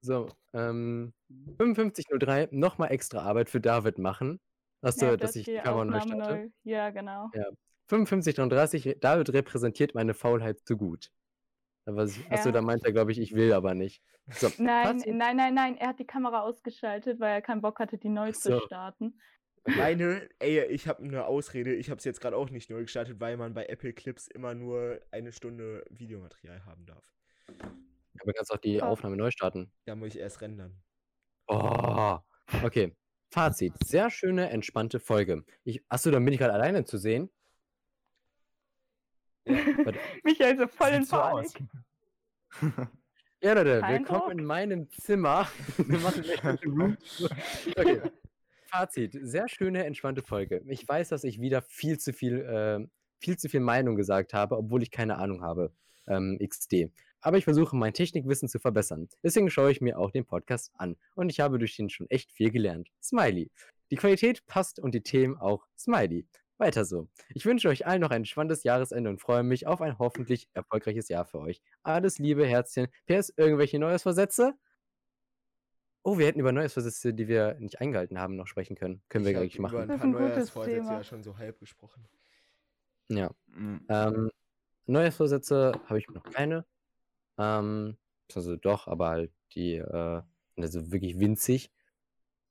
[0.00, 1.12] so, ähm,
[1.58, 4.40] 5503, nochmal extra Arbeit für David machen.
[4.82, 6.52] Achso, Ja, dass ich die Kamera neu starte.
[6.64, 7.30] Ja, genau.
[7.88, 11.10] 5533, David repräsentiert meine Faulheit zu gut.
[11.86, 12.52] Aber, Achso, Ja.
[12.52, 14.02] da meint er, glaube ich, ich will aber nicht.
[14.30, 15.14] So, Nein, Fazit.
[15.14, 15.76] nein, nein, nein.
[15.76, 18.60] Er hat die Kamera ausgeschaltet, weil er keinen Bock hatte, die neu zu so.
[18.60, 19.20] starten.
[19.66, 21.74] Meine, ey, ich habe eine Ausrede.
[21.74, 24.54] Ich habe es jetzt gerade auch nicht neu gestartet, weil man bei Apple Clips immer
[24.54, 27.04] nur eine Stunde Videomaterial haben darf.
[28.20, 28.88] Aber kannst auch die Krass.
[28.88, 29.70] Aufnahme neu starten.
[29.86, 30.80] Da muss ich erst rendern.
[31.48, 32.18] Oh,
[32.62, 32.94] okay.
[33.30, 33.72] Fazit.
[33.84, 35.44] Sehr schöne, entspannte Folge.
[35.64, 37.30] Ich, achso, dann bin ich gerade alleine zu sehen.
[39.46, 39.98] Warte.
[40.24, 41.06] Michael so voll in.
[41.06, 41.50] Panik.
[43.42, 45.46] Ja, Leute, willkommen in meinem Zimmer.
[45.76, 46.24] Wir machen
[46.64, 46.96] Room.
[47.76, 48.00] Okay.
[48.66, 50.62] Fazit, sehr schöne, entspannte Folge.
[50.66, 52.86] Ich weiß, dass ich wieder viel zu viel, äh,
[53.20, 55.72] viel zu viel Meinung gesagt habe, obwohl ich keine Ahnung habe.
[56.06, 56.90] Ähm, XD.
[57.20, 59.08] Aber ich versuche, mein Technikwissen zu verbessern.
[59.22, 60.96] Deswegen schaue ich mir auch den Podcast an.
[61.14, 62.90] Und ich habe durch den schon echt viel gelernt.
[63.02, 63.50] Smiley.
[63.90, 65.66] Die Qualität passt und die Themen auch.
[65.78, 66.26] Smiley.
[66.58, 67.08] Weiter so.
[67.30, 71.08] Ich wünsche euch allen noch ein spannendes Jahresende und freue mich auf ein hoffentlich erfolgreiches
[71.08, 71.60] Jahr für euch.
[71.82, 72.88] Alles Liebe, Herzchen.
[73.06, 74.54] PS, irgendwelche Neujahrsvorsätze?
[76.04, 79.02] Oh, wir hätten über Neujahrsvorsätze, die wir nicht eingehalten haben, noch sprechen können.
[79.08, 79.80] Können wir ich eigentlich über machen.
[79.82, 80.92] ein Das paar ein Neujahrsvorsätze Thema.
[80.92, 82.06] ja schon so halb gesprochen.
[83.08, 83.30] Ja.
[83.46, 84.30] Mm, Ähm,
[84.86, 86.66] Neujahrsvorsätze habe ich noch keine.
[87.38, 87.96] Ähm,
[88.34, 90.22] also doch, aber halt die, äh,
[90.56, 91.72] also wirklich winzig.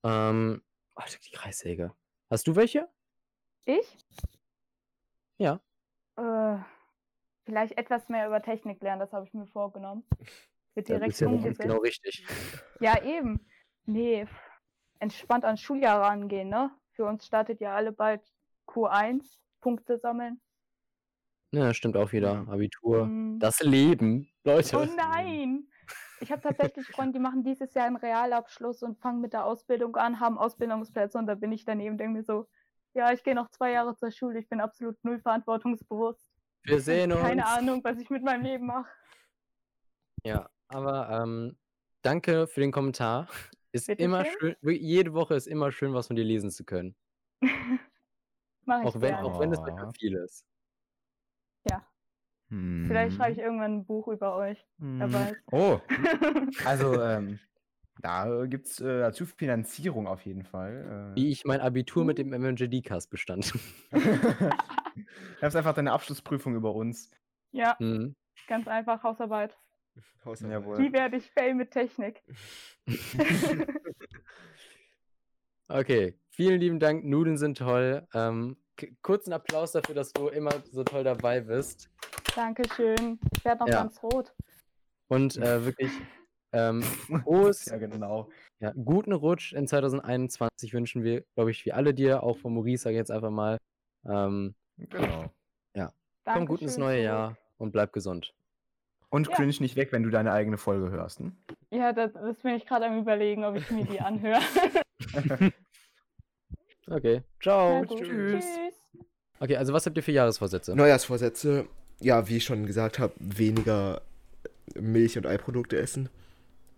[0.04, 0.62] Ähm,
[0.96, 1.94] oh, die Kreissäge.
[2.30, 2.90] Hast du welche?
[3.66, 3.98] Ich?
[5.38, 5.62] Ja.
[6.18, 6.58] Äh,
[7.46, 10.04] vielleicht etwas mehr über Technik lernen, das habe ich mir vorgenommen.
[10.76, 11.60] Wird Ja, direkt ja umgesetzt.
[11.62, 12.26] genau richtig.
[12.80, 13.46] Ja, eben.
[13.86, 14.28] Nee,
[15.00, 16.72] entspannt ans Schuljahr rangehen, ne?
[16.92, 18.22] Für uns startet ja alle bald
[18.68, 20.42] Q1, Punkte sammeln.
[21.52, 22.34] Ja, stimmt auch wieder.
[22.34, 22.54] Ja.
[22.54, 23.06] Abitur.
[23.06, 23.40] Mm.
[23.40, 24.78] Das Leben, Leute.
[24.78, 25.68] Oh nein!
[26.22, 29.96] ich habe tatsächlich Freunde, die machen dieses Jahr einen Realabschluss und fangen mit der Ausbildung
[29.96, 32.48] an, haben Ausbildungsplätze und da bin ich daneben, denke mir so,
[32.94, 36.32] ja, ich gehe noch zwei Jahre zur Schule, ich bin absolut null verantwortungsbewusst.
[36.64, 37.22] Wir sehen uns.
[37.22, 38.90] Keine Ahnung, was ich mit meinem Leben mache.
[40.26, 41.58] Ja, aber ähm,
[42.02, 43.28] danke für den Kommentar.
[43.76, 44.56] Ist Bitte immer schön.
[44.62, 46.96] schön, jede Woche ist immer schön, was von dir lesen zu können.
[48.66, 49.92] Mach ich Auch wenn, auch wenn es manchmal Oh.
[50.00, 50.46] viel ist.
[52.50, 53.18] Vielleicht Hm.
[53.18, 54.64] schreibe ich irgendwann ein Buch über euch.
[54.78, 55.12] Hm.
[55.12, 55.36] weiß.
[55.52, 55.80] Oh,
[56.66, 57.40] also ähm,
[58.04, 61.12] da gibt es äh, dazu Finanzierung auf jeden Fall.
[61.16, 63.54] Wie Äh, ich mein Abitur mit dem MMJD-Cast bestand.
[65.40, 67.10] das ist einfach deine Abschlussprüfung über uns.
[67.52, 68.16] ja, Mhm.
[68.48, 69.58] ganz einfach Hausarbeit.
[70.26, 70.52] Hausarbeit.
[70.62, 70.78] Jawohl.
[70.84, 72.22] Die werde ich fail mit Technik.
[75.70, 77.06] Okay, vielen lieben Dank.
[77.06, 78.06] Nudeln sind toll.
[78.14, 78.58] Ähm,
[79.02, 81.90] kurzen Applaus dafür, dass du immer so toll dabei bist.
[82.36, 83.20] Dankeschön.
[83.38, 83.82] Ich werde noch Ja.
[83.84, 84.34] ganz rot.
[85.08, 85.90] Und äh, wirklich
[86.54, 86.82] ähm,
[87.26, 88.30] frohes, Ja, genau.
[88.60, 92.84] ja, guten Rutsch in 2021 wünschen wir, glaube ich, wir alle dir, auch von Maurice,
[92.84, 93.58] sage ich jetzt einfach mal.
[94.06, 95.32] Ähm, genau.
[96.26, 97.04] komm gut ins Dankeschön neue.
[97.04, 98.34] Jahr und bleib gesund.
[99.10, 99.36] Und Ja.
[99.36, 101.20] cringe nicht weg, wenn du deine eigene Folge hörst.
[101.20, 101.34] Hm?
[101.70, 104.40] Ja, das, das bin ich gerade am überlegen, ob ich mir die anhöre.
[106.88, 107.84] Okay, ciao.
[107.86, 108.44] gut, tschüss.
[108.46, 109.04] Tschüss.
[109.40, 110.76] Okay, also was habt ihr für Jahresvorsätze?
[110.76, 111.66] Neujahrsvorsätze,
[112.02, 114.02] ja, wie ich schon gesagt habe, weniger
[114.76, 116.10] Milch- und Eiprodukte essen.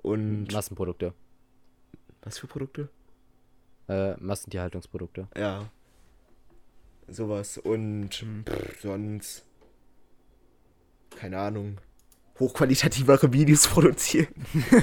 [0.06, 1.14] Und Massenprodukte.
[2.22, 2.89] was für Produkte?
[3.89, 5.28] Äh, Massentierhaltungsprodukte.
[5.36, 5.68] Ja.
[7.08, 7.58] Sowas.
[7.58, 9.45] Und pff, sonst.
[11.16, 11.78] Keine Ahnung.
[12.39, 14.28] Hochqualitativere Videos produzieren.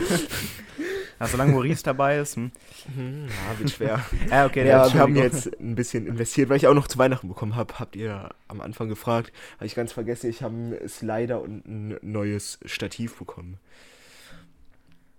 [1.20, 2.34] Ja, solange Maurice dabei ist.
[2.34, 2.50] Hm?
[2.96, 4.04] Hm, ja, wird schwer.
[4.28, 7.28] Ja, okay, ja, wir haben jetzt ein bisschen investiert, weil ich auch noch zu Weihnachten
[7.28, 7.78] bekommen habe.
[7.78, 9.32] Habt ihr am Anfang gefragt.
[9.54, 13.58] Habe ich ganz vergessen, ich habe einen Slider und ein neues Stativ bekommen.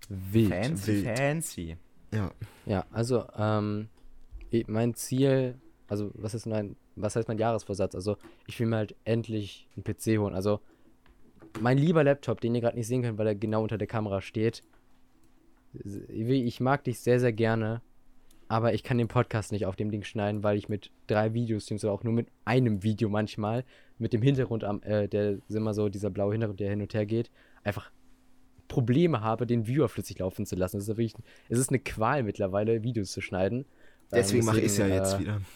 [0.09, 0.49] Wild.
[0.49, 1.17] Fancy, Wild.
[1.17, 1.77] fancy.
[2.13, 2.31] Ja.
[2.65, 3.89] Ja, also ähm,
[4.67, 5.55] mein Ziel,
[5.87, 7.95] also was ist mein, was heißt mein Jahresvorsatz?
[7.95, 10.35] Also ich will mir halt endlich einen PC holen.
[10.35, 10.59] Also
[11.59, 14.21] mein lieber Laptop, den ihr gerade nicht sehen könnt, weil er genau unter der Kamera
[14.21, 14.63] steht.
[16.09, 17.81] Ich mag dich sehr, sehr gerne,
[18.47, 21.63] aber ich kann den Podcast nicht auf dem Ding schneiden, weil ich mit drei Videos,
[21.63, 23.63] beziehungsweise auch nur mit einem Video manchmal,
[23.97, 26.93] mit dem Hintergrund am, äh, der ist immer so, dieser blaue Hintergrund, der hin und
[26.93, 27.31] her geht,
[27.63, 27.91] einfach
[28.73, 30.77] Probleme habe, den Viewer flüssig laufen zu lassen.
[30.77, 31.13] Es ist ja wirklich,
[31.47, 33.65] es ist eine Qual mittlerweile, Videos zu schneiden.
[34.11, 35.41] Deswegen Ähm, mache ich es ja deswegen, jetzt äh, wieder.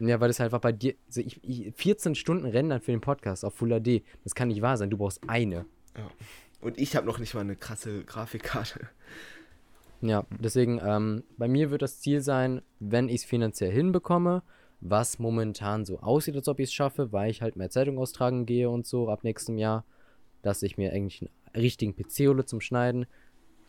[0.00, 3.02] Ja, weil es halt einfach bei dir, also ich, ich, 14 Stunden rendern für den
[3.02, 4.88] Podcast auf Full HD, das kann nicht wahr sein.
[4.90, 5.66] Du brauchst eine.
[6.60, 8.88] Und ich habe noch nicht mal eine krasse Grafikkarte.
[10.00, 14.42] Ja, deswegen, ähm, bei mir wird das Ziel sein, wenn ich es finanziell hinbekomme,
[14.80, 18.46] was momentan so aussieht, als ob ich es schaffe, weil ich halt mehr Zeitung austragen
[18.46, 19.84] gehe und so ab nächstem Jahr,
[20.42, 23.06] dass ich mir eigentlich einen richtigen PC hole zum Schneiden.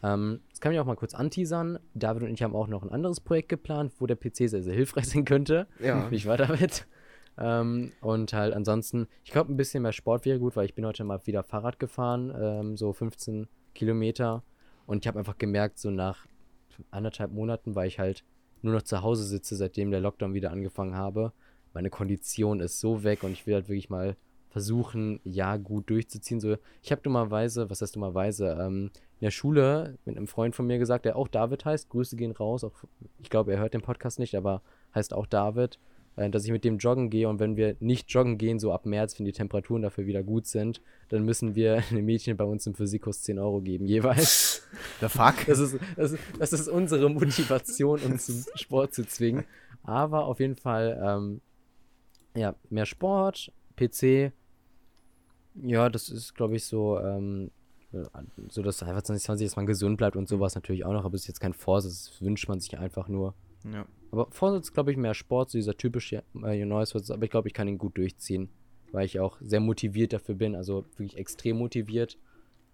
[0.03, 1.79] Ähm, das kann ich auch mal kurz anteasern.
[1.93, 4.73] David und ich haben auch noch ein anderes Projekt geplant, wo der PC sehr, sehr
[4.73, 5.67] hilfreich sein könnte.
[5.79, 6.07] Ja.
[6.11, 6.87] Nicht wahr, David?
[7.37, 10.85] Ähm, und halt ansonsten, ich glaube, ein bisschen mehr Sport wäre gut, weil ich bin
[10.85, 14.43] heute mal wieder Fahrrad gefahren, ähm, so 15 Kilometer.
[14.85, 16.27] Und ich habe einfach gemerkt, so nach
[16.89, 18.23] anderthalb Monaten, weil ich halt
[18.61, 21.31] nur noch zu Hause sitze, seitdem der Lockdown wieder angefangen habe.
[21.73, 24.17] Meine Kondition ist so weg und ich will halt wirklich mal
[24.51, 26.39] versuchen, ja, gut durchzuziehen.
[26.39, 30.67] So, ich habe dummerweise, was heißt dummerweise, ähm, in der Schule mit einem Freund von
[30.67, 32.83] mir gesagt, der auch David heißt, Grüße gehen raus, auch,
[33.21, 34.61] ich glaube, er hört den Podcast nicht, aber
[34.93, 35.79] heißt auch David,
[36.17, 38.85] äh, dass ich mit dem joggen gehe und wenn wir nicht joggen gehen, so ab
[38.85, 42.67] März, wenn die Temperaturen dafür wieder gut sind, dann müssen wir einem Mädchen bei uns
[42.67, 44.67] im Physikkurs 10 Euro geben, jeweils.
[44.99, 45.45] The fuck?
[45.47, 49.45] Das ist, das, ist, das ist unsere Motivation, uns zum Sport zu zwingen.
[49.83, 51.41] Aber auf jeden Fall, ähm,
[52.35, 54.33] ja, mehr Sport, PC.
[55.55, 57.51] Ja, das ist, glaube ich, so, ähm,
[57.91, 58.03] äh,
[58.49, 61.21] so dass einfach 2020, dass man gesund bleibt und sowas natürlich auch noch, aber es
[61.21, 63.33] ist jetzt kein Vorsatz, das wünscht man sich einfach nur.
[63.71, 63.85] Ja.
[64.11, 67.47] Aber Vorsatz, glaube ich, mehr Sport, so dieser typische äh, neues Vorsatz, aber ich glaube,
[67.47, 68.49] ich kann ihn gut durchziehen,
[68.91, 72.17] weil ich auch sehr motiviert dafür bin, also wirklich extrem motiviert.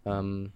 [0.06, 0.52] Ähm,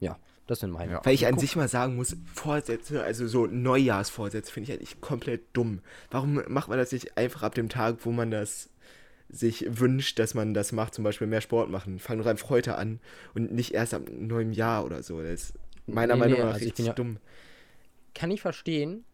[0.00, 0.92] ja, das sind meine.
[0.92, 1.00] Ja.
[1.04, 1.40] Weil ich an Guck.
[1.40, 5.80] sich mal sagen muss, Vorsätze, also so Neujahrsvorsätze, finde ich eigentlich komplett dumm.
[6.10, 8.70] Warum macht man das nicht einfach ab dem Tag, wo man das
[9.34, 11.98] sich wünscht, dass man das macht, zum Beispiel mehr Sport machen?
[11.98, 13.00] Fang doch einfach heute an
[13.34, 15.20] und nicht erst ab neuem Jahr oder so.
[15.22, 15.54] Das ist
[15.86, 17.18] meiner Nee, Meinung nee, nach also ich richtig ja- dumm.
[18.14, 19.04] kann ich verstehen,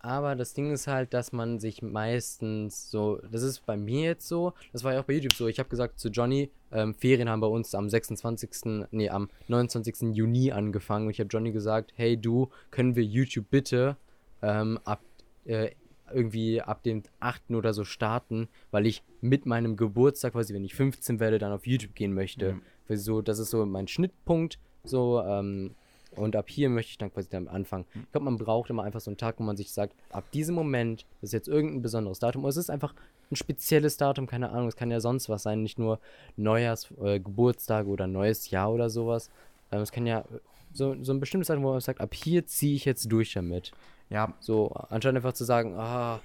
[0.00, 4.28] aber das Ding ist halt, dass man sich meistens so, das ist bei mir jetzt
[4.28, 7.28] so, das war ja auch bei YouTube so, ich habe gesagt zu Johnny, ähm, Ferien
[7.28, 10.14] haben bei uns am 26., nee, am 29.
[10.14, 13.96] Juni angefangen und ich habe Johnny gesagt, hey du, können wir YouTube bitte
[14.42, 15.00] ähm, ab,
[15.46, 15.70] äh,
[16.12, 17.50] irgendwie ab dem 8.
[17.50, 21.66] oder so starten, weil ich mit meinem Geburtstag, quasi wenn ich 15 werde, dann auf
[21.66, 22.54] YouTube gehen möchte.
[22.54, 22.62] Mhm.
[22.88, 25.74] Weil so, das ist so mein Schnittpunkt So, ähm,
[26.16, 27.84] und ab hier möchte ich dann quasi damit anfangen.
[27.94, 30.54] Ich glaube, man braucht immer einfach so einen Tag, wo man sich sagt, ab diesem
[30.54, 32.94] Moment, das ist jetzt irgendein besonderes Datum, oder es ist einfach
[33.30, 36.00] ein spezielles Datum, keine Ahnung, es kann ja sonst was sein, nicht nur
[36.36, 39.30] Neujahrs, äh, Geburtstag oder neues Jahr oder sowas.
[39.70, 40.24] Ähm, es kann ja
[40.72, 43.72] so, so ein bestimmtes Datum, wo man sagt, ab hier ziehe ich jetzt durch damit.
[44.10, 46.20] Ja, So, anstatt einfach zu sagen, ah,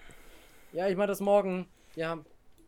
[0.72, 1.68] ja, ich mache das morgen.
[1.96, 2.18] Ja,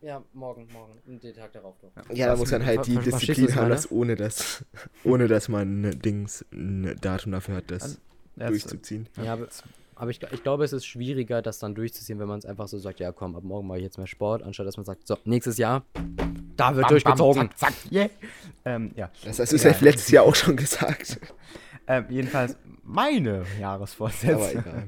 [0.02, 0.94] ja, morgen, morgen.
[1.06, 2.16] Den Tag darauf doch.
[2.16, 4.64] Ja, da muss man halt die Disziplin haben, dass ohne das,
[5.04, 7.98] ohne dass man ein Dings, ein Datum dafür hat, das Also,
[8.36, 9.08] ja, durchzuziehen.
[9.24, 9.48] Ja, aber,
[9.96, 12.78] aber ich, ich glaube, es ist schwieriger, das dann durchzuziehen, wenn man es einfach so
[12.78, 15.18] sagt, ja komm, ab morgen mache ich jetzt mehr Sport, anstatt dass man sagt, so,
[15.24, 15.84] nächstes Jahr,
[16.56, 17.48] da wird Bam, durchgezogen.
[17.48, 18.10] Bam, zack, zack, yeah.
[18.66, 19.10] Ähm, ja.
[19.24, 21.20] Das hast du selbst letztes Jahr auch schon gesagt.
[21.88, 24.88] Ähm, jedenfalls meine Jahresvorsätze.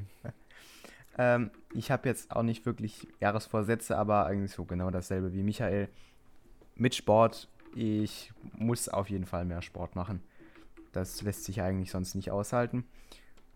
[1.17, 5.89] ähm, ich habe jetzt auch nicht wirklich Jahresvorsätze, aber eigentlich so genau dasselbe wie Michael.
[6.75, 10.21] Mit Sport, ich muss auf jeden Fall mehr Sport machen.
[10.91, 12.85] Das lässt sich eigentlich sonst nicht aushalten.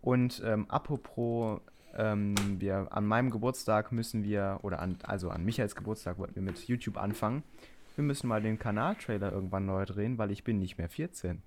[0.01, 1.61] Und ähm, apropos,
[1.95, 6.41] ähm, wir, an meinem Geburtstag müssen wir, oder an, also an Michaels Geburtstag wollten wir
[6.41, 7.43] mit YouTube anfangen.
[7.95, 11.43] Wir müssen mal den Kanaltrailer irgendwann neu drehen, weil ich bin nicht mehr 14.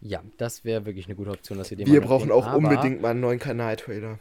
[0.00, 2.56] Ja, das wäre wirklich eine gute Option, dass wir den Wir mal brauchen auch aber,
[2.56, 4.18] unbedingt mal einen neuen Kanal-Trailer.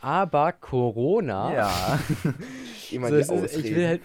[0.00, 1.54] Aber Corona.
[1.54, 1.98] Ja.
[2.90, 3.86] Immer So, die es ist, ich will Ausreden.
[3.88, 4.02] halt.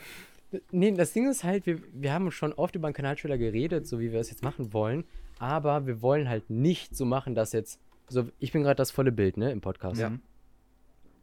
[0.71, 3.99] Nee, das Ding ist halt, wir, wir haben schon oft über einen Kanaltrailer geredet, so
[3.99, 5.03] wie wir es jetzt machen wollen.
[5.39, 7.80] Aber wir wollen halt nicht so machen, dass jetzt.
[8.07, 9.99] So, ich bin gerade das volle Bild, ne, im Podcast.
[9.99, 10.11] Ja.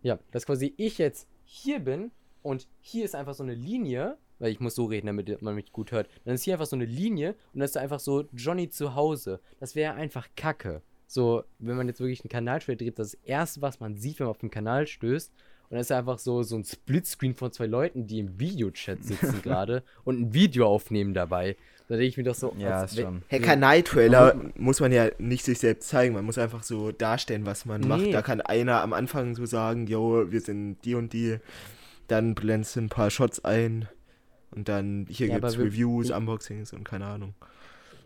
[0.03, 2.11] Ja, dass quasi ich jetzt hier bin
[2.43, 5.71] und hier ist einfach so eine Linie, weil ich muss so reden, damit man mich
[5.73, 6.09] gut hört.
[6.25, 8.97] Dann ist hier einfach so eine Linie und dann ist da einfach so Johnny zu
[8.97, 9.39] Hause.
[9.61, 10.83] Das wäre einfach Kacke.
[11.07, 14.31] So, wenn man jetzt wirklich einen Kanaltrailer dreht, das Erste, was man sieht, wenn man
[14.31, 15.33] auf den Kanal stößt,
[15.71, 19.05] und dann ist da einfach so, so ein Splitscreen von zwei Leuten, die im Videochat
[19.05, 21.57] sitzen gerade und ein Video aufnehmen dabei.
[21.87, 23.23] Da denke ich mir doch so, Ja, als schon.
[23.29, 27.67] Hey, Kanal-Trailer muss man ja nicht sich selbst zeigen, man muss einfach so darstellen, was
[27.67, 28.03] man macht.
[28.03, 28.13] Nee.
[28.13, 31.39] Da kann einer am Anfang so sagen, yo, wir sind die und die,
[32.09, 33.89] dann blendest du ein paar Shots ein
[34.51, 37.35] und dann hier Ja, gibt's wir- Reviews, ich- Unboxings und keine Ahnung.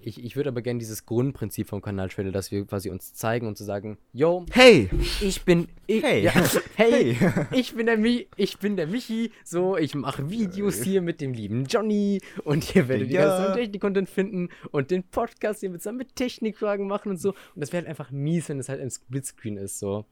[0.07, 3.57] Ich, ich würde aber gerne dieses Grundprinzip vom Kanaltrailer, dass wir quasi uns zeigen und
[3.57, 4.90] zu sagen, yo, Hey!
[5.22, 6.24] ich bin, ich, Hey.
[6.24, 6.32] ja,
[6.76, 7.47] hey, Hey.
[7.53, 11.32] ich bin der Mi, ich bin der Michi, so, ich mache Videos hier mit dem
[11.32, 13.38] lieben Johnny und hier werdet ihr Ja.
[13.38, 17.30] ganzen Technik-Content finden und den Podcast hier mit zusammen mit Technikfragen machen und so.
[17.30, 20.05] Und das wäre halt einfach mies, wenn es halt ein Splitscreen ist, so.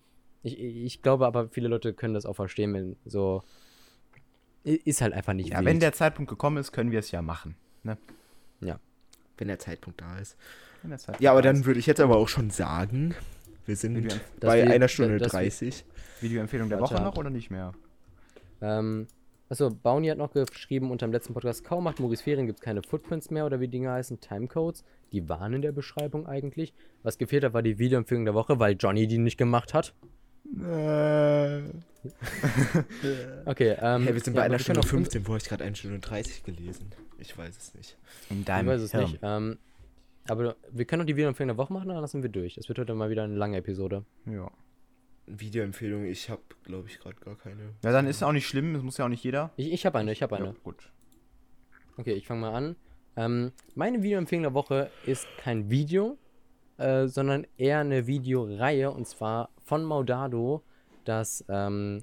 [0.43, 3.43] Ich, ich glaube aber, viele Leute können das auch verstehen, wenn so,
[4.65, 5.67] ist halt einfach nicht Ja, wild.
[5.67, 7.57] wenn der Zeitpunkt gekommen ist, können wir es ja machen.
[7.83, 7.97] Ne?
[9.39, 10.37] Wenn der Zeitpunkt da ist.
[10.83, 13.15] Wenn der Zeitpunkt Ja, aber da dann würde ich jetzt aber auch schon sagen,
[13.67, 15.85] wir sind Video- bei wir- einer Stunde wir- 30.
[16.21, 17.73] Videoempfehlung der Woche noch oder nicht mehr?
[18.61, 19.09] Ähm,
[19.49, 22.65] achso, Bounty hat noch geschrieben unter dem letzten Podcast, kaum macht Maurice Ferien, gibt es
[22.65, 24.85] keine Footprints mehr oder wie Dinge heißen, Timecodes.
[25.11, 26.73] Die waren in der Beschreibung eigentlich.
[27.03, 29.95] Was gefehlt hat, war die Videoempfehlung der Woche, weil Johnny die nicht gemacht hat.
[33.47, 34.03] Okay, ähm.
[34.05, 35.77] Hey, wir sind ja, bei aber einer Stunde auch- 15, wo habe ich gerade eine
[35.77, 36.91] Stunde 30 gelesen?
[37.19, 37.97] Ich weiß es nicht.
[38.31, 39.05] In Ich deinem weiß es Hirn.
[39.05, 39.19] nicht.
[39.23, 39.59] Ähm,
[40.29, 42.57] aber wir können auch die Videoempfehlung der Woche machen, dann lassen wir durch.
[42.59, 44.05] Es wird heute mal wieder eine lange Episode.
[44.27, 44.51] Ja.
[45.27, 47.61] Videoempfehlung, ich habe, glaube ich, gerade gar keine.
[47.85, 49.51] ja, dann ist es auch nicht schlimm, das muss ja auch nicht jeder.
[49.57, 50.47] Ich, ich habe eine, ich habe eine.
[50.47, 50.91] Ja, gut.
[51.97, 52.77] Okay, ich fange mal an.
[53.17, 56.19] Ähm, meine Videoempfehlung der Woche ist kein Video,
[56.79, 60.63] äh, sondern eher eine Videoreihe und zwar von Maudado,
[61.05, 62.03] das ähm,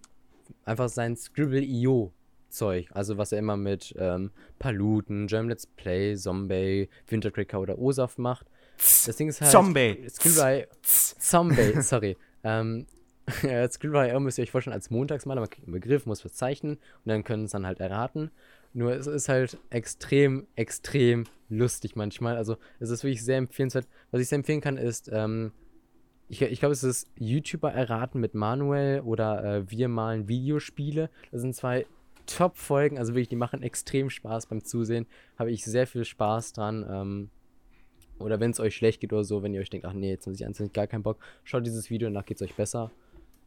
[0.66, 2.12] einfach sein Scribble.io
[2.49, 8.18] Zeug, also was er immer mit ähm, Paluten, German Let's Play, Zombie, Wintercracker oder OSAF
[8.18, 8.48] macht.
[8.77, 9.52] Das Ding ist halt.
[9.52, 10.07] Zombie.
[10.10, 12.18] Scribble.io Zombie, sorry.
[12.44, 12.88] Ähm,
[13.69, 17.06] Scribble.io müsst ihr euch vorstellen als Montagsmaler, man kriegt einen Begriff, muss was zeichnen und
[17.06, 18.31] dann können es dann halt erraten.
[18.73, 22.38] Nur es ist halt extrem, extrem lustig manchmal.
[22.38, 23.88] Also es ist wirklich sehr empfehlenswert.
[24.11, 25.52] Was ich sehr empfehlen kann, ist, ähm,
[26.30, 31.10] ich, ich glaube, es ist YouTuber erraten mit Manuel oder äh, wir malen Videospiele.
[31.31, 31.85] Das sind zwei
[32.27, 35.07] Top-Folgen, also wirklich, die machen extrem Spaß beim Zusehen.
[35.38, 36.85] Habe ich sehr viel Spaß dran.
[36.89, 37.30] Ähm,
[38.19, 40.27] oder wenn es euch schlecht geht oder so, wenn ihr euch denkt, ach nee, jetzt
[40.27, 42.91] muss ich einzeln gar keinen Bock, schaut dieses Video, danach geht es euch besser.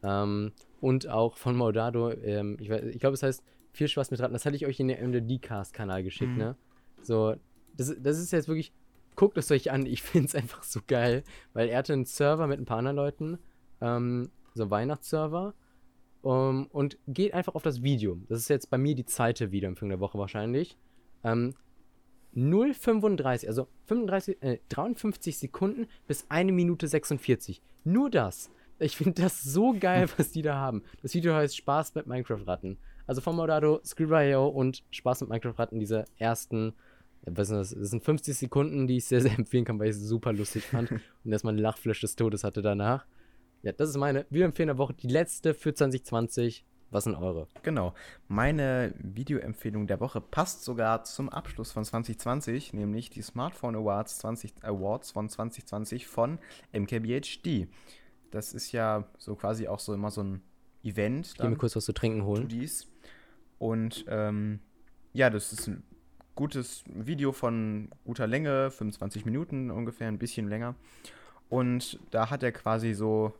[0.01, 0.51] Ähm,
[0.81, 4.33] und auch von Maudado, ähm, ich, ich glaube, es heißt viel Spaß mit Raten.
[4.33, 6.37] Das hatte ich euch in der MDD-Cast-Kanal geschickt, Mhm.
[6.37, 6.55] ne?
[7.01, 7.35] So,
[7.77, 8.73] das, das ist jetzt wirklich,
[9.15, 11.23] guckt es euch an, ich finde es einfach so geil,
[11.53, 13.39] weil er hatte einen Server mit ein paar anderen Leuten,
[13.81, 15.53] ähm, so einen Weihnachtsserver,
[16.21, 18.17] um, und geht einfach auf das Video.
[18.29, 20.77] Das ist jetzt bei mir die zweite Videoempfehlung der Woche wahrscheinlich.
[21.23, 21.53] Ähm,
[22.35, 27.61] 0,35, also 35, äh, 53 Sekunden bis 1 Minute 46.
[27.83, 28.49] Nur das.
[28.79, 30.83] Ich finde das so geil, was die da haben.
[31.01, 32.77] Das Video heißt Spaß mit Minecraft-Ratten.
[33.05, 36.73] Also von Modado, Scribble.io und Spaß mit Minecraft-Ratten, diese ersten
[37.25, 37.69] das?
[37.69, 40.91] Sind 50 Sekunden, die ich sehr, sehr empfehlen kann, weil ich es super lustig fand
[40.91, 43.05] und erstmal einen Lachflash des Todes hatte danach.
[43.61, 46.65] Ja, das ist meine Videoempfehlung der Woche, die letzte für 2020.
[46.91, 47.47] Was sind eure?
[47.63, 47.95] Genau.
[48.27, 54.53] Meine Videoempfehlung der Woche passt sogar zum Abschluss von 2020, nämlich die Smartphone Awards, 20,
[54.61, 56.37] Awards von 2020 von
[56.71, 57.67] MKBHD.
[58.29, 60.41] Das ist ja so quasi auch so immer so ein
[60.83, 61.27] Event.
[61.27, 62.47] Ich geh mir kurz was zu trinken holen.
[63.57, 64.59] Und ähm,
[65.13, 65.83] ja, das ist ein
[66.35, 70.75] gutes Video von guter Länge, 25 Minuten ungefähr, ein bisschen länger.
[71.49, 73.33] Und da hat er quasi so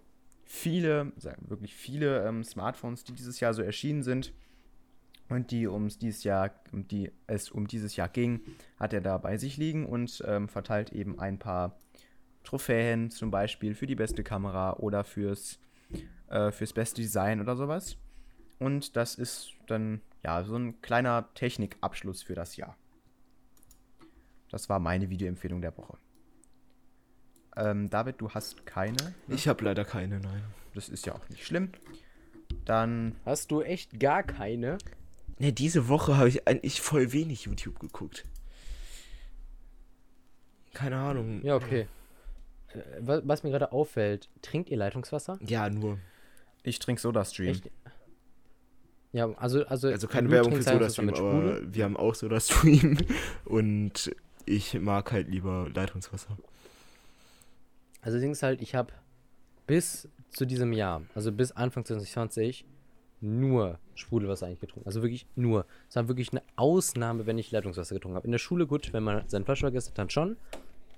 [0.45, 1.11] viele,
[1.48, 4.34] wirklich viele ähm, Smartphones, die dieses Jahr so erschienen sind
[5.30, 8.41] und die ums dieses Jahr, um die es um dieses Jahr ging,
[8.78, 11.78] hat er da bei sich liegen und ähm, verteilt eben ein paar
[12.44, 15.60] Trophäen, zum Beispiel für die beste Kamera oder fürs,
[16.30, 17.98] äh, fürs beste Design oder sowas.
[18.60, 22.78] Und das ist dann ja so ein kleiner Technikabschluss für das Jahr.
[24.54, 25.98] Das war meine Videoempfehlung der Woche.
[27.58, 28.98] Ähm, David, du hast keine.
[28.98, 29.14] ne?
[29.36, 30.44] Ich habe leider keine, nein.
[30.76, 31.70] Das ist ja auch nicht schlimm.
[32.64, 34.78] Dann, Hast du echt gar keine?
[35.40, 38.26] Ne, diese Woche habe ich eigentlich voll wenig YouTube geguckt.
[40.74, 41.42] Keine Ahnung.
[41.44, 41.88] Ja, okay.
[42.70, 45.40] Äh, wa- Was mir gerade auffällt, trinkt ihr Leitungswasser?
[45.42, 45.98] Ja, nur.
[46.62, 47.50] ich trinke SodaStream.
[47.50, 47.72] Echt?
[49.14, 52.98] Ja, also, also, Also keine Werbung für SodaStream, mit aber wir haben auch SodaStream.
[53.46, 54.12] Und
[54.45, 56.38] ich mag halt lieber Leitungswasser.
[58.02, 58.94] Also Ding ist halt, ich habe
[59.68, 62.65] bis zu diesem Jahr, also bis Anfang 2020,
[63.22, 64.86] nur Sprudelwasser eigentlich getrunken.
[64.86, 65.65] Also wirklich nur.
[65.90, 68.28] Es war wirklich eine Ausnahme, wenn ich Leitungswasser getrunken habe.
[68.28, 70.36] In der Schule gut, wenn man seinen Flasche vergessen hat, dann schon.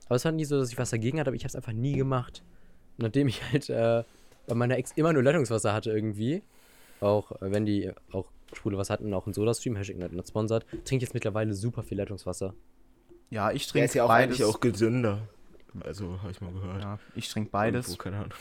[0.07, 1.73] Aber es war nie so, dass ich was dagegen hatte, aber ich habe es einfach
[1.73, 2.41] nie gemacht.
[2.97, 4.03] Nachdem ich halt äh,
[4.47, 6.41] bei meiner Ex immer nur Leitungswasser hatte irgendwie,
[6.99, 11.01] auch äh, wenn die auch Sprudelwasser hatten auch ein Soda-Stream, Hashtag not sponsored, trinke ich
[11.01, 12.55] jetzt mittlerweile super viel Leitungswasser.
[13.29, 14.39] Ja, ich trinke ist ja auch beides.
[14.39, 15.27] eigentlich auch gesünder.
[15.83, 16.81] Also, habe ich mal gehört.
[16.81, 17.87] ja, ich trinke beides.
[17.87, 18.33] Irgendwo, keine Ahnung.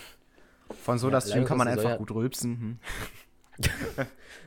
[0.82, 2.60] Von SodaStream kann man einfach soll gut rülpsen.
[2.60, 2.78] Hm.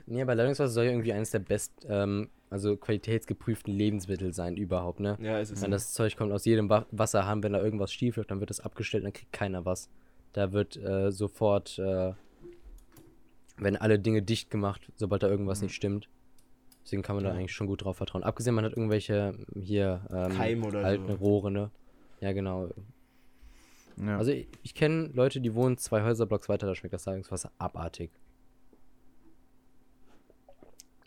[0.09, 5.01] Nee, aber Leitungswasser soll ja irgendwie eines der best, ähm, also qualitätsgeprüften Lebensmittel sein überhaupt,
[5.01, 5.17] ne?
[5.21, 5.61] Ja, es ist.
[5.61, 8.49] Wenn das Zeug kommt aus jedem Wa Wasserhahn, wenn da irgendwas schief läuft, dann wird
[8.49, 9.89] das abgestellt, dann kriegt keiner was.
[10.31, 12.13] Da wird äh, sofort, äh,
[13.57, 16.07] wenn alle Dinge dicht gemacht, sobald da irgendwas nicht stimmt.
[16.87, 17.35] Deswegen kann man da Ja.
[17.37, 18.23] eigentlich schon gut drauf vertrauen.
[18.23, 21.15] Abgesehen, man hat irgendwelche ähm, hier ähm, Keim oder alten so.
[21.15, 21.69] Rohre, ne?
[22.21, 22.69] Ja, genau.
[23.97, 24.17] Ja.
[24.17, 28.09] Also ich, ich kenne Leute, die wohnen zwei Häuserblocks weiter, da schmeckt das Leitungswasser abartig.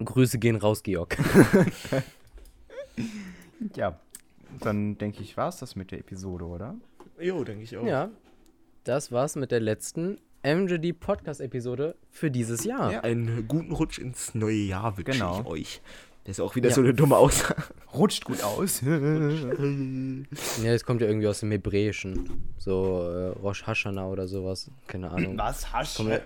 [0.05, 1.16] Grüße gehen raus, Georg.
[3.74, 3.98] ja,
[4.61, 6.77] dann denke ich, war es das mit der Episode, oder?
[7.19, 7.86] Jo, denke ich auch.
[7.86, 8.11] Ja,
[8.85, 12.92] das war's mit der letzten MJD Podcast-Episode für dieses Jahr.
[12.92, 13.00] Ja.
[13.00, 15.40] Einen guten Rutsch ins neue Jahr wünsche Genau.
[15.40, 15.80] ich euch.
[16.24, 16.74] Das ist auch wieder Ja.
[16.74, 17.62] so eine dumme Aussage.
[17.94, 18.82] Rutscht gut aus.
[20.62, 22.52] Ja, das kommt ja irgendwie aus dem Hebräischen.
[22.58, 24.70] So äh, Rosh Hashanah oder sowas.
[24.86, 25.36] Keine Ahnung.
[25.38, 26.20] Was Kommt ja-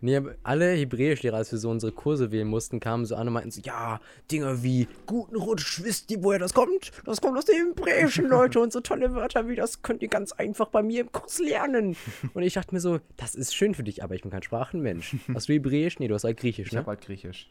[0.00, 3.50] Nee, alle Hebräischlehrer, als wir so unsere Kurse wählen mussten, kamen so an und meinten
[3.50, 4.00] so, ja,
[4.30, 6.92] Dinge wie guten Rutsch, wisst ihr, woher das kommt?
[7.04, 10.32] Das kommt aus dem Hebräischen, Leute, und so tolle Wörter wie das könnt ihr ganz
[10.32, 11.96] einfach bei mir im Kurs lernen.
[12.34, 15.16] Und ich dachte mir so, das ist schön für dich, aber ich bin kein Sprachenmensch.
[15.34, 15.98] Hast du Hebräisch?
[15.98, 16.80] Nee, du hast halt Griechisch, Ich ne?
[16.80, 17.50] habe halt Griechisch.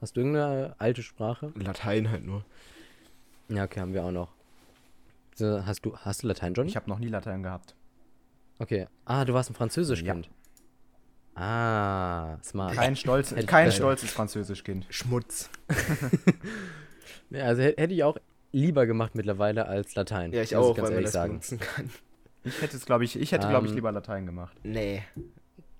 [0.00, 1.52] Hast du irgendeine alte Sprache?
[1.54, 2.44] Latein halt nur.
[3.48, 4.32] Ja, okay, haben wir auch noch.
[5.40, 6.70] Hast du, hast du Latein, Johnny?
[6.70, 7.74] Ich habe noch nie Latein gehabt.
[8.58, 8.86] Okay.
[9.04, 10.30] Ah, du warst ein Französischkind.
[11.36, 12.74] Ah, smart.
[12.74, 14.86] Kein, Stolz, kein stolzes Französischkind.
[14.90, 15.50] Schmutz.
[17.30, 18.16] Ja, also hä- hätte ich auch
[18.52, 20.32] lieber gemacht mittlerweile als Latein.
[20.32, 21.30] Ja, ich muss auch, ganz weil man das sagen.
[21.32, 21.90] benutzen kann.
[22.44, 24.56] Ich hätte es, glaube ich, ich hätte, glaube ich, Ähm, lieber Latein gemacht.
[24.62, 25.02] Nee.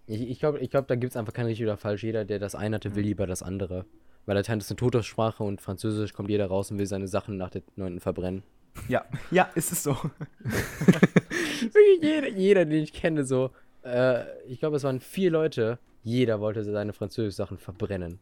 [0.06, 2.02] Ich, ich glaube, ich glaub, da gibt es einfach kein richtig oder falsch.
[2.02, 3.86] Jeder, der das eine hatte, will lieber das andere.
[4.24, 7.50] Weil Latein ist eine Todessprache und Französisch kommt jeder raus und will seine Sachen nach
[7.50, 8.00] der 9.
[8.00, 8.42] verbrennen.
[8.88, 9.96] Ja, ja, ist es so.
[12.02, 13.50] Jeder, jeder, den ich kenne, so.
[13.86, 15.78] Äh, ich glaube, es waren vier Leute.
[16.02, 18.18] Jeder wollte seine Französisch-Sachen verbrennen.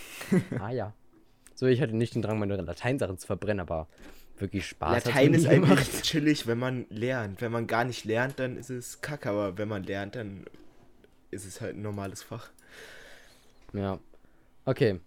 [0.58, 0.94] ah ja.
[1.54, 3.88] So, ich hatte nicht den Drang, meine Lateinsachen zu verbrennen, aber
[4.38, 5.70] wirklich Spaß Latein ist gemacht.
[5.72, 7.40] eigentlich chillig, wenn man lernt.
[7.40, 9.28] Wenn man gar nicht lernt, dann ist es kacke.
[9.30, 10.44] Aber wenn man lernt, dann
[11.30, 12.50] ist es halt ein normales Fach.
[13.72, 13.98] Ja.
[14.64, 15.00] Okay.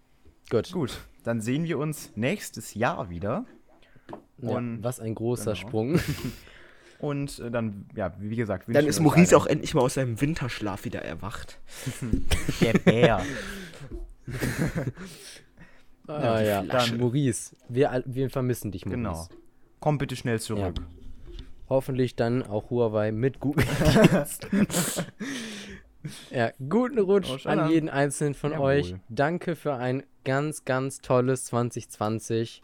[0.49, 0.72] Gut.
[0.72, 3.45] Gut, dann sehen wir uns nächstes Jahr wieder.
[4.38, 5.67] Ja, Und- was ein großer genau.
[5.67, 5.99] Sprung.
[7.06, 10.86] Und äh, dann, ja, wie gesagt, Dann ist Maurice auch endlich mal aus seinem Winterschlaf
[10.86, 11.60] wieder erwacht.
[12.61, 13.22] der Bär.
[16.07, 16.64] ah ja.
[16.64, 16.95] Flasche.
[16.98, 18.98] Maurice, wir, wir vermissen dich, Maurice.
[18.98, 19.27] Genau.
[19.80, 20.76] Komm bitte schnell zurück.
[21.69, 23.65] Hoffentlich dann auch Huawei mit Google.
[26.30, 27.72] Ja, guten Rutsch Oh, an.
[27.72, 28.65] jeden einzelnen von Jawohl.
[28.65, 28.95] euch.
[29.10, 32.61] Danke für ein ganz, ganz tolles 2020.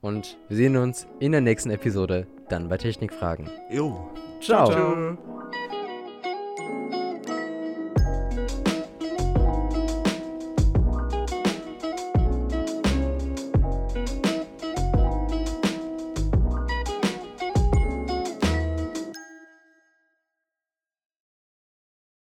[0.00, 3.48] Und wir sehen uns in der nächsten Episode dann bei Technikfragen.
[3.70, 4.10] Jo.
[4.40, 4.70] Ciao.
[4.70, 5.18] Ciao.